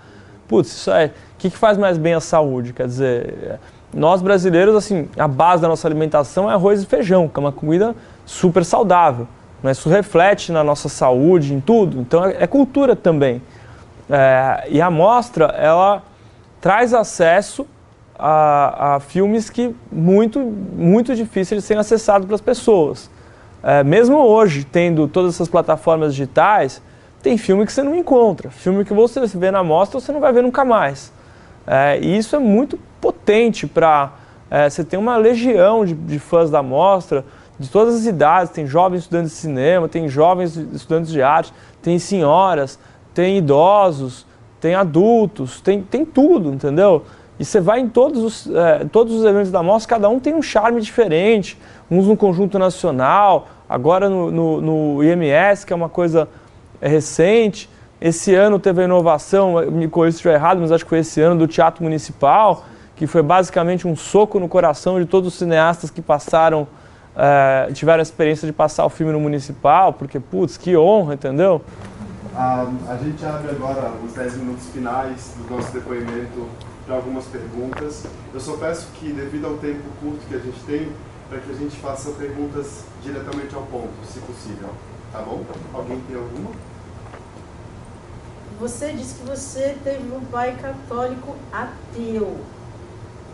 Putz, 0.48 0.72
isso 0.72 0.92
é. 0.92 1.08
O 1.08 1.38
que, 1.38 1.50
que 1.50 1.58
faz 1.58 1.78
mais 1.78 1.98
bem 1.98 2.14
à 2.14 2.20
saúde? 2.20 2.72
Quer 2.72 2.88
dizer, 2.88 3.60
nós 3.94 4.22
brasileiros, 4.22 4.76
assim, 4.76 5.08
a 5.18 5.28
base 5.28 5.62
da 5.62 5.68
nossa 5.68 5.88
alimentação 5.88 6.50
é 6.50 6.54
arroz 6.54 6.82
e 6.82 6.86
feijão, 6.86 7.28
que 7.28 7.38
é 7.38 7.42
uma 7.42 7.52
comida 7.52 7.96
super 8.26 8.64
saudável. 8.64 9.28
Né? 9.62 9.72
Isso 9.72 9.90
reflete 9.90 10.52
na 10.52 10.64
nossa 10.64 10.90
saúde, 10.90 11.54
em 11.54 11.60
tudo. 11.60 12.00
Então 12.00 12.26
é, 12.26 12.44
é 12.44 12.48
cultura 12.48 12.96
também. 12.96 13.42
É, 14.10 14.68
e 14.70 14.82
a 14.82 14.90
mostra, 14.90 15.46
ela 15.58 16.04
traz 16.62 16.94
acesso 16.94 17.68
a, 18.18 18.96
a, 18.96 19.00
filmes 19.00 19.50
que 19.50 19.76
muito, 19.92 20.40
muito 20.40 21.16
difíceis 21.16 21.62
de 21.62 21.68
serem 21.68 21.82
acessados 21.82 22.26
para 22.26 22.36
as 22.36 22.42
pessoas. 22.42 23.10
É, 23.64 23.84
mesmo 23.84 24.18
hoje, 24.18 24.64
tendo 24.64 25.08
todas 25.08 25.36
essas 25.36 25.50
plataformas 25.50 26.14
digitais, 26.14 26.82
tem 27.22 27.38
filme 27.38 27.66
que 27.66 27.74
você 27.74 27.82
não 27.82 27.96
encontra. 27.96 28.50
Filme 28.52 28.86
que 28.86 28.94
você 28.94 29.26
vê 29.26 29.50
na 29.50 29.64
mostra, 29.64 30.00
você 30.00 30.12
não 30.12 30.20
vai 30.20 30.32
ver 30.32 30.44
nunca 30.44 30.64
mais. 30.64 31.12
É, 31.66 32.00
e 32.00 32.18
isso 32.18 32.36
é 32.36 32.40
muito 32.40 32.80
potente 33.02 33.66
para... 33.66 34.12
É, 34.52 34.70
você 34.70 34.84
tem 34.84 35.00
uma 35.00 35.18
legião 35.18 35.84
de, 35.84 35.96
de 35.96 36.20
fãs 36.20 36.52
da 36.52 36.62
mostra, 36.62 37.26
de 37.58 37.70
todas 37.70 37.96
as 37.96 38.06
idades, 38.06 38.52
tem 38.52 38.68
jovens 38.68 39.00
estudantes 39.00 39.32
de 39.32 39.38
cinema, 39.38 39.88
tem 39.88 40.08
jovens 40.08 40.56
estudantes 40.56 41.12
de 41.12 41.22
arte, 41.22 41.52
tem 41.82 41.98
senhoras, 41.98 42.78
tem 43.16 43.38
idosos, 43.38 44.28
tem 44.60 44.76
adultos, 44.76 45.62
tem, 45.62 45.82
tem 45.82 46.06
tudo, 46.06 46.54
entendeu? 46.54 47.04
E 47.40 47.46
você 47.46 47.60
vai 47.60 47.80
em 47.80 47.88
todos 47.88 48.22
os, 48.22 48.54
é, 48.54 48.86
todos 48.92 49.14
os 49.14 49.26
eventos 49.26 49.52
da 49.52 49.64
mostra, 49.64 49.96
cada 49.96 50.10
um 50.10 50.20
tem 50.20 50.36
um 50.36 50.42
charme 50.42 50.82
diferente, 50.82 51.58
uns 51.90 52.08
no 52.08 52.16
conjunto 52.16 52.60
nacional, 52.60 53.48
agora 53.68 54.10
no, 54.10 54.30
no, 54.30 54.62
no 54.62 55.04
IMS, 55.04 55.66
que 55.66 55.72
é 55.72 55.76
uma 55.76 55.90
coisa 55.90 56.28
recente. 56.82 57.70
Esse 58.00 58.36
ano 58.36 58.60
teve 58.60 58.82
a 58.82 58.86
inovação, 58.86 59.62
me 59.72 59.88
corrija 59.88 60.12
se 60.12 60.18
estiver 60.18 60.36
errado, 60.36 60.60
mas 60.60 60.72
acho 60.72 60.84
que 60.84 60.90
foi 60.90 61.00
esse 61.00 61.22
ano 61.22 61.40
do 61.40 61.48
Teatro 61.48 61.84
Municipal, 61.84 62.66
que 62.96 63.08
foi 63.08 63.22
basicamente 63.22 63.88
um 63.88 63.96
soco 63.96 64.40
no 64.40 64.48
coração 64.50 65.00
de 65.00 65.06
todos 65.06 65.34
os 65.34 65.40
cineastas 65.40 65.90
que 65.90 66.02
passaram 66.02 66.68
é, 67.16 67.72
tiveram 67.72 68.00
a 68.00 68.04
experiência 68.04 68.46
de 68.46 68.52
passar 68.52 68.86
o 68.86 68.90
filme 68.90 69.14
no 69.14 69.20
municipal, 69.20 69.94
porque, 69.94 70.20
putz, 70.20 70.58
que 70.58 70.76
honra, 70.76 71.14
entendeu? 71.14 71.62
A, 72.36 72.68
a 72.90 72.98
gente 72.98 73.26
abre 73.26 73.52
agora 73.52 73.94
os 74.04 74.14
10 74.14 74.38
minutos 74.38 74.66
finais 74.68 75.34
do 75.38 75.56
nosso 75.56 75.72
depoimento 75.72 76.50
para 76.86 76.96
algumas 76.96 77.26
perguntas. 77.26 78.04
Eu 78.34 78.40
só 78.40 78.58
peço 78.58 78.88
que, 78.96 79.14
devido 79.14 79.46
ao 79.46 79.58
tempo 79.58 79.84
curto 80.02 80.20
que 80.28 80.36
a 80.36 80.40
gente 80.40 80.60
tem, 80.66 80.92
para 81.30 81.40
que 81.40 81.52
a 81.52 81.56
gente 81.56 81.78
faça 81.78 82.12
perguntas 82.12 82.84
diretamente 83.02 83.56
ao 83.56 83.64
ponto, 83.64 83.94
se 84.06 84.20
possível. 84.20 84.70
Tá 85.12 85.22
bom? 85.22 85.44
Alguém 85.74 86.02
tem 86.02 86.16
alguma? 86.18 86.52
Você 88.60 88.92
disse 88.92 89.16
que 89.16 89.26
você 89.26 89.78
teve 89.84 90.12
um 90.14 90.24
pai 90.26 90.58
católico 90.62 91.36
ateu 91.52 92.40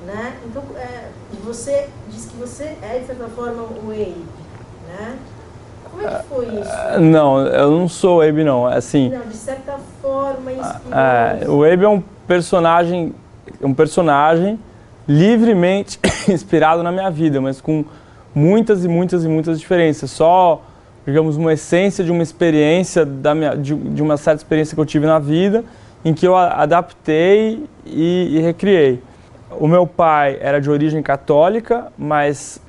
né? 0.05 0.39
Então, 0.45 0.63
é, 0.75 1.11
você 1.43 1.89
diz 2.09 2.25
que 2.25 2.35
você 2.37 2.75
é, 2.81 2.99
de 2.99 3.07
certa 3.07 3.27
forma, 3.29 3.63
o 3.63 3.91
Abe, 3.91 4.25
né? 4.87 5.19
Como 5.91 6.07
é 6.07 6.09
que 6.09 6.23
foi 6.23 6.45
isso? 6.45 6.71
Ah, 6.71 6.97
não, 6.99 7.39
eu 7.45 7.71
não 7.71 7.87
sou 7.87 8.19
o 8.19 8.21
Abe, 8.21 8.43
não. 8.43 8.69
É 8.69 8.77
assim, 8.77 9.09
não, 9.09 9.27
de 9.27 9.35
certa 9.35 9.77
forma, 10.01 10.51
é, 10.51 11.49
O 11.49 11.63
Abe 11.63 11.83
é 11.83 11.89
um 11.89 12.01
personagem, 12.27 13.13
um 13.61 13.73
personagem 13.73 14.57
livremente 15.07 15.99
inspirado 16.29 16.81
na 16.81 16.91
minha 16.91 17.11
vida, 17.11 17.41
mas 17.41 17.59
com 17.59 17.83
muitas 18.33 18.85
e 18.85 18.87
muitas 18.87 19.25
e 19.25 19.27
muitas 19.27 19.59
diferenças. 19.59 20.09
Só, 20.11 20.61
digamos, 21.05 21.35
uma 21.35 21.53
essência 21.53 22.03
de 22.03 22.11
uma 22.11 22.23
experiência, 22.23 23.05
da 23.05 23.35
minha, 23.35 23.55
de, 23.55 23.75
de 23.75 24.01
uma 24.01 24.17
certa 24.17 24.41
experiência 24.41 24.73
que 24.73 24.81
eu 24.81 24.85
tive 24.85 25.05
na 25.05 25.19
vida, 25.19 25.63
em 26.03 26.13
que 26.13 26.25
eu 26.25 26.35
adaptei 26.35 27.65
e, 27.85 28.37
e 28.37 28.39
recriei. 28.39 29.01
O 29.59 29.67
meu 29.67 29.85
pai 29.85 30.37
era 30.39 30.61
de 30.61 30.69
origem 30.69 31.03
católica, 31.03 31.91
mas 31.97 32.61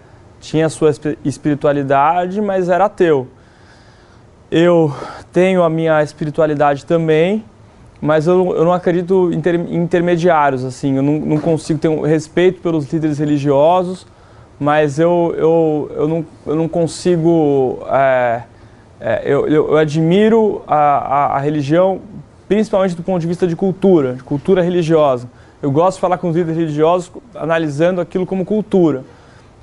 tinha 0.43 0.69
sua 0.69 0.91
espiritualidade, 1.25 2.41
mas 2.43 2.69
era 2.69 2.85
ateu. 2.85 3.27
Eu 4.51 4.95
tenho 5.33 5.63
a 5.63 5.71
minha 5.71 6.03
espiritualidade 6.03 6.85
também, 6.85 7.43
mas 8.01 8.27
eu, 8.27 8.55
eu 8.55 8.65
não 8.65 8.73
acredito 8.73 9.31
em 9.33 9.37
inter, 9.37 9.55
intermediários, 9.55 10.65
assim, 10.65 10.97
eu 10.97 11.03
não, 11.03 11.19
não, 11.21 11.39
consigo 11.39 11.79
ter 11.79 11.89
um 11.89 12.03
respeito 12.03 12.61
pelos 12.61 12.93
líderes 12.93 13.19
religiosos, 13.19 14.07
mas 14.61 14.99
eu, 14.99 15.35
eu, 15.39 15.93
eu, 15.95 16.09
não, 16.09 16.27
eu 16.47 16.57
não 16.57 16.69
consigo. 16.69 17.79
É, 17.89 18.43
é, 19.01 19.23
eu, 19.25 19.49
eu, 19.49 19.77
admiro 19.79 20.63
a, 20.67 20.77
a, 20.77 21.37
a 21.37 21.39
religião, 21.39 22.01
principalmente 22.47 22.95
do 22.95 23.03
ponto 23.03 23.21
de 23.21 23.27
vista 23.27 23.47
de 23.47 23.57
cultura, 23.57 24.15
de 24.15 24.23
cultura 24.23 24.61
religiosa 24.61 25.27
eu 25.63 25.71
gosto 25.71 25.99
de 25.99 26.01
falar 26.01 26.19
com 26.19 26.29
os 26.29 26.37
líderes 26.37 26.59
religiosos 26.59 27.11
analisando 27.37 28.01
aquilo 28.01 28.27
como 28.27 28.45
cultura. 28.45 29.05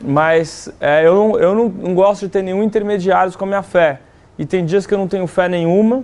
Mas 0.02 0.70
é, 0.80 1.06
eu, 1.06 1.14
não, 1.14 1.39
eu 1.39 1.56
não, 1.56 1.70
não 1.70 1.95
gosto 1.95 2.22
de 2.22 2.30
ter 2.30 2.41
nenhum 2.41 2.64
intermediário 2.64 3.38
com 3.38 3.43
a 3.43 3.47
minha 3.47 3.64
fé. 3.64 4.00
E 4.38 4.45
tem 4.45 4.66
dias 4.66 4.86
que 4.86 4.93
eu 4.93 4.97
não 4.97 5.08
tenho 5.08 5.28
fé 5.28 5.50
nenhuma, 5.50 6.04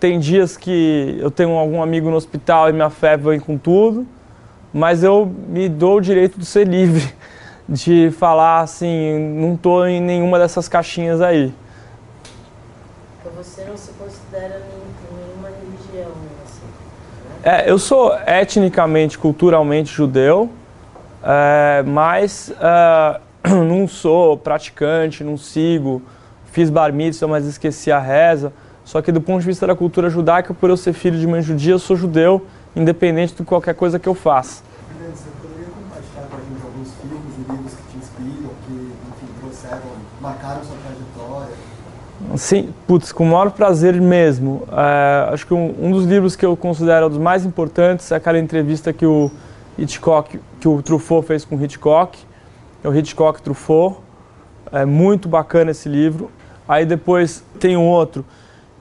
tem 0.00 0.18
dias 0.18 0.56
que 0.56 1.16
eu 1.20 1.30
tenho 1.30 1.52
algum 1.52 1.82
amigo 1.82 2.10
no 2.10 2.16
hospital 2.16 2.68
e 2.68 2.72
minha 2.72 2.90
fé 2.90 3.16
vem 3.16 3.38
com 3.38 3.56
tudo, 3.56 4.06
mas 4.72 5.04
eu 5.04 5.32
me 5.48 5.68
dou 5.68 5.98
o 5.98 6.00
direito 6.00 6.38
de 6.38 6.44
ser 6.44 6.66
livre, 6.66 7.14
de 7.68 8.10
falar 8.10 8.60
assim, 8.60 9.18
não 9.36 9.54
estou 9.54 9.86
em 9.86 10.00
nenhuma 10.00 10.38
dessas 10.38 10.68
caixinhas 10.68 11.20
aí. 11.20 11.54
Então 13.20 13.32
você 13.36 13.64
não 13.64 13.76
se 13.76 13.92
considera 13.92 14.60
é, 17.44 17.70
eu 17.70 17.78
sou 17.78 18.16
etnicamente, 18.26 19.18
culturalmente 19.18 19.92
judeu, 19.92 20.48
é, 21.24 21.82
mas 21.86 22.52
é, 22.60 23.20
não 23.48 23.88
sou 23.88 24.36
praticante, 24.36 25.24
não 25.24 25.38
sigo, 25.38 26.02
fiz 26.52 26.68
bar 26.68 26.92
mitzvah, 26.92 27.26
mas 27.26 27.46
esqueci 27.46 27.90
a 27.90 27.98
reza. 27.98 28.52
Só 28.84 29.00
que 29.00 29.10
do 29.10 29.20
ponto 29.20 29.40
de 29.40 29.46
vista 29.46 29.66
da 29.66 29.74
cultura 29.74 30.10
judaica, 30.10 30.52
por 30.52 30.68
eu 30.68 30.76
ser 30.76 30.92
filho 30.92 31.18
de 31.18 31.26
mãe 31.26 31.40
judia, 31.40 31.72
eu 31.72 31.78
sou 31.78 31.96
judeu, 31.96 32.46
independente 32.76 33.34
de 33.34 33.42
qualquer 33.42 33.74
coisa 33.74 33.98
que 33.98 34.06
eu 34.06 34.14
faça. 34.14 34.62
Você 35.14 35.24
poderia 35.40 35.66
compartilhar 35.72 36.28
com 36.28 36.36
a 36.36 36.40
gente 36.40 36.62
alguns 36.62 36.92
filmes 37.00 37.34
e 37.38 37.52
livros 37.52 37.72
que 37.72 37.82
te 37.90 37.96
inspiram, 37.96 38.50
que 38.66 38.72
enfim, 38.72 39.32
trouxeram, 39.40 39.80
marcaram 40.20 40.62
sua 40.62 40.76
trajetória? 40.76 41.54
Sim, 42.36 42.74
putz, 42.86 43.12
com 43.12 43.24
o 43.24 43.26
maior 43.26 43.50
prazer 43.50 43.98
mesmo. 43.98 44.68
É, 44.70 45.32
acho 45.32 45.46
que 45.46 45.54
um, 45.54 45.74
um, 45.80 45.90
dos 45.90 46.04
livros 46.04 46.36
que 46.36 46.44
eu 46.44 46.54
considero 46.54 47.08
dos 47.08 47.18
mais 47.18 47.46
importantes 47.46 48.12
é 48.12 48.16
aquela 48.16 48.38
entrevista 48.38 48.92
que 48.92 49.06
o 49.06 49.30
Hitchcock, 49.78 50.38
que 50.60 50.68
o 50.68 50.82
Truffaut 50.82 51.26
fez 51.26 51.44
com 51.44 51.60
Hitchcock, 51.60 52.18
é 52.82 52.88
o 52.88 52.94
Hitchcock 52.94 53.40
Truffaut. 53.42 53.96
É 54.72 54.84
muito 54.84 55.28
bacana 55.28 55.70
esse 55.70 55.88
livro. 55.88 56.30
Aí 56.68 56.84
depois 56.84 57.44
tem 57.60 57.76
um 57.76 57.86
outro 57.86 58.24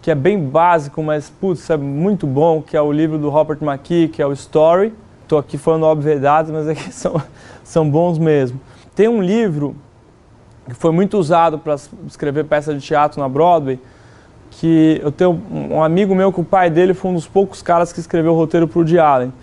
que 0.02 0.12
é 0.12 0.16
bem 0.16 0.38
básico, 0.38 1.02
mas 1.02 1.30
putz, 1.30 1.70
é 1.70 1.78
muito 1.78 2.28
bom, 2.28 2.62
que 2.62 2.76
é 2.76 2.82
o 2.82 2.92
livro 2.92 3.18
do 3.18 3.30
Robert 3.30 3.60
McKee, 3.62 4.10
que 4.10 4.22
é 4.22 4.28
o 4.28 4.34
Story. 4.34 4.94
Estou 5.22 5.40
aqui 5.40 5.58
falando 5.58 5.86
obviedades, 5.86 6.52
mas 6.52 6.68
aqui 6.68 6.92
são, 6.94 7.22
são 7.64 7.90
bons 7.90 8.18
mesmo. 8.18 8.60
Tem 8.94 9.08
um 9.08 9.22
livro 9.22 9.76
que 10.68 10.74
foi 10.74 10.92
muito 10.92 11.18
usado 11.18 11.58
para 11.58 11.76
escrever 12.06 12.44
peça 12.46 12.74
de 12.74 12.82
teatro 12.82 13.22
na 13.22 13.30
Broadway, 13.30 13.80
que 14.52 15.00
eu 15.02 15.12
tenho 15.12 15.42
um 15.50 15.82
amigo 15.82 16.14
meu 16.14 16.32
que 16.32 16.42
o 16.42 16.44
pai 16.44 16.70
dele 16.70 16.94
foi 16.94 17.12
um 17.12 17.16
dos 17.16 17.28
poucos 17.28 17.62
caras 17.62 17.94
que 17.94 18.00
escreveu 18.00 18.34
o 18.34 18.36
roteiro 18.36 18.68
para 18.68 18.78
o 18.78 18.82
Woody 18.82 19.00
Allen. 19.00 19.34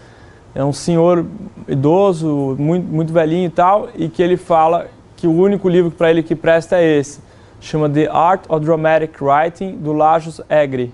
É 0.54 0.64
um 0.64 0.72
senhor 0.72 1.24
idoso, 1.68 2.56
muito, 2.58 2.86
muito 2.86 3.12
velhinho 3.12 3.46
e 3.46 3.50
tal, 3.50 3.88
e 3.94 4.08
que 4.08 4.22
ele 4.22 4.36
fala 4.36 4.88
que 5.16 5.26
o 5.26 5.32
único 5.32 5.68
livro 5.68 5.90
para 5.90 6.10
ele 6.10 6.22
que 6.22 6.34
presta 6.34 6.76
é 6.76 6.98
esse. 6.98 7.20
Chama 7.60 7.88
The 7.88 8.08
Art 8.08 8.44
of 8.48 8.64
Dramatic 8.64 9.20
Writing, 9.20 9.76
do 9.76 9.92
Lajos 9.92 10.40
Egri. 10.48 10.92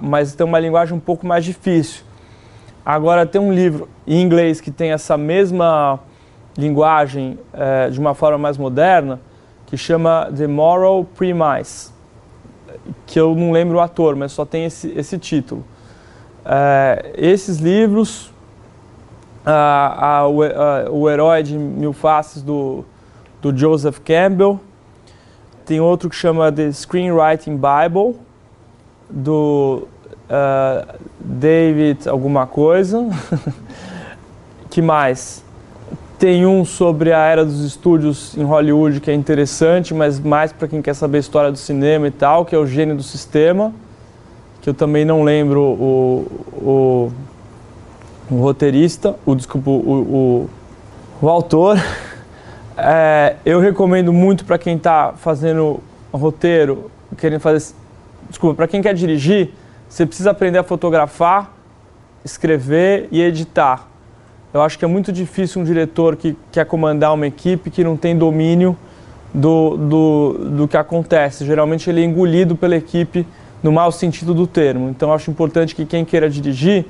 Mas 0.00 0.34
tem 0.34 0.46
uma 0.46 0.58
linguagem 0.58 0.96
um 0.96 1.00
pouco 1.00 1.26
mais 1.26 1.44
difícil. 1.44 2.04
Agora 2.84 3.26
tem 3.26 3.40
um 3.40 3.52
livro 3.52 3.88
em 4.06 4.22
inglês 4.22 4.60
que 4.60 4.70
tem 4.70 4.92
essa 4.92 5.18
mesma 5.18 5.98
linguagem 6.56 7.38
é, 7.52 7.90
de 7.90 7.98
uma 7.98 8.14
forma 8.14 8.38
mais 8.38 8.56
moderna, 8.56 9.20
que 9.66 9.76
chama 9.76 10.30
The 10.34 10.46
Moral 10.46 11.04
Premise, 11.04 11.90
que 13.04 13.18
eu 13.18 13.34
não 13.34 13.50
lembro 13.50 13.78
o 13.78 13.80
ator, 13.80 14.14
mas 14.14 14.32
só 14.32 14.44
tem 14.44 14.64
esse, 14.64 14.92
esse 14.96 15.18
título. 15.18 15.64
É, 16.44 17.12
esses 17.16 17.58
livros, 17.58 18.32
a, 19.46 20.18
a, 20.18 20.28
o, 20.28 20.40
o 20.90 21.08
Herói 21.08 21.42
de 21.44 21.56
Mil 21.56 21.92
Faces 21.92 22.42
do, 22.42 22.84
do 23.40 23.56
Joseph 23.56 24.00
Campbell, 24.00 24.60
tem 25.64 25.80
outro 25.80 26.10
que 26.10 26.16
chama 26.16 26.50
The 26.50 26.72
Screenwriting 26.72 27.56
Bible, 27.56 28.16
do 29.08 29.86
uh, 30.30 30.94
David 31.20 32.08
alguma 32.08 32.46
coisa. 32.46 33.04
que 34.70 34.82
mais? 34.82 35.44
Tem 36.18 36.46
um 36.46 36.64
sobre 36.64 37.12
a 37.12 37.18
era 37.18 37.44
dos 37.44 37.60
estúdios 37.60 38.36
em 38.36 38.42
Hollywood 38.42 39.00
que 39.00 39.10
é 39.10 39.14
interessante, 39.14 39.92
mas 39.92 40.18
mais 40.18 40.52
para 40.52 40.66
quem 40.66 40.80
quer 40.80 40.94
saber 40.94 41.18
a 41.18 41.20
história 41.20 41.52
do 41.52 41.58
cinema 41.58 42.08
e 42.08 42.10
tal, 42.10 42.44
que 42.44 42.54
é 42.54 42.58
o 42.58 42.66
Gênio 42.66 42.96
do 42.96 43.02
Sistema, 43.02 43.72
que 44.62 44.70
eu 44.70 44.74
também 44.74 45.04
não 45.04 45.22
lembro 45.22 45.60
o, 45.60 46.26
o, 46.56 47.12
o 48.30 48.36
roteirista, 48.36 49.16
o 49.24 49.34
desculpa, 49.34 49.70
o, 49.70 49.74
o, 49.74 50.50
o 51.22 51.28
autor. 51.28 51.76
É, 52.78 53.36
eu 53.42 53.58
recomendo 53.58 54.12
muito 54.12 54.44
para 54.44 54.58
quem 54.58 54.76
está 54.76 55.14
fazendo 55.16 55.80
roteiro, 56.12 56.90
querendo 57.16 57.40
fazer. 57.40 57.74
Desculpa, 58.28 58.54
para 58.54 58.68
quem 58.68 58.82
quer 58.82 58.92
dirigir, 58.92 59.54
você 59.88 60.04
precisa 60.04 60.32
aprender 60.32 60.58
a 60.58 60.62
fotografar, 60.62 61.52
escrever 62.22 63.08
e 63.10 63.22
editar. 63.22 63.88
Eu 64.52 64.60
acho 64.60 64.78
que 64.78 64.84
é 64.84 64.88
muito 64.88 65.10
difícil 65.10 65.62
um 65.62 65.64
diretor 65.64 66.16
que 66.16 66.36
quer 66.52 66.66
comandar 66.66 67.14
uma 67.14 67.26
equipe 67.26 67.70
que 67.70 67.82
não 67.82 67.96
tem 67.96 68.14
domínio 68.14 68.76
do, 69.32 69.76
do, 69.76 70.32
do 70.50 70.68
que 70.68 70.76
acontece. 70.76 71.44
Geralmente 71.46 71.88
ele 71.88 72.02
é 72.02 72.04
engolido 72.04 72.56
pela 72.56 72.76
equipe 72.76 73.26
no 73.62 73.72
mau 73.72 73.90
sentido 73.90 74.34
do 74.34 74.46
termo. 74.46 74.88
Então 74.88 75.12
acho 75.12 75.30
importante 75.30 75.74
que 75.74 75.84
quem 75.84 76.04
queira 76.04 76.28
dirigir 76.28 76.86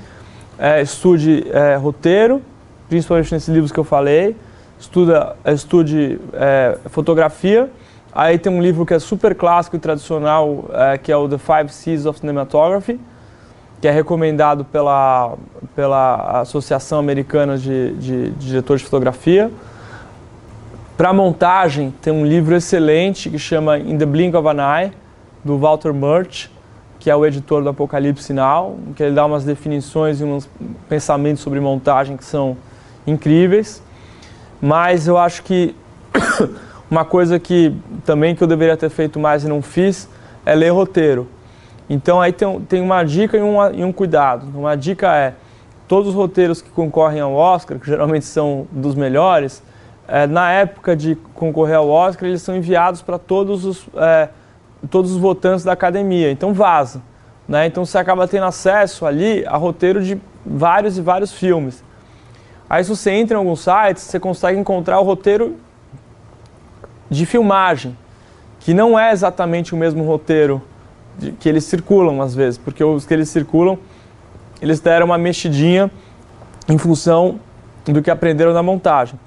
é, 0.59 0.80
estude 0.80 1.46
é, 1.50 1.76
roteiro, 1.76 2.42
principalmente 2.88 3.32
nesses 3.32 3.48
livros 3.48 3.72
que 3.72 3.78
eu 3.78 3.84
falei, 3.84 4.36
estuda, 4.78 5.36
estude 5.46 6.18
é, 6.32 6.78
fotografia. 6.86 7.70
Aí 8.12 8.38
tem 8.38 8.50
um 8.50 8.62
livro 8.62 8.86
que 8.86 8.94
é 8.94 8.98
super 8.98 9.34
clássico 9.34 9.76
e 9.76 9.78
tradicional, 9.78 10.64
é, 10.72 10.98
que 10.98 11.12
é 11.12 11.16
o 11.16 11.28
The 11.28 11.38
Five 11.38 11.68
C's 11.70 12.07
of 12.07 12.20
Cinematography, 12.20 12.98
que 13.80 13.86
é 13.86 13.90
recomendado 13.90 14.64
pela, 14.64 15.34
pela 15.74 16.40
Associação 16.40 16.98
Americana 16.98 17.59
de, 17.59 17.92
de, 17.92 18.30
de 18.30 18.46
Diretores 18.46 18.80
de 18.80 18.86
Fotografia. 18.86 19.50
Para 20.96 21.12
montagem, 21.12 21.92
tem 22.00 22.11
um 22.11 22.24
livro 22.24 22.54
excelente 22.54 23.28
que 23.28 23.38
chama 23.38 23.78
In 23.78 23.98
the 23.98 24.07
Blink 24.07 24.34
of 24.34 24.48
an 24.48 24.57
Eye, 24.57 24.92
do 25.44 25.59
Walter 25.59 25.92
Murch, 25.92 26.50
que 27.07 27.11
é 27.11 27.14
o 27.14 27.24
editor 27.24 27.62
do 27.62 27.68
Apocalipse 27.68 28.24
Sinal, 28.24 28.78
que 28.96 29.00
ele 29.00 29.14
dá 29.14 29.24
umas 29.24 29.44
definições 29.44 30.20
e 30.20 30.24
uns 30.24 30.50
pensamentos 30.88 31.40
sobre 31.40 31.61
montagem 31.61 32.16
que 32.16 32.24
são 32.24 32.57
incríveis. 33.07 33.80
Mas 34.61 35.07
eu 35.07 35.16
acho 35.16 35.44
que 35.44 35.72
uma 36.90 37.04
coisa 37.04 37.38
que 37.38 37.72
também 38.04 38.34
que 38.34 38.42
eu 38.42 38.48
deveria 38.48 38.76
ter 38.76 38.90
feito 38.90 39.20
mais 39.20 39.44
e 39.44 39.48
não 39.48 39.62
fiz 39.62 40.09
é 40.44 40.52
ler 40.52 40.70
roteiro. 40.70 41.28
Então 41.88 42.20
aí 42.20 42.32
tem, 42.32 42.61
tem 42.62 42.80
uma 42.80 43.04
dica 43.04 43.36
e, 43.36 43.40
uma, 43.40 43.70
e 43.70 43.84
um 43.84 43.92
cuidado. 43.92 44.44
Uma 44.52 44.76
dica 44.76 45.14
é, 45.14 45.34
todos 45.86 46.09
os 46.09 46.14
roteiros 46.16 46.61
que 46.61 46.70
concorrem 46.70 47.20
ao 47.20 47.34
Oscar, 47.34 47.78
que 47.78 47.86
geralmente 47.86 48.24
são 48.24 48.66
dos 48.72 48.96
melhores, 48.96 49.62
é, 50.09 50.26
na 50.26 50.50
época 50.50 50.96
de 50.96 51.14
concorrer 51.34 51.76
ao 51.76 51.88
Oscar, 51.88 52.28
eles 52.28 52.42
são 52.42 52.57
enviados 52.57 53.00
para 53.00 53.16
todos 53.16 53.64
os, 53.64 53.86
é, 53.94 54.28
todos 54.87 55.12
os 55.12 55.18
votantes 55.18 55.64
da 55.64 55.72
academia. 55.72 56.30
Então 56.30 56.53
vaza. 56.53 57.03
Né? 57.49 57.66
Então 57.66 57.84
você 57.84 57.99
acaba 57.99 58.26
tendo 58.26 58.45
acesso 58.45 59.07
ali 59.07 59.45
a 59.47 59.57
roteiro 59.57 60.03
de 60.03 60.20
vários 60.45 60.99
e 60.99 61.01
vários 61.01 61.32
filmes. 61.32 61.84
Aí 62.68 62.82
se 62.82 62.91
você 62.91 63.12
entra 63.12 63.37
em 63.37 63.39
alguns 63.39 63.61
sites, 63.61 64.03
você 64.03 64.18
consegue 64.18 64.59
encontrar 64.59 64.99
o 64.99 65.05
roteiro 65.05 65.57
de 67.09 67.24
filmagem, 67.24 67.97
que 68.59 68.74
não 68.74 68.99
é 68.99 69.12
exatamente 69.12 69.72
o 69.72 69.76
mesmo 69.76 70.05
roteiro 70.05 70.61
de, 71.16 71.30
que 71.32 71.49
eles 71.49 71.64
circulam 71.64 72.20
às 72.20 72.34
vezes, 72.34 72.59
porque 72.59 72.82
os 72.82 73.07
que 73.07 73.14
eles 73.14 73.28
circulam, 73.28 73.78
eles 74.61 74.80
deram 74.80 75.07
uma 75.07 75.18
mexidinha 75.18 75.91
em 76.68 76.76
função 76.76 77.39
do 77.84 78.03
que 78.03 78.11
aprenderam 78.11 78.53
na 78.53 78.62
montagem. 78.62 79.18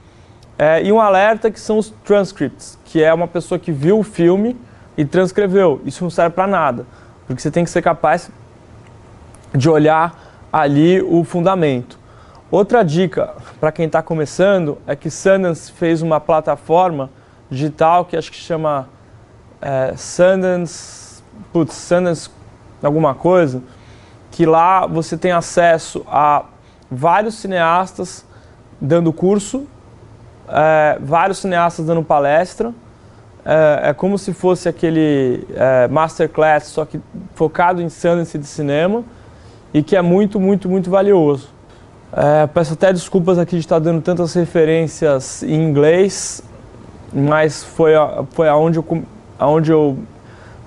É, 0.58 0.84
e 0.84 0.92
um 0.92 1.00
alerta 1.00 1.50
que 1.50 1.60
são 1.60 1.78
os 1.78 1.94
transcripts, 2.04 2.78
que 2.84 3.02
é 3.02 3.14
uma 3.14 3.28
pessoa 3.28 3.58
que 3.58 3.72
viu 3.72 4.00
o 4.00 4.04
filme 4.04 4.58
e 5.00 5.06
transcreveu. 5.06 5.82
Isso 5.86 6.04
não 6.04 6.12
serve 6.12 6.36
para 6.36 6.46
nada, 6.46 6.86
porque 7.26 7.42
você 7.42 7.50
tem 7.50 7.64
que 7.64 7.70
ser 7.70 7.82
capaz 7.82 8.30
de 9.56 9.70
olhar 9.70 10.14
ali 10.52 11.02
o 11.02 11.24
fundamento. 11.24 11.98
Outra 12.52 12.84
dica 12.84 13.34
para 13.62 13.72
quem 13.72 13.86
está 13.86 14.02
começando 14.02 14.78
é 14.86 14.98
que 14.98 15.10
Sundance 15.10 15.72
fez 15.72 16.02
uma 16.02 16.20
plataforma 16.20 17.10
digital 17.50 18.04
que 18.04 18.18
acho 18.18 18.30
que 18.30 18.38
chama 18.38 18.90
é, 19.62 19.94
Sundance, 19.96 21.24
putz, 21.54 21.76
Sundance 21.76 22.30
alguma 22.84 23.16
coisa, 23.16 23.64
que 24.32 24.46
lá 24.46 24.86
você 24.86 25.16
tem 25.16 25.32
acesso 25.32 26.06
a 26.10 26.44
vários 26.92 27.36
cineastas 27.36 28.26
dando 28.82 29.14
curso, 29.14 29.66
é, 30.50 30.98
vários 31.00 31.38
cineastas 31.38 31.86
dando 31.86 32.04
palestra. 32.04 32.74
É, 33.46 33.90
é, 33.90 33.94
como 33.94 34.18
se 34.18 34.34
fosse 34.34 34.68
aquele 34.68 35.46
é, 35.56 35.88
masterclass, 35.88 36.68
só 36.68 36.86
que 36.86 37.00
focado 37.36 37.82
em 37.82 37.90
Sundance 37.90 38.38
de 38.38 38.46
cinema 38.46 39.04
e 39.74 39.82
que 39.82 39.96
é 39.96 40.02
muito, 40.02 40.40
muito, 40.40 40.68
muito 40.68 40.90
valioso. 40.90 41.50
É, 42.12 42.48
peço 42.48 42.74
até 42.74 42.92
desculpas 42.92 43.38
aqui 43.38 43.52
de 43.52 43.60
estar 43.60 43.80
dando 43.80 44.02
tantas 44.02 44.34
referências 44.34 45.44
em 45.44 45.56
inglês, 45.56 46.44
mas 47.14 47.64
foi, 47.64 47.92
foi 48.32 48.50
aonde, 48.50 48.78
eu, 48.78 49.04
aonde 49.38 49.72
eu 49.72 49.98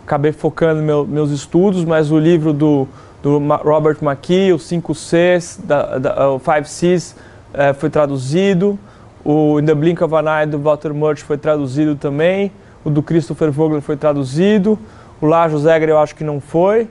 acabei 0.07 0.33
focando 0.33 0.83
meu, 0.83 1.07
meus 1.07 1.31
estudos, 1.31 1.85
mas 1.85 2.11
o 2.11 2.19
livro 2.19 2.53
do, 2.53 2.89
do 3.23 3.39
Robert 3.39 3.99
McKee, 4.01 4.53
o 4.53 4.59
5 4.59 4.95
Cs, 4.95 5.61
da, 5.65 5.99
da, 5.99 6.31
o 6.31 6.39
5 6.39 6.65
Cs, 6.65 7.17
é, 7.55 7.73
foi 7.73 7.91
traduzido, 7.91 8.79
o 9.25 9.61
In 9.61 9.67
the 9.67 9.75
Blink 9.75 10.03
of 10.03 10.15
an 10.15 10.41
Eye 10.41 10.47
do 10.47 10.59
Walter 10.59 10.93
Murch 10.93 11.23
foi 11.23 11.39
traduzido 11.39 11.97
também, 11.97 12.51
o 12.85 12.91
do 12.91 13.03
Christopher 13.03 13.51
Vogler 13.51 13.81
foi 13.81 13.97
traduzido, 13.97 14.79
o 15.21 15.27
Lajo 15.27 15.59
Zegre 15.59 15.91
eu 15.91 15.99
acho 15.99 16.15
que 16.15 16.25
não 16.25 16.41
foi, 16.41 16.89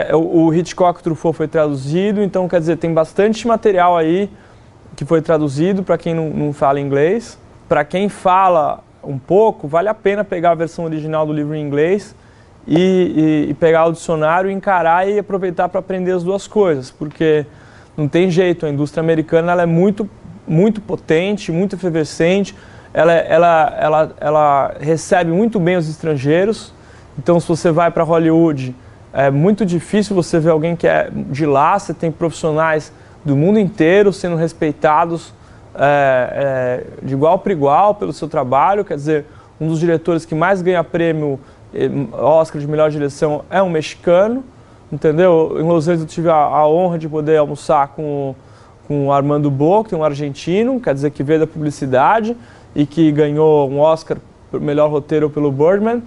é, 0.00 0.14
o 0.14 0.52
Hitchcock 0.52 1.02
Truffaut 1.02 1.36
foi 1.36 1.48
traduzido, 1.48 2.22
então 2.22 2.46
quer 2.46 2.60
dizer, 2.60 2.76
tem 2.76 2.92
bastante 2.92 3.46
material 3.46 3.96
aí 3.96 4.30
que 4.94 5.04
foi 5.04 5.22
traduzido 5.22 5.82
para 5.82 5.96
quem 5.96 6.14
não, 6.14 6.28
não 6.28 6.52
fala 6.52 6.78
inglês. 6.78 7.38
Para 7.68 7.84
quem 7.84 8.08
fala 8.08 8.80
um 9.02 9.18
pouco, 9.18 9.66
vale 9.66 9.88
a 9.88 9.94
pena 9.94 10.22
pegar 10.22 10.50
a 10.50 10.54
versão 10.54 10.84
original 10.84 11.24
do 11.26 11.32
livro 11.32 11.54
em 11.54 11.62
inglês 11.62 12.14
e, 12.66 13.46
e, 13.46 13.50
e 13.50 13.54
pegar 13.54 13.86
o 13.86 13.92
dicionário, 13.92 14.50
encarar 14.50 15.08
e 15.08 15.18
aproveitar 15.18 15.68
para 15.68 15.80
aprender 15.80 16.12
as 16.12 16.22
duas 16.22 16.46
coisas, 16.46 16.90
porque 16.90 17.46
não 17.96 18.06
tem 18.06 18.30
jeito, 18.30 18.66
a 18.66 18.68
indústria 18.68 19.00
americana 19.00 19.52
ela 19.52 19.62
é 19.62 19.66
muito, 19.66 20.08
muito 20.46 20.80
potente, 20.80 21.50
muito 21.50 21.76
efervescente, 21.76 22.54
ela, 22.96 23.12
ela, 23.12 23.76
ela, 23.78 24.10
ela 24.18 24.74
recebe 24.80 25.30
muito 25.30 25.60
bem 25.60 25.76
os 25.76 25.86
estrangeiros, 25.86 26.72
então 27.18 27.38
se 27.38 27.46
você 27.46 27.70
vai 27.70 27.90
para 27.90 28.02
Hollywood 28.02 28.74
é 29.12 29.30
muito 29.30 29.66
difícil 29.66 30.16
você 30.16 30.40
ver 30.40 30.48
alguém 30.48 30.74
que 30.74 30.88
é 30.88 31.10
de 31.12 31.44
lá, 31.44 31.78
você 31.78 31.92
tem 31.92 32.10
profissionais 32.10 32.90
do 33.22 33.36
mundo 33.36 33.58
inteiro 33.58 34.14
sendo 34.14 34.34
respeitados 34.34 35.34
é, 35.74 36.84
é, 37.02 37.06
de 37.06 37.12
igual 37.12 37.38
para 37.38 37.52
igual 37.52 37.94
pelo 37.94 38.14
seu 38.14 38.28
trabalho. 38.28 38.82
Quer 38.82 38.94
dizer, 38.94 39.26
um 39.60 39.68
dos 39.68 39.78
diretores 39.78 40.24
que 40.24 40.34
mais 40.34 40.62
ganha 40.62 40.82
prêmio 40.82 41.38
eh, 41.74 41.90
Oscar 42.12 42.58
de 42.58 42.66
melhor 42.66 42.90
direção 42.90 43.44
é 43.50 43.62
um 43.62 43.68
mexicano, 43.68 44.42
entendeu? 44.90 45.56
Em 45.58 45.64
Los 45.64 45.86
Angeles 45.86 46.00
eu 46.00 46.06
tive 46.06 46.30
a, 46.30 46.34
a 46.34 46.66
honra 46.66 46.98
de 46.98 47.08
poder 47.08 47.36
almoçar 47.36 47.88
com, 47.88 48.34
com 48.88 49.08
o 49.08 49.12
Armando 49.12 49.50
Bo, 49.50 49.84
que 49.84 49.94
é 49.94 49.98
um 49.98 50.04
argentino, 50.04 50.80
quer 50.80 50.94
dizer, 50.94 51.10
que 51.10 51.22
veio 51.22 51.40
da 51.40 51.46
publicidade 51.46 52.34
e 52.76 52.84
que 52.84 53.10
ganhou 53.10 53.68
um 53.70 53.80
Oscar 53.80 54.18
por 54.50 54.60
melhor 54.60 54.90
roteiro 54.90 55.30
pelo 55.30 55.50
Birdman. 55.50 56.02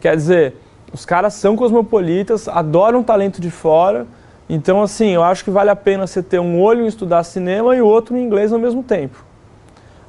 Quer 0.00 0.16
dizer, 0.16 0.56
os 0.90 1.04
caras 1.04 1.34
são 1.34 1.54
cosmopolitas, 1.54 2.48
adoram 2.48 3.02
talento 3.02 3.42
de 3.42 3.50
fora. 3.50 4.06
Então, 4.48 4.82
assim, 4.82 5.10
eu 5.10 5.22
acho 5.22 5.44
que 5.44 5.50
vale 5.50 5.68
a 5.68 5.76
pena 5.76 6.06
você 6.06 6.22
ter 6.22 6.38
um 6.38 6.60
olho 6.60 6.84
em 6.84 6.86
estudar 6.86 7.22
cinema 7.24 7.76
e 7.76 7.82
outro 7.82 8.16
em 8.16 8.24
inglês 8.24 8.54
ao 8.54 8.58
mesmo 8.58 8.82
tempo. 8.82 9.22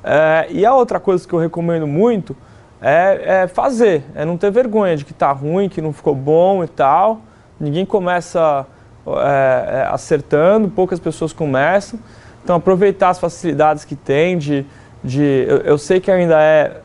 É, 0.03 0.47
e 0.49 0.65
a 0.65 0.73
outra 0.73 1.01
coisa 1.01 1.27
que 1.27 1.33
eu 1.33 1.39
recomendo 1.39 1.85
muito 1.85 2.35
é, 2.81 3.41
é, 3.43 3.47
fazer, 3.47 4.03
é 4.15 4.23
não 4.23 4.37
ter 4.37 4.51
vergonha 4.51 4.95
de 4.95 5.03
que 5.03 5.13
tá 5.13 5.31
ruim, 5.33 5.67
que 5.67 5.81
não 5.81 5.91
ficou 5.91 6.15
bom 6.15 6.63
e 6.63 6.67
tal. 6.67 7.19
Ninguém 7.59 7.85
começa 7.85 8.65
é, 9.05 9.81
é 9.81 9.87
acertando, 9.91 10.69
poucas 10.69 10.99
pessoas 10.99 11.33
começam. 11.33 11.99
Então, 12.41 12.55
aproveitar 12.55 13.09
as 13.09 13.19
facilidades 13.19 13.83
que 13.83 13.97
tem 13.97 14.37
de... 14.37 14.65
de 15.05 15.45
eu, 15.47 15.57
eu 15.59 15.77
sei 15.77 15.99
que 15.99 16.11
ainda 16.11 16.41
é 16.41 16.81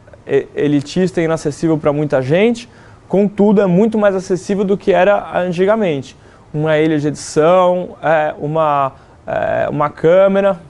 elitista 0.54 1.20
e 1.20 1.24
inacessível 1.24 1.76
para 1.76 1.92
muita 1.92 2.22
gente, 2.22 2.68
Contudo, 3.10 3.60
é 3.60 3.66
muito 3.66 3.98
mais 3.98 4.14
acessível 4.14 4.64
do 4.64 4.78
que 4.78 4.92
era 4.92 5.36
antigamente. 5.36 6.16
Uma 6.54 6.78
ilha 6.78 6.96
de 6.96 7.08
edição, 7.08 7.96
é, 8.00 8.32
uma, 8.38 8.92
é, 9.26 9.68
uma 9.68 9.90
câmera. 9.90 10.60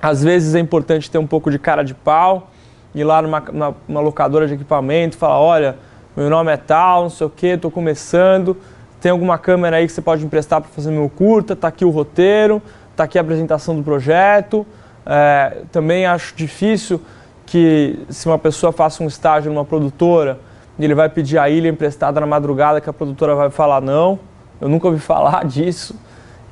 Às 0.00 0.22
vezes 0.22 0.54
é 0.54 0.60
importante 0.60 1.10
ter 1.10 1.18
um 1.18 1.26
pouco 1.26 1.50
de 1.50 1.58
cara 1.58 1.82
de 1.82 1.94
pau, 1.94 2.48
ir 2.94 3.02
lá 3.02 3.20
numa, 3.20 3.42
numa 3.88 4.00
locadora 4.00 4.46
de 4.46 4.54
equipamento, 4.54 5.16
falar, 5.16 5.40
olha, 5.40 5.76
meu 6.16 6.30
nome 6.30 6.52
é 6.52 6.56
tal, 6.56 7.02
não 7.02 7.10
sei 7.10 7.26
o 7.26 7.30
que, 7.30 7.48
estou 7.48 7.72
começando, 7.72 8.56
tem 9.00 9.10
alguma 9.10 9.36
câmera 9.36 9.78
aí 9.78 9.86
que 9.88 9.92
você 9.92 10.00
pode 10.00 10.24
emprestar 10.24 10.60
para 10.60 10.70
fazer 10.70 10.92
meu 10.92 11.08
curta, 11.08 11.54
está 11.54 11.66
aqui 11.66 11.84
o 11.84 11.90
roteiro, 11.90 12.62
está 12.92 13.02
aqui 13.02 13.18
a 13.18 13.20
apresentação 13.20 13.74
do 13.74 13.82
projeto. 13.82 14.64
É, 15.06 15.62
também 15.70 16.04
acho 16.04 16.34
difícil 16.34 17.00
que 17.46 17.98
se 18.08 18.26
uma 18.26 18.38
pessoa 18.38 18.72
faça 18.72 19.02
um 19.02 19.06
estágio 19.06 19.52
numa 19.52 19.64
produtora 19.64 20.40
e 20.76 20.84
ele 20.84 20.94
vai 20.94 21.08
pedir 21.08 21.38
a 21.38 21.48
ilha 21.48 21.68
emprestada 21.68 22.20
na 22.20 22.26
madrugada 22.26 22.80
que 22.80 22.90
a 22.90 22.92
produtora 22.92 23.34
vai 23.34 23.50
falar 23.50 23.80
não. 23.80 24.18
Eu 24.60 24.68
nunca 24.68 24.88
ouvi 24.88 24.98
falar 25.00 25.44
disso. 25.44 25.94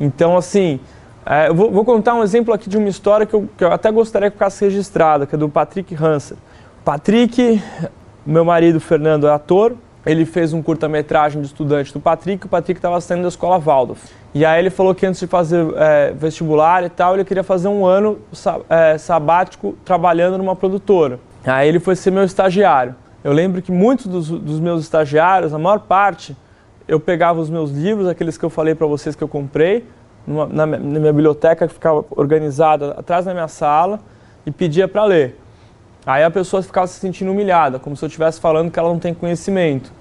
Então, 0.01 0.37
assim, 0.37 0.79
é, 1.27 1.49
eu 1.49 1.55
vou, 1.55 1.71
vou, 1.71 1.85
contar 1.85 2.15
um 2.15 2.23
exemplo 2.23 2.55
aqui 2.55 2.69
de 2.69 2.77
uma 2.77 2.89
história 2.89 3.27
que 3.27 3.35
eu, 3.35 3.49
que 3.57 3.65
eu, 3.65 3.73
até 3.73 3.91
gostaria 3.91 4.31
que 4.31 4.37
ficasse 4.37 4.65
registrada, 4.65 5.27
que 5.27 5.35
é 5.35 5.39
do 5.39 5.49
Patrick 5.49 5.95
Hanser. 5.95 6.37
Patrick, 6.85 7.63
meu 8.25 8.45
marido 8.45 8.79
Fernando 8.79 9.27
é 9.27 9.31
ator, 9.31 9.75
ele 10.05 10.27
fez 10.27 10.53
um 10.53 10.63
curta-metragem 10.63 11.41
de 11.41 11.47
estudante 11.47 11.93
do 11.93 12.01
Patrick, 12.01 12.45
o 12.45 12.49
Patrick 12.49 12.79
estava 12.79 13.01
saindo 13.01 13.23
da 13.23 13.29
escola 13.29 13.59
Waldorf. 13.59 14.13
E 14.35 14.45
aí 14.45 14.59
ele 14.59 14.71
falou 14.71 14.95
que 14.95 15.07
antes 15.07 15.21
de 15.21 15.29
fazer 15.29 15.65
é, 15.77 16.13
vestibular 16.13 16.83
e 16.83 16.89
tal, 16.89 17.15
ele 17.15 17.25
queria 17.25 17.45
fazer 17.45 17.69
um 17.69 17.87
ano 17.87 18.19
é, 18.69 18.99
sabático 18.99 19.77
trabalhando 19.85 20.37
numa 20.37 20.57
produtora. 20.57 21.21
Aí 21.47 21.69
ele 21.69 21.79
foi 21.79 21.95
ser 21.95 22.11
meu 22.11 22.25
estagiário. 22.25 22.97
Eu 23.23 23.33
lembro 23.33 23.63
que 23.63 23.71
muitos 23.71 24.07
dos, 24.07 24.29
dos 24.29 24.59
meus 24.59 24.83
estagiários, 24.83 25.55
a 25.55 25.59
maior 25.59 25.79
parte, 25.79 26.37
eu 26.89 26.99
pegava 26.99 27.41
os 27.41 27.49
meus 27.49 27.71
livros, 27.71 28.09
aqueles 28.09 28.37
que 28.37 28.45
eu 28.45 28.51
falei 28.51 28.75
para 28.75 28.87
vocês 28.89 29.15
que 29.15 29.23
eu 29.23 29.29
comprei, 29.29 29.87
numa, 30.27 30.47
na, 30.47 30.67
na, 30.67 30.79
minha 30.79 31.13
biblioteca 31.13 31.69
que 31.69 31.73
ficava 31.73 32.05
organizada 32.11 32.91
atrás 32.93 33.25
da 33.25 33.33
minha 33.33 33.49
sala 33.49 34.01
e 34.45 34.51
pedia 34.51 34.89
para 34.89 35.05
ler. 35.05 35.39
Aí 36.05 36.25
a 36.25 36.31
pessoa 36.31 36.63
ficava 36.63 36.87
se 36.87 36.99
sentindo 36.99 37.31
humilhada, 37.31 37.79
como 37.79 37.97
se 37.97 38.05
eu 38.05 38.09
estivesse 38.09 38.41
falando 38.41 38.71
que 38.71 38.79
ela 38.79 38.89
não 38.89 38.99
tem 38.99 39.15
conhecimento. 39.15 39.93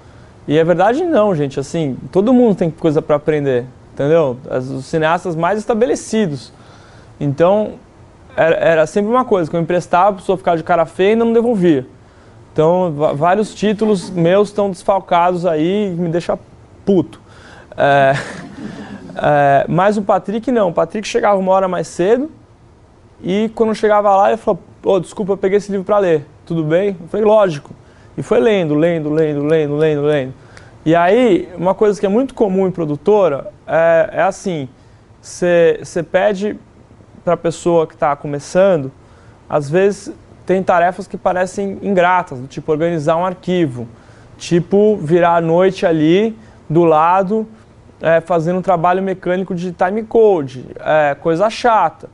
E 0.48 0.58
é 0.58 0.64
verdade 0.64 1.04
não, 1.06 1.34
gente, 1.34 1.60
assim, 1.60 1.98
todo 2.12 2.34
mundo 2.34 2.56
tem 2.56 2.70
coisa 2.70 3.02
para 3.02 3.16
aprender, 3.16 3.66
entendeu? 3.94 4.38
Os 4.50 4.86
cineastas 4.86 5.36
mais 5.36 5.60
estabelecidos. 5.60 6.52
Então, 7.20 7.74
era, 8.36 8.56
era, 8.56 8.88
sempre 8.88 9.12
uma 9.12 9.24
coisa, 9.24 9.50
que 9.50 9.56
eu 9.56 9.62
emprestava, 9.62 10.10
a 10.10 10.14
pessoa 10.14 10.38
ficava 10.38 10.58
de 10.58 10.64
cara 10.64 10.86
feia 10.86 11.14
e 11.14 11.16
não 11.16 11.32
devolvia. 11.32 11.86
Então, 12.52 12.91
vários 13.16 13.54
títulos 13.54 14.10
meus 14.10 14.50
estão 14.50 14.70
desfalcados 14.70 15.46
aí 15.46 15.96
me 15.98 16.10
deixa 16.10 16.38
puto. 16.86 17.22
É, 17.78 18.14
é, 19.16 19.66
mas 19.68 19.98
o 19.98 20.02
Patrick 20.02 20.52
não, 20.52 20.70
o 20.70 20.74
Patrick 20.74 21.08
chegava 21.08 21.39
uma 21.39 21.52
hora 21.52 21.68
mais 21.68 21.88
cedo 21.88 22.30
e 23.24 23.50
quando 23.56 23.74
chegava 23.74 24.16
lá 24.16 24.30
ele 24.30 24.38
falou, 24.38 24.60
oh, 24.84 25.00
desculpa, 25.00 25.34
eu 25.34 25.38
peguei 25.38 25.58
esse 25.58 25.72
livro 25.72 25.86
para 25.86 25.98
ler, 25.98 26.26
tudo 26.46 26.64
bem? 26.64 26.98
Eu 27.00 27.08
falei, 27.08 27.26
lógico. 27.26 27.72
E 28.16 28.22
foi 28.22 28.39
lendo, 28.39 28.76
lendo, 28.76 29.10
lendo, 29.10 29.44
lendo, 29.44 29.76
lendo, 29.76 30.02
lendo. 30.04 30.34
E 30.86 30.94
aí, 30.94 31.50
uma 31.58 31.74
coisa 31.74 32.00
que 32.00 32.06
é 32.06 32.10
muito 32.10 32.34
comum 32.34 32.68
em 32.68 32.72
produtora 32.72 33.52
é, 33.74 34.19
é 34.19 34.21
assim, 34.21 34.69
você 35.19 36.03
pede 36.11 36.59
para 37.24 37.34
a 37.34 37.38
pessoa 37.38 37.88
que 37.88 37.93
está 37.93 38.15
começando, 38.15 38.91
às 39.49 39.69
vezes 39.69 40.13
tem 40.45 40.61
tarefas 40.61 41.07
que 41.07 41.17
parecem 41.17 41.80
ingratas, 41.82 42.39
tipo 42.49 42.71
organizar 42.71 43.15
um 43.17 43.26
arquivo, 43.26 43.88
tipo 44.38 44.97
virar 44.97 45.38
a 45.38 45.41
noite 45.41 45.86
ali 45.86 46.38
do 46.69 46.84
lado 46.84 47.47
é, 48.01 48.19
fazendo 48.19 48.59
um 48.59 48.61
trabalho 48.61 49.01
mecânico 49.01 49.55
de 49.55 49.71
time 49.71 50.03
code, 50.03 50.65
é, 50.80 51.15
coisa 51.15 51.49
chata. 51.49 52.09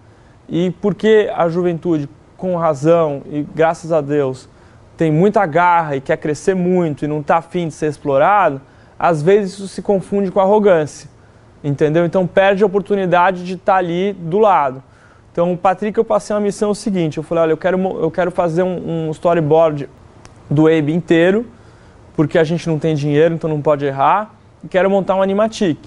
E 0.48 0.70
porque 0.80 1.32
a 1.36 1.50
juventude, 1.50 2.08
com 2.38 2.56
razão 2.56 3.24
e 3.26 3.42
graças 3.42 3.92
a 3.92 4.00
Deus, 4.00 4.48
tem 4.96 5.12
muita 5.12 5.44
garra 5.48 5.96
e 5.96 6.02
quer 6.02 6.18
crescer 6.18 6.54
muito 6.54 7.04
e 7.04 7.08
não 7.08 7.22
está 7.22 7.38
afim 7.38 7.68
de 7.68 7.74
ser 7.74 7.88
explorado, 7.88 8.62
às 9.00 9.22
vezes 9.24 9.54
isso 9.54 9.68
se 9.68 9.82
confunde 9.82 10.30
com 10.30 10.40
arrogância, 10.40 11.09
entendeu? 11.64 12.06
Então 12.06 12.26
perde 12.26 12.64
a 12.64 12.66
oportunidade 12.66 13.44
de 13.44 13.54
estar 13.54 13.74
tá 13.74 13.80
ali 13.80 14.14
do 14.14 14.40
lado. 14.40 14.84
Então, 15.32 15.54
o 15.54 15.58
Patrick, 15.58 15.98
eu 15.98 16.04
passei 16.04 16.36
uma 16.36 16.42
missão 16.42 16.74
seguinte, 16.74 17.18
eu 17.18 17.24
falei, 17.24 17.44
olha, 17.44 17.52
eu 17.52 17.58
quero, 17.58 17.78
eu 18.02 18.12
quero 18.12 18.32
fazer 18.32 18.64
um, 18.64 19.08
um 19.08 19.12
storyboard 19.12 19.88
do 20.50 20.68
Abe 20.68 20.92
inteiro, 20.92 21.46
porque 22.16 22.38
a 22.38 22.44
gente 22.44 22.68
não 22.68 22.80
tem 22.80 22.96
dinheiro, 22.96 23.36
então 23.36 23.50
não 23.50 23.62
pode 23.62 23.86
errar, 23.86 24.34
e 24.64 24.68
quero 24.68 24.90
montar 24.90 25.16
um 25.16 25.22
animatic. 25.22 25.78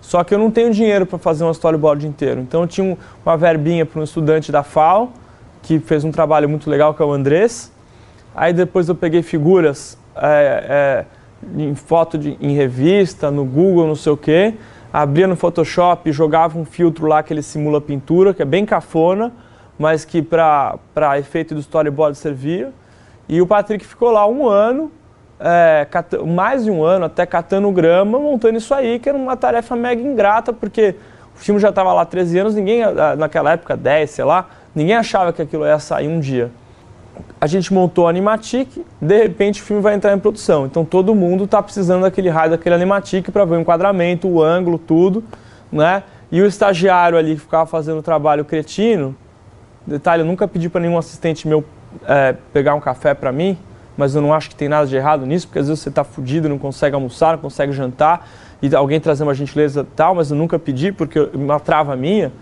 Só 0.00 0.22
que 0.22 0.34
eu 0.34 0.38
não 0.38 0.50
tenho 0.50 0.70
dinheiro 0.70 1.06
para 1.06 1.18
fazer 1.18 1.44
um 1.44 1.50
storyboard 1.50 2.06
inteiro. 2.06 2.40
Então 2.40 2.60
eu 2.60 2.66
tinha 2.66 2.98
uma 3.24 3.36
verbinha 3.38 3.86
para 3.86 4.00
um 4.00 4.04
estudante 4.04 4.52
da 4.52 4.62
FAO, 4.62 5.10
que 5.62 5.78
fez 5.78 6.04
um 6.04 6.10
trabalho 6.10 6.46
muito 6.46 6.68
legal, 6.68 6.92
que 6.92 7.00
é 7.00 7.04
o 7.06 7.12
Andrés. 7.12 7.72
Aí 8.34 8.52
depois 8.52 8.86
eu 8.88 8.94
peguei 8.94 9.22
figuras 9.22 9.96
é, 10.14 11.06
é, 11.48 11.62
em 11.62 11.74
foto 11.74 12.18
de, 12.18 12.36
em 12.38 12.54
revista, 12.54 13.30
no 13.30 13.46
Google, 13.46 13.86
não 13.86 13.94
sei 13.94 14.12
o 14.12 14.16
quê. 14.16 14.54
Abria 14.94 15.26
no 15.26 15.34
Photoshop 15.34 16.12
jogava 16.12 16.56
um 16.56 16.64
filtro 16.64 17.08
lá 17.08 17.20
que 17.20 17.32
ele 17.32 17.42
simula 17.42 17.80
pintura, 17.80 18.32
que 18.32 18.40
é 18.40 18.44
bem 18.44 18.64
cafona, 18.64 19.32
mas 19.76 20.04
que 20.04 20.22
para 20.22 20.78
efeito 21.18 21.52
do 21.52 21.60
storyboard 21.60 22.16
servia. 22.16 22.72
E 23.28 23.42
o 23.42 23.46
Patrick 23.46 23.84
ficou 23.84 24.12
lá 24.12 24.24
um 24.24 24.48
ano 24.48 24.92
é, 25.40 25.84
mais 26.24 26.62
de 26.62 26.70
um 26.70 26.84
ano 26.84 27.06
até 27.06 27.26
catando 27.26 27.68
grama, 27.72 28.20
montando 28.20 28.56
isso 28.56 28.72
aí, 28.72 29.00
que 29.00 29.08
era 29.08 29.18
uma 29.18 29.36
tarefa 29.36 29.74
mega 29.74 30.00
ingrata, 30.00 30.52
porque 30.52 30.94
o 31.34 31.38
filme 31.40 31.60
já 31.60 31.70
estava 31.70 31.92
lá 31.92 32.02
há 32.02 32.06
13 32.06 32.38
anos, 32.38 32.54
ninguém, 32.54 32.82
naquela 33.18 33.50
época, 33.50 33.76
10, 33.76 34.08
sei 34.08 34.24
lá, 34.24 34.46
ninguém 34.72 34.94
achava 34.94 35.32
que 35.32 35.42
aquilo 35.42 35.66
ia 35.66 35.80
sair 35.80 36.06
um 36.06 36.20
dia. 36.20 36.52
A 37.40 37.46
gente 37.46 37.72
montou 37.72 38.04
o 38.04 38.08
Animatic, 38.08 38.68
de 39.00 39.18
repente 39.18 39.60
o 39.60 39.64
filme 39.64 39.82
vai 39.82 39.94
entrar 39.94 40.14
em 40.14 40.18
produção. 40.18 40.66
Então 40.66 40.84
todo 40.84 41.14
mundo 41.14 41.44
está 41.44 41.62
precisando 41.62 42.02
daquele 42.02 42.28
raio, 42.28 42.50
daquele 42.52 42.74
Animatic 42.74 43.30
para 43.30 43.44
ver 43.44 43.56
o 43.56 43.60
enquadramento, 43.60 44.28
o 44.28 44.42
ângulo, 44.42 44.78
tudo, 44.78 45.22
né? 45.70 46.02
E 46.32 46.40
o 46.40 46.46
estagiário 46.46 47.16
ali 47.16 47.34
que 47.34 47.40
ficava 47.40 47.66
fazendo 47.66 47.98
o 47.98 48.02
trabalho 48.02 48.44
cretino, 48.44 49.14
detalhe, 49.86 50.22
eu 50.22 50.26
nunca 50.26 50.48
pedi 50.48 50.68
para 50.68 50.80
nenhum 50.80 50.98
assistente 50.98 51.46
meu 51.46 51.64
é, 52.06 52.34
pegar 52.52 52.74
um 52.74 52.80
café 52.80 53.14
para 53.14 53.30
mim, 53.30 53.56
mas 53.96 54.14
eu 54.14 54.22
não 54.22 54.34
acho 54.34 54.48
que 54.48 54.56
tem 54.56 54.68
nada 54.68 54.86
de 54.86 54.96
errado 54.96 55.24
nisso, 55.26 55.46
porque 55.46 55.60
às 55.60 55.68
vezes 55.68 55.82
você 55.82 55.88
está 55.88 56.02
fudido, 56.02 56.48
não 56.48 56.58
consegue 56.58 56.94
almoçar, 56.94 57.32
não 57.32 57.38
consegue 57.38 57.72
jantar, 57.72 58.26
e 58.60 58.74
alguém 58.74 58.98
trazer 58.98 59.22
uma 59.22 59.34
gentileza 59.34 59.86
tal, 59.94 60.14
mas 60.14 60.30
eu 60.30 60.36
nunca 60.36 60.58
pedi 60.58 60.90
porque 60.90 61.20
uma 61.34 61.60
trava 61.60 61.94
minha. 61.94 62.32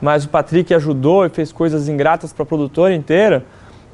Mas 0.00 0.24
o 0.24 0.28
Patrick 0.28 0.72
ajudou 0.74 1.26
e 1.26 1.28
fez 1.28 1.52
coisas 1.52 1.88
ingratas 1.88 2.32
para 2.32 2.42
a 2.42 2.46
produtora 2.46 2.94
inteira. 2.94 3.44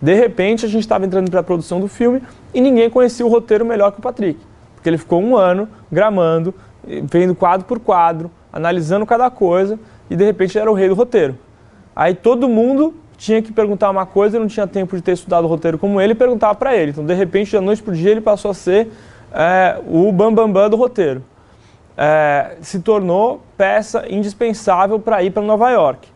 De 0.05 0.13
repente 0.13 0.67
a 0.67 0.69
gente 0.69 0.83
estava 0.83 1.07
entrando 1.07 1.31
para 1.31 1.41
a 1.41 1.43
produção 1.43 1.81
do 1.81 1.89
filme 1.89 2.23
e 2.53 2.61
ninguém 2.61 2.91
conhecia 2.91 3.25
o 3.25 3.29
roteiro 3.31 3.65
melhor 3.65 3.91
que 3.91 4.01
o 4.01 4.03
Patrick, 4.03 4.39
porque 4.75 4.87
ele 4.87 4.99
ficou 4.99 5.19
um 5.19 5.35
ano 5.35 5.67
gramando, 5.91 6.55
vendo 7.11 7.35
quadro 7.35 7.67
por 7.67 7.81
quadro, 7.81 8.31
analisando 8.53 9.07
cada 9.07 9.31
coisa 9.31 9.81
e 10.11 10.15
de 10.15 10.23
repente 10.23 10.59
era 10.59 10.71
o 10.71 10.75
rei 10.75 10.91
do 10.91 10.95
roteiro. 10.95 11.39
Aí 11.97 12.15
todo 12.15 12.47
mundo 12.51 12.93
tinha 13.17 13.41
que 13.41 13.51
perguntar 13.51 13.89
uma 13.89 14.05
coisa, 14.05 14.39
não 14.39 14.47
tinha 14.47 14.67
tempo 14.67 14.95
de 14.95 15.01
ter 15.01 15.13
estudado 15.13 15.45
o 15.45 15.49
roteiro 15.49 15.79
como 15.79 15.99
ele, 15.99 16.13
e 16.13 16.15
perguntava 16.15 16.55
para 16.55 16.77
ele. 16.77 16.91
Então, 16.91 17.07
de 17.07 17.15
repente, 17.15 17.53
da 17.53 17.61
noite 17.63 17.83
para 17.83 17.95
o 17.95 17.97
dia, 17.97 18.11
ele 18.11 18.21
passou 18.21 18.51
a 18.51 18.55
ser 18.55 18.91
é, 19.33 19.81
o 19.87 20.13
bambambam 20.13 20.49
bam, 20.49 20.53
bam 20.53 20.69
do 20.69 20.77
roteiro. 20.77 21.25
É, 21.97 22.57
se 22.61 22.81
tornou 22.81 23.41
peça 23.57 24.05
indispensável 24.11 24.99
para 24.99 25.23
ir 25.23 25.31
para 25.31 25.43
Nova 25.43 25.71
York. 25.71 26.09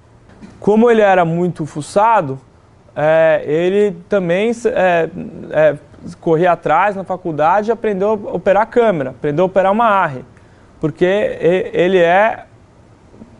Como 0.60 0.90
ele 0.90 1.00
era 1.00 1.24
muito 1.24 1.64
fuçado, 1.64 2.38
é, 3.00 3.44
ele 3.46 3.96
também 4.08 4.50
é, 4.50 5.08
é, 5.52 5.78
corria 6.20 6.50
atrás 6.50 6.96
na 6.96 7.04
faculdade 7.04 7.70
e 7.70 7.72
aprendeu 7.72 8.08
a 8.08 8.34
operar 8.34 8.66
câmera, 8.66 9.10
aprendeu 9.10 9.44
a 9.44 9.46
operar 9.46 9.70
uma 9.70 9.84
ARRI, 9.84 10.24
porque 10.80 11.04
ele 11.72 11.98
é 11.98 12.44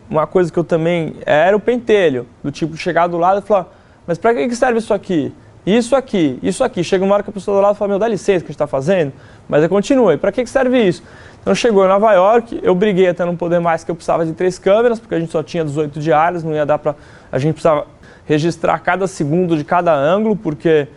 uma 0.09 0.25
coisa 0.25 0.49
que 0.49 0.57
eu 0.57 0.63
também 0.63 1.15
era 1.25 1.57
o 1.57 1.59
pentelho, 1.59 2.25
do 2.41 2.49
tipo 2.51 2.77
chegar 2.77 3.07
do 3.07 3.17
lado 3.17 3.39
e 3.39 3.41
falar, 3.41 3.67
mas 4.07 4.17
para 4.17 4.33
que 4.33 4.55
serve 4.55 4.79
isso 4.79 4.93
aqui? 4.93 5.35
Isso 5.65 5.93
aqui, 5.93 6.39
isso 6.41 6.63
aqui. 6.63 6.81
Chega 6.81 7.03
uma 7.03 7.13
hora 7.15 7.21
que 7.21 7.29
a 7.29 7.33
pessoa 7.33 7.57
do 7.57 7.61
lado 7.61 7.75
fala, 7.75 7.89
meu, 7.89 7.99
dá 7.99 8.07
licença 8.07 8.39
que 8.39 8.45
a 8.45 8.47
gente 8.47 8.51
está 8.51 8.65
fazendo, 8.65 9.11
mas 9.47 9.61
aí 9.61 9.67
continua. 9.67 10.13
E 10.13 10.17
para 10.17 10.31
que 10.31 10.45
serve 10.47 10.81
isso? 10.81 11.03
Então 11.41 11.53
chegou 11.53 11.83
em 11.83 11.89
Nova 11.89 12.13
York, 12.13 12.61
eu 12.63 12.73
briguei 12.73 13.09
até 13.09 13.25
não 13.25 13.35
poder 13.35 13.59
mais 13.59 13.83
que 13.83 13.91
eu 13.91 13.95
precisava 13.95 14.25
de 14.25 14.31
três 14.31 14.57
câmeras, 14.57 14.99
porque 14.99 15.15
a 15.15 15.19
gente 15.19 15.33
só 15.33 15.43
tinha 15.43 15.65
18 15.65 15.99
diárias, 15.99 16.45
não 16.45 16.53
ia 16.53 16.65
dar 16.65 16.79
para. 16.79 16.95
A 17.29 17.37
gente 17.37 17.53
precisava 17.53 17.85
registrar 18.29 18.77
cada 18.77 19.07
segundo 19.07 19.57
de 19.57 19.63
cada 19.63 19.91
ângulo, 19.91 20.35
porque 20.35 20.87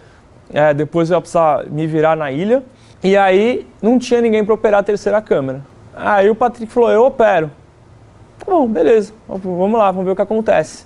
é, 0.53 0.75
depois 0.75 1.11
eu 1.11 1.17
ia 1.17 1.21
precisar 1.21 1.65
me 1.65 1.87
virar 1.87 2.15
na 2.15 2.31
ilha. 2.31 2.63
E 3.03 3.17
aí 3.17 3.67
não 3.81 3.99
tinha 3.99 4.21
ninguém 4.21 4.45
para 4.45 4.55
operar 4.55 4.81
a 4.81 4.83
terceira 4.83 5.21
câmera. 5.23 5.63
Aí 5.97 6.29
o 6.29 6.35
Patrick 6.35 6.71
falou, 6.71 6.91
eu 6.91 7.07
opero. 7.07 7.51
Tá 8.39 8.45
bom, 8.53 8.69
beleza, 8.69 9.15
vamos 9.27 9.79
lá, 9.79 9.91
vamos 9.91 10.05
ver 10.05 10.13
o 10.13 10.17
que 10.17 10.23
acontece. 10.23 10.85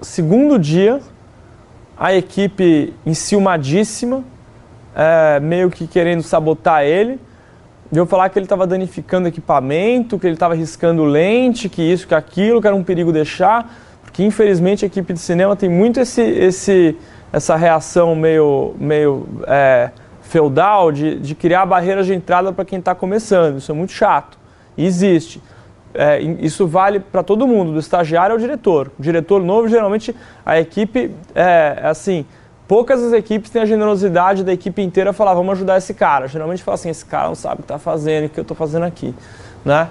Segundo 0.00 0.58
dia, 0.58 1.00
a 1.98 2.14
equipe 2.14 2.94
enciumadíssima, 3.04 4.24
é, 4.94 5.38
meio 5.40 5.68
que 5.70 5.86
querendo 5.86 6.22
sabotar 6.22 6.84
ele, 6.84 7.20
veio 7.92 8.06
falar 8.06 8.30
que 8.30 8.38
ele 8.38 8.46
estava 8.46 8.66
danificando 8.66 9.28
equipamento, 9.28 10.18
que 10.18 10.26
ele 10.26 10.34
estava 10.34 10.54
riscando 10.54 11.04
lente, 11.04 11.68
que 11.68 11.82
isso, 11.82 12.08
que 12.08 12.14
aquilo, 12.14 12.62
que 12.62 12.66
era 12.66 12.74
um 12.76 12.82
perigo 12.82 13.12
deixar, 13.12 13.70
porque 14.16 14.24
infelizmente 14.24 14.82
a 14.82 14.86
equipe 14.86 15.12
de 15.12 15.18
cinema 15.18 15.54
tem 15.54 15.68
muito 15.68 16.00
esse, 16.00 16.22
esse, 16.22 16.96
essa 17.30 17.54
reação 17.54 18.16
meio, 18.16 18.74
meio 18.80 19.28
é, 19.46 19.90
feudal 20.22 20.90
de, 20.90 21.16
de 21.16 21.34
criar 21.34 21.66
barreiras 21.66 22.06
de 22.06 22.14
entrada 22.14 22.50
para 22.50 22.64
quem 22.64 22.78
está 22.78 22.94
começando, 22.94 23.58
isso 23.58 23.70
é 23.70 23.74
muito 23.74 23.92
chato. 23.92 24.38
existe. 24.78 25.42
É, 25.92 26.18
isso 26.20 26.66
vale 26.66 26.98
para 26.98 27.22
todo 27.22 27.46
mundo, 27.46 27.72
do 27.72 27.78
estagiário 27.78 28.32
ao 28.32 28.38
diretor. 28.38 28.90
O 28.98 29.02
diretor 29.02 29.42
novo, 29.42 29.68
geralmente, 29.68 30.16
a 30.46 30.58
equipe 30.58 31.14
é 31.34 31.78
assim. 31.82 32.24
Poucas 32.66 33.02
as 33.02 33.12
equipes 33.12 33.50
têm 33.50 33.62
a 33.62 33.66
generosidade 33.66 34.42
da 34.42 34.52
equipe 34.52 34.80
inteira 34.80 35.12
falar, 35.12 35.34
vamos 35.34 35.52
ajudar 35.52 35.76
esse 35.76 35.92
cara. 35.92 36.26
Geralmente 36.26 36.62
fala 36.62 36.76
assim, 36.76 36.88
esse 36.88 37.04
cara 37.04 37.28
não 37.28 37.34
sabe 37.34 37.56
o 37.56 37.58
que 37.58 37.64
está 37.64 37.78
fazendo, 37.78 38.26
o 38.26 38.28
que 38.30 38.40
eu 38.40 38.42
estou 38.42 38.56
fazendo 38.56 38.84
aqui, 38.84 39.14
né? 39.62 39.88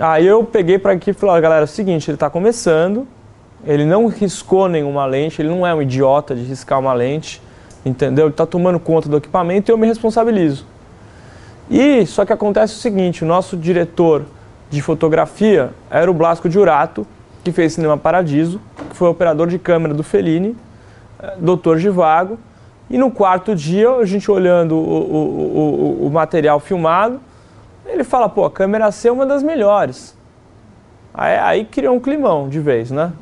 Aí 0.00 0.26
eu 0.26 0.42
peguei 0.42 0.80
para 0.80 0.92
a 0.92 0.94
equipe 0.96 1.16
e 1.16 1.20
falei, 1.20 1.40
galera, 1.40 1.62
é 1.62 1.64
o 1.64 1.68
seguinte, 1.68 2.10
ele 2.10 2.16
está 2.16 2.28
começando, 2.28 3.06
ele 3.64 3.84
não 3.84 4.06
riscou 4.06 4.68
nenhuma 4.68 5.04
lente, 5.06 5.40
ele 5.40 5.48
não 5.48 5.66
é 5.66 5.74
um 5.74 5.82
idiota 5.82 6.34
de 6.34 6.42
riscar 6.42 6.78
uma 6.78 6.92
lente, 6.92 7.40
entendeu? 7.84 8.26
Ele 8.26 8.32
está 8.32 8.46
tomando 8.46 8.78
conta 8.80 9.08
do 9.08 9.16
equipamento 9.16 9.70
e 9.70 9.72
eu 9.72 9.78
me 9.78 9.86
responsabilizo. 9.86 10.66
E 11.70 12.04
só 12.06 12.24
que 12.24 12.32
acontece 12.32 12.74
o 12.74 12.78
seguinte, 12.78 13.24
o 13.24 13.26
nosso 13.26 13.56
diretor 13.56 14.24
de 14.68 14.82
fotografia 14.82 15.70
era 15.90 16.10
o 16.10 16.14
Blasco 16.14 16.50
Giurato, 16.50 17.06
que 17.44 17.52
fez 17.52 17.74
Cinema 17.74 17.96
Paradiso, 17.96 18.60
que 18.90 18.96
foi 18.96 19.08
operador 19.08 19.46
de 19.48 19.58
câmera 19.58 19.94
do 19.94 20.02
Fellini, 20.02 20.56
eh, 21.20 21.34
doutor 21.38 21.78
de 21.78 21.88
vago. 21.88 22.38
E 22.90 22.98
no 22.98 23.10
quarto 23.10 23.54
dia, 23.54 23.90
a 23.90 24.04
gente 24.04 24.30
olhando 24.30 24.76
o, 24.76 24.78
o, 24.78 26.02
o, 26.02 26.06
o 26.06 26.10
material 26.10 26.60
filmado, 26.60 27.20
ele 27.86 28.04
fala, 28.04 28.28
pô, 28.28 28.44
a 28.44 28.50
câmera 28.50 28.90
C 28.90 29.08
é 29.08 29.12
uma 29.12 29.26
das 29.26 29.42
melhores. 29.42 30.16
Aí, 31.14 31.36
aí 31.36 31.64
criou 31.64 31.94
um 31.94 32.00
climão 32.00 32.48
de 32.48 32.60
vez, 32.60 32.90
né? 32.90 33.12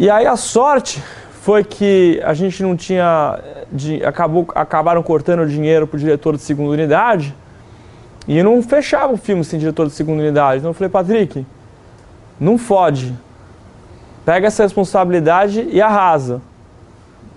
E 0.00 0.08
aí 0.08 0.28
a 0.28 0.36
sorte 0.36 1.02
foi 1.42 1.64
que 1.64 2.20
a 2.24 2.32
gente 2.32 2.62
não 2.62 2.76
tinha. 2.76 3.36
De, 3.72 4.02
acabou, 4.04 4.46
acabaram 4.54 5.02
cortando 5.02 5.40
o 5.40 5.46
dinheiro 5.48 5.88
para 5.88 5.96
o 5.96 5.98
diretor 5.98 6.36
de 6.36 6.42
segunda 6.42 6.70
unidade 6.70 7.34
e 8.28 8.40
não 8.40 8.62
fechava 8.62 9.12
o 9.12 9.16
filme 9.16 9.42
sem 9.42 9.58
diretor 9.58 9.88
de 9.88 9.92
segunda 9.92 10.22
unidade. 10.22 10.58
Então 10.58 10.70
eu 10.70 10.74
falei, 10.74 10.88
Patrick, 10.88 11.44
não 12.38 12.56
fode. 12.56 13.12
Pega 14.24 14.46
essa 14.46 14.62
responsabilidade 14.62 15.66
e 15.68 15.82
arrasa. 15.82 16.40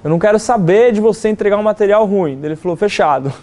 Eu 0.03 0.11
não 0.11 0.19
quero 0.19 0.37
saber 0.37 0.91
de 0.91 1.01
você 1.01 1.29
entregar 1.29 1.57
um 1.57 1.63
material 1.63 2.05
ruim. 2.05 2.39
Ele 2.43 2.55
falou, 2.55 2.77
fechado. 2.77 3.33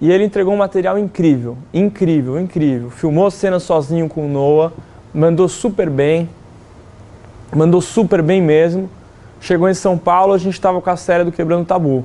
E 0.00 0.12
ele 0.12 0.24
entregou 0.24 0.54
um 0.54 0.56
material 0.56 0.96
incrível, 0.96 1.58
incrível, 1.74 2.38
incrível. 2.38 2.88
Filmou 2.88 3.32
cena 3.32 3.58
sozinho 3.58 4.08
com 4.08 4.26
o 4.26 4.28
Noah, 4.28 4.72
mandou 5.12 5.48
super 5.48 5.90
bem, 5.90 6.28
mandou 7.54 7.80
super 7.80 8.22
bem 8.22 8.40
mesmo. 8.40 8.88
Chegou 9.40 9.68
em 9.68 9.74
São 9.74 9.98
Paulo, 9.98 10.32
a 10.32 10.38
gente 10.38 10.54
estava 10.54 10.80
com 10.80 10.90
a 10.90 10.96
série 10.96 11.24
do 11.24 11.32
Quebrando 11.32 11.64
Tabu. 11.66 12.04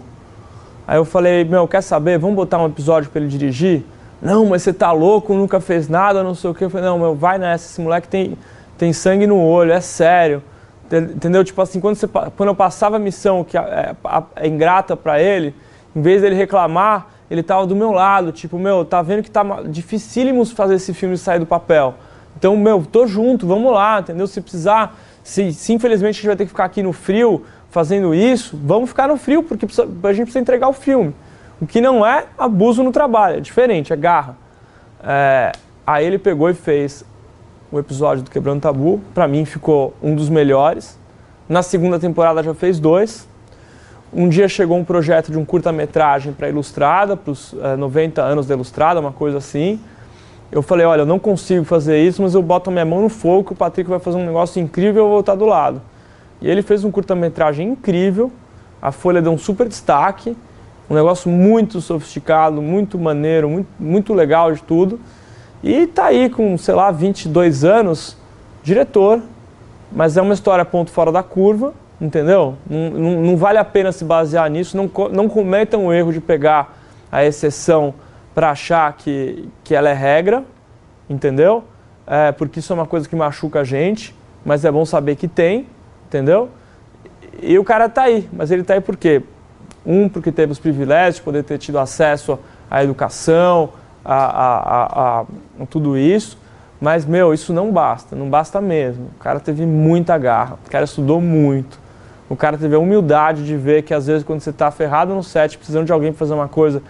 Aí 0.87 0.97
eu 0.97 1.05
falei, 1.05 1.43
meu, 1.43 1.67
quer 1.67 1.81
saber? 1.81 2.17
Vamos 2.17 2.35
botar 2.35 2.57
um 2.57 2.65
episódio 2.65 3.09
para 3.09 3.21
ele 3.21 3.29
dirigir? 3.29 3.83
Não, 4.21 4.45
mas 4.45 4.63
você 4.63 4.73
tá 4.73 4.91
louco, 4.91 5.33
nunca 5.33 5.59
fez 5.59 5.87
nada, 5.87 6.23
não 6.23 6.33
sei 6.33 6.49
o 6.49 6.53
que. 6.53 6.63
Eu 6.63 6.69
falei, 6.69 6.87
não, 6.87 6.97
meu, 6.97 7.15
vai 7.15 7.37
nessa, 7.37 7.65
esse 7.65 7.81
moleque 7.81 8.07
tem, 8.07 8.37
tem 8.77 8.91
sangue 8.91 9.27
no 9.27 9.39
olho, 9.39 9.71
é 9.71 9.81
sério. 9.81 10.41
Entendeu? 10.91 11.43
Tipo 11.43 11.61
assim, 11.61 11.79
quando, 11.79 11.95
você, 11.95 12.07
quando 12.07 12.49
eu 12.49 12.55
passava 12.55 12.95
a 12.95 12.99
missão 12.99 13.43
que 13.43 13.57
é, 13.57 13.61
é, 13.61 14.23
é 14.35 14.47
ingrata 14.47 14.95
para 14.95 15.21
ele, 15.21 15.53
em 15.95 16.01
vez 16.01 16.21
dele 16.21 16.35
reclamar, 16.35 17.07
ele 17.29 17.43
tava 17.43 17.67
do 17.67 17.75
meu 17.75 17.91
lado, 17.91 18.31
tipo, 18.31 18.57
meu, 18.57 18.85
tá 18.85 19.01
vendo 19.01 19.21
que 19.21 19.29
tá 19.29 19.43
dificílimo 19.65 20.45
fazer 20.45 20.75
esse 20.75 20.93
filme 20.93 21.17
sair 21.17 21.39
do 21.39 21.45
papel. 21.45 21.93
Então, 22.37 22.55
meu, 22.55 22.85
tô 22.89 23.05
junto, 23.05 23.45
vamos 23.45 23.71
lá, 23.73 23.99
entendeu? 23.99 24.25
Se 24.27 24.39
precisar, 24.39 24.95
se, 25.27 25.51
se 25.51 25.73
infelizmente 25.73 26.11
a 26.11 26.15
gente 26.19 26.27
vai 26.27 26.35
ter 26.37 26.45
que 26.45 26.51
ficar 26.51 26.63
aqui 26.63 26.81
no 26.81 26.93
frio 26.93 27.43
fazendo 27.69 28.15
isso, 28.15 28.57
vamos 28.63 28.89
ficar 28.89 29.09
no 29.09 29.17
frio, 29.17 29.43
porque 29.43 29.65
precisa, 29.65 29.85
a 29.85 30.13
gente 30.13 30.23
precisa 30.23 30.39
entregar 30.39 30.69
o 30.69 30.73
filme. 30.73 31.13
O 31.59 31.67
que 31.67 31.81
não 31.81 32.05
é 32.05 32.27
abuso 32.37 32.81
no 32.81 32.93
trabalho, 32.93 33.35
é 33.35 33.39
diferente, 33.41 33.91
é 33.91 33.95
garra. 33.97 34.37
É, 35.03 35.51
aí 35.85 36.05
ele 36.05 36.17
pegou 36.17 36.49
e 36.49 36.53
fez 36.53 37.03
o 37.69 37.77
episódio 37.77 38.23
do 38.23 38.31
Quebrando 38.31 38.61
Tabu, 38.61 39.01
para 39.13 39.27
mim 39.27 39.43
ficou 39.43 39.93
um 40.01 40.15
dos 40.15 40.29
melhores. 40.29 40.97
Na 41.49 41.61
segunda 41.61 41.99
temporada 41.99 42.41
já 42.41 42.53
fez 42.53 42.79
dois. 42.79 43.27
Um 44.13 44.29
dia 44.29 44.47
chegou 44.47 44.77
um 44.77 44.85
projeto 44.85 45.29
de 45.29 45.37
um 45.37 45.43
curta-metragem 45.43 46.31
para 46.31 46.47
Ilustrada, 46.47 47.17
para 47.17 47.31
os 47.31 47.53
é, 47.61 47.75
90 47.75 48.21
anos 48.21 48.47
da 48.47 48.55
Ilustrada, 48.55 49.01
uma 49.01 49.11
coisa 49.11 49.39
assim. 49.39 49.77
Eu 50.51 50.61
falei, 50.61 50.85
olha, 50.85 51.01
eu 51.01 51.05
não 51.05 51.19
consigo 51.19 51.65
fazer 51.65 52.01
isso, 52.01 52.21
mas 52.21 52.33
eu 52.33 52.41
boto 52.41 52.69
a 52.69 52.73
minha 52.73 52.85
mão 52.85 53.01
no 53.01 53.09
fogo 53.09 53.45
que 53.45 53.53
o 53.53 53.55
Patrick 53.55 53.89
vai 53.89 53.99
fazer 53.99 54.17
um 54.17 54.25
negócio 54.25 54.61
incrível 54.61 55.03
e 55.03 55.05
eu 55.05 55.09
vou 55.09 55.19
estar 55.19 55.35
do 55.35 55.45
lado. 55.45 55.81
E 56.41 56.49
ele 56.49 56.61
fez 56.61 56.83
um 56.83 56.91
curta-metragem 56.91 57.67
incrível, 57.69 58.31
a 58.81 58.91
Folha 58.91 59.21
deu 59.21 59.31
um 59.31 59.37
super 59.37 59.67
destaque, 59.67 60.37
um 60.89 60.95
negócio 60.95 61.29
muito 61.29 61.81
sofisticado, 61.81 62.61
muito 62.61 62.97
maneiro, 62.97 63.49
muito, 63.49 63.67
muito 63.77 64.13
legal 64.13 64.53
de 64.53 64.63
tudo. 64.63 64.99
E 65.61 65.87
tá 65.87 66.05
aí 66.05 66.29
com, 66.29 66.57
sei 66.57 66.75
lá, 66.75 66.91
22 66.91 67.65
anos, 67.65 68.15
diretor, 68.63 69.21
mas 69.91 70.15
é 70.15 70.21
uma 70.21 70.33
história 70.33 70.63
ponto 70.63 70.91
fora 70.91 71.11
da 71.11 71.23
curva, 71.23 71.73
Entendeu? 71.99 72.55
Não, 72.69 72.89
não, 72.91 73.21
não, 73.23 73.37
vale 73.37 73.57
a 73.57 73.65
pena 73.65 73.91
se 73.91 74.05
basear 74.05 74.47
nisso. 74.51 74.77
Não, 74.77 74.89
não 75.09 75.27
cometam 75.27 75.87
o 75.87 75.93
erro 75.93 76.13
de 76.13 76.21
pegar 76.21 76.77
a 77.11 77.25
exceção 77.25 77.93
para 78.37 78.51
achar 78.51 78.93
que, 78.93 79.49
que 79.63 79.73
ela 79.73 79.89
é 79.89 79.93
regra, 79.93 80.43
entendeu? 81.09 81.63
É, 82.05 82.31
porque 82.31 82.59
isso 82.59 82.71
é 82.71 82.75
uma 82.75 82.85
coisa 82.85 83.09
que 83.09 83.15
machuca 83.15 83.61
a 83.61 83.63
gente, 83.63 84.13
mas 84.45 84.63
é 84.63 84.71
bom 84.71 84.85
saber 84.85 85.15
que 85.15 85.27
tem, 85.27 85.65
entendeu? 86.05 86.47
E 87.41 87.57
o 87.57 87.63
cara 87.63 87.89
tá 87.89 88.03
aí, 88.03 88.29
mas 88.31 88.51
ele 88.51 88.63
tá 88.63 88.75
aí 88.75 88.79
por 88.79 88.95
quê? 88.95 89.23
Um, 89.83 90.07
porque 90.07 90.31
teve 90.31 90.51
os 90.51 90.59
privilégios 90.59 91.15
de 91.15 91.21
poder 91.23 91.45
ter 91.45 91.57
tido 91.57 91.79
acesso 91.79 92.37
à 92.69 92.83
educação, 92.83 93.71
a, 94.05 94.13
a, 94.13 94.83
a, 94.83 95.21
a 95.21 95.65
tudo 95.67 95.97
isso. 95.97 96.37
Mas, 96.79 97.05
meu, 97.05 97.33
isso 97.33 97.51
não 97.51 97.71
basta, 97.71 98.15
não 98.15 98.29
basta 98.29 98.61
mesmo. 98.61 99.09
O 99.15 99.19
cara 99.19 99.39
teve 99.39 99.65
muita 99.65 100.15
garra, 100.15 100.59
o 100.63 100.69
cara 100.69 100.85
estudou 100.85 101.19
muito 101.19 101.79
o 102.29 102.35
cara 102.35 102.57
teve 102.57 102.75
a 102.75 102.79
humildade 102.79 103.45
de 103.45 103.55
ver 103.55 103.83
que 103.83 103.93
às 103.93 104.07
vezes 104.07 104.23
quando 104.23 104.41
você 104.41 104.49
está 104.49 104.69
ferrado 104.69 105.13
no 105.13 105.23
set, 105.23 105.57
precisando 105.57 105.85
de 105.85 105.93
alguém 105.93 106.11
para 106.11 106.19
fazer 106.19 106.33
uma 106.33 106.47
coisa 106.47 106.81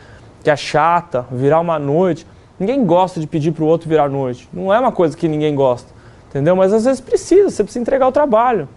que 0.48 0.52
é 0.52 0.56
chata, 0.56 1.26
virar 1.30 1.60
uma 1.60 1.78
noite, 1.78 2.26
ninguém 2.58 2.86
gosta 2.86 3.20
de 3.20 3.28
pedir 3.28 3.52
para 3.52 3.66
o 3.66 3.68
outro 3.68 3.90
virar 3.90 4.08
noite. 4.08 4.48
Não 4.54 4.74
é 4.74 4.80
uma 4.80 4.94
coisa 4.94 5.16
que 5.18 5.28
ninguém 5.28 5.54
gosta, 5.54 5.92
entendeu? 6.30 6.56
Mas 6.56 6.72
às 6.72 6.86
vezes 6.86 7.02
precisa, 7.02 7.50
você 7.50 7.66
precisa 7.66 7.82
entregar 7.82 8.08
o 8.08 8.14
trabalho. 8.14 8.70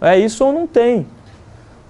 É 0.00 0.18
isso 0.18 0.42
ou 0.42 0.54
não 0.54 0.66
tem, 0.66 1.06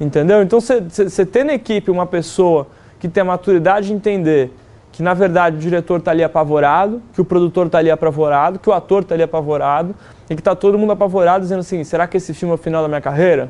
entendeu? 0.01 0.43
Então 0.43 0.61
você, 0.61 1.25
ter 1.25 1.45
na 1.45 1.55
equipe 1.55 1.89
uma 1.89 2.05
pessoa 2.05 2.67
que 2.99 3.07
tem 3.07 3.21
a 3.21 3.25
maturidade 3.25 3.87
de 3.87 3.93
entender 3.93 4.53
que 4.91 5.05
na 5.05 5.15
verdade 5.15 5.55
o 5.55 5.61
diretor 5.61 6.01
está 6.01 6.11
ali 6.11 6.25
apavorado, 6.25 7.01
que 7.15 7.21
o 7.21 7.25
produtor 7.25 7.67
está 7.67 7.79
ali 7.79 7.93
apavorado, 7.93 8.59
que 8.59 8.69
o 8.69 8.73
ator 8.73 9.03
está 9.03 9.15
ali 9.15 9.23
apavorado 9.23 9.95
e 10.29 10.35
que 10.35 10.41
está 10.41 10.57
todo 10.57 10.77
mundo 10.77 10.91
apavorado 10.91 11.43
dizendo 11.43 11.61
assim, 11.61 11.85
será 11.85 12.09
que 12.09 12.17
esse 12.17 12.35
filme 12.35 12.51
é 12.51 12.55
o 12.57 12.59
final 12.59 12.83
da 12.83 12.89
minha 12.89 13.01
carreira? 13.01 13.49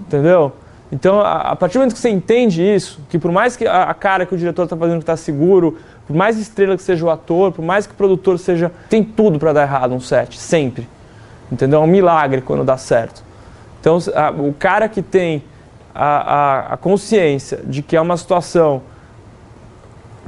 Entendeu? 0.00 0.50
Então, 0.90 1.20
a, 1.20 1.50
a, 1.50 1.56
partir 1.56 1.74
do 1.74 1.80
momento 1.80 1.94
que 1.94 1.98
você 1.98 2.10
entende 2.10 2.62
isso, 2.62 3.00
que 3.08 3.18
por 3.18 3.32
mais 3.32 3.56
que 3.56 3.66
a, 3.66 3.84
a 3.84 3.94
cara 3.94 4.24
que 4.24 4.34
o 4.34 4.38
diretor 4.38 4.64
está 4.64 4.76
fazendo 4.76 5.00
está 5.00 5.16
seguro, 5.16 5.78
por 6.06 6.14
mais 6.14 6.38
estrela 6.38 6.76
que 6.76 6.82
seja 6.82 7.04
o 7.04 7.10
ator, 7.10 7.50
por 7.50 7.64
mais 7.64 7.86
que 7.86 7.92
o 7.92 7.96
produtor 7.96 8.38
seja. 8.38 8.70
Tem 8.88 9.02
tudo 9.02 9.38
para 9.38 9.52
dar 9.52 9.62
errado 9.62 9.92
um 9.94 10.00
set, 10.00 10.38
sempre. 10.38 10.88
Entendeu? 11.50 11.80
É 11.80 11.82
um 11.82 11.88
milagre 11.88 12.40
quando 12.40 12.64
dá 12.64 12.76
certo. 12.76 13.24
Então, 13.80 13.98
a, 14.14 14.30
o 14.30 14.52
cara 14.52 14.88
que 14.88 15.02
tem 15.02 15.42
a, 15.94 16.78
consciência 16.80 17.60
de 17.64 17.82
que 17.82 17.96
é 17.96 18.00
uma 18.00 18.16
situação, 18.16 18.82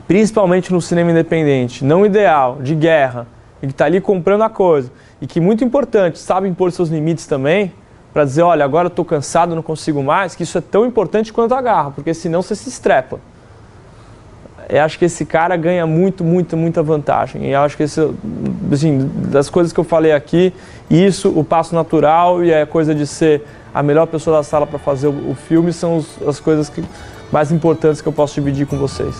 principalmente 0.07 0.73
no 0.73 0.81
cinema 0.81 1.11
independente, 1.11 1.85
não 1.85 2.05
ideal, 2.05 2.59
de 2.61 2.75
guerra, 2.75 3.27
e 3.63 3.67
que 3.67 3.73
está 3.73 3.85
ali 3.85 4.01
comprando 4.01 4.43
a 4.43 4.49
coisa, 4.49 4.91
e 5.21 5.27
que, 5.27 5.41
muito 5.41 5.63
importante, 5.63 6.19
sabe 6.19 6.49
impor 6.49 6.73
seus 6.73 6.89
limites 6.89 7.27
também 7.27 7.73
para 8.13 8.25
dizer, 8.25 8.43
olha, 8.43 8.65
agora 8.65 8.89
estou 8.89 9.05
cansado, 9.05 9.55
não 9.55 9.63
consigo 9.63 10.03
mais, 10.03 10.35
que 10.35 10.43
isso 10.43 10.59
é 10.59 10.61
tão 10.61 10.87
importante 10.87 11.33
quanto 11.33 11.55
a 11.55 11.61
garra, 11.61 11.91
porque 11.91 12.13
senão 12.15 12.43
você 12.43 12.55
se 12.55 12.69
estrepa. 12.69 13.19
Eu 14.69 14.83
acho 14.83 14.99
que 14.99 15.07
esse 15.07 15.25
cara 15.25 15.57
ganha 15.57 15.87
muito, 15.87 16.23
muito, 16.23 16.55
muita 16.55 16.83
vantagem. 16.83 17.47
E 17.47 17.53
eu 17.53 17.61
acho 17.61 17.75
que 17.75 17.85
esse, 17.85 18.01
assim, 18.71 19.11
das 19.31 19.49
coisas 19.49 19.73
que 19.73 19.81
eu 19.81 19.85
falei 19.85 20.13
aqui, 20.13 20.53
isso, 20.91 21.31
o 21.31 21.43
passo 21.43 21.75
natural 21.75 22.45
e 22.45 22.53
a 22.53 22.67
coisa 22.67 22.95
de 22.95 23.07
ser 23.07 23.47
a 23.73 23.83
melhor 23.83 24.07
pessoa 24.07 24.37
da 24.37 24.43
sala 24.43 24.67
para 24.67 24.79
fazer 24.79 25.07
o, 25.07 25.31
o, 25.31 25.35
filme 25.35 25.73
são 25.73 25.97
os, 25.97 26.21
as 26.27 26.39
coisas 26.39 26.69
que, 26.69 26.85
mais 27.33 27.51
importantes 27.51 28.03
que 28.03 28.09
eu 28.09 28.13
posso 28.13 28.35
dividir 28.35 28.67
com 28.67 28.77
vocês. 28.77 29.15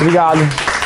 Obrigado. 0.00 0.77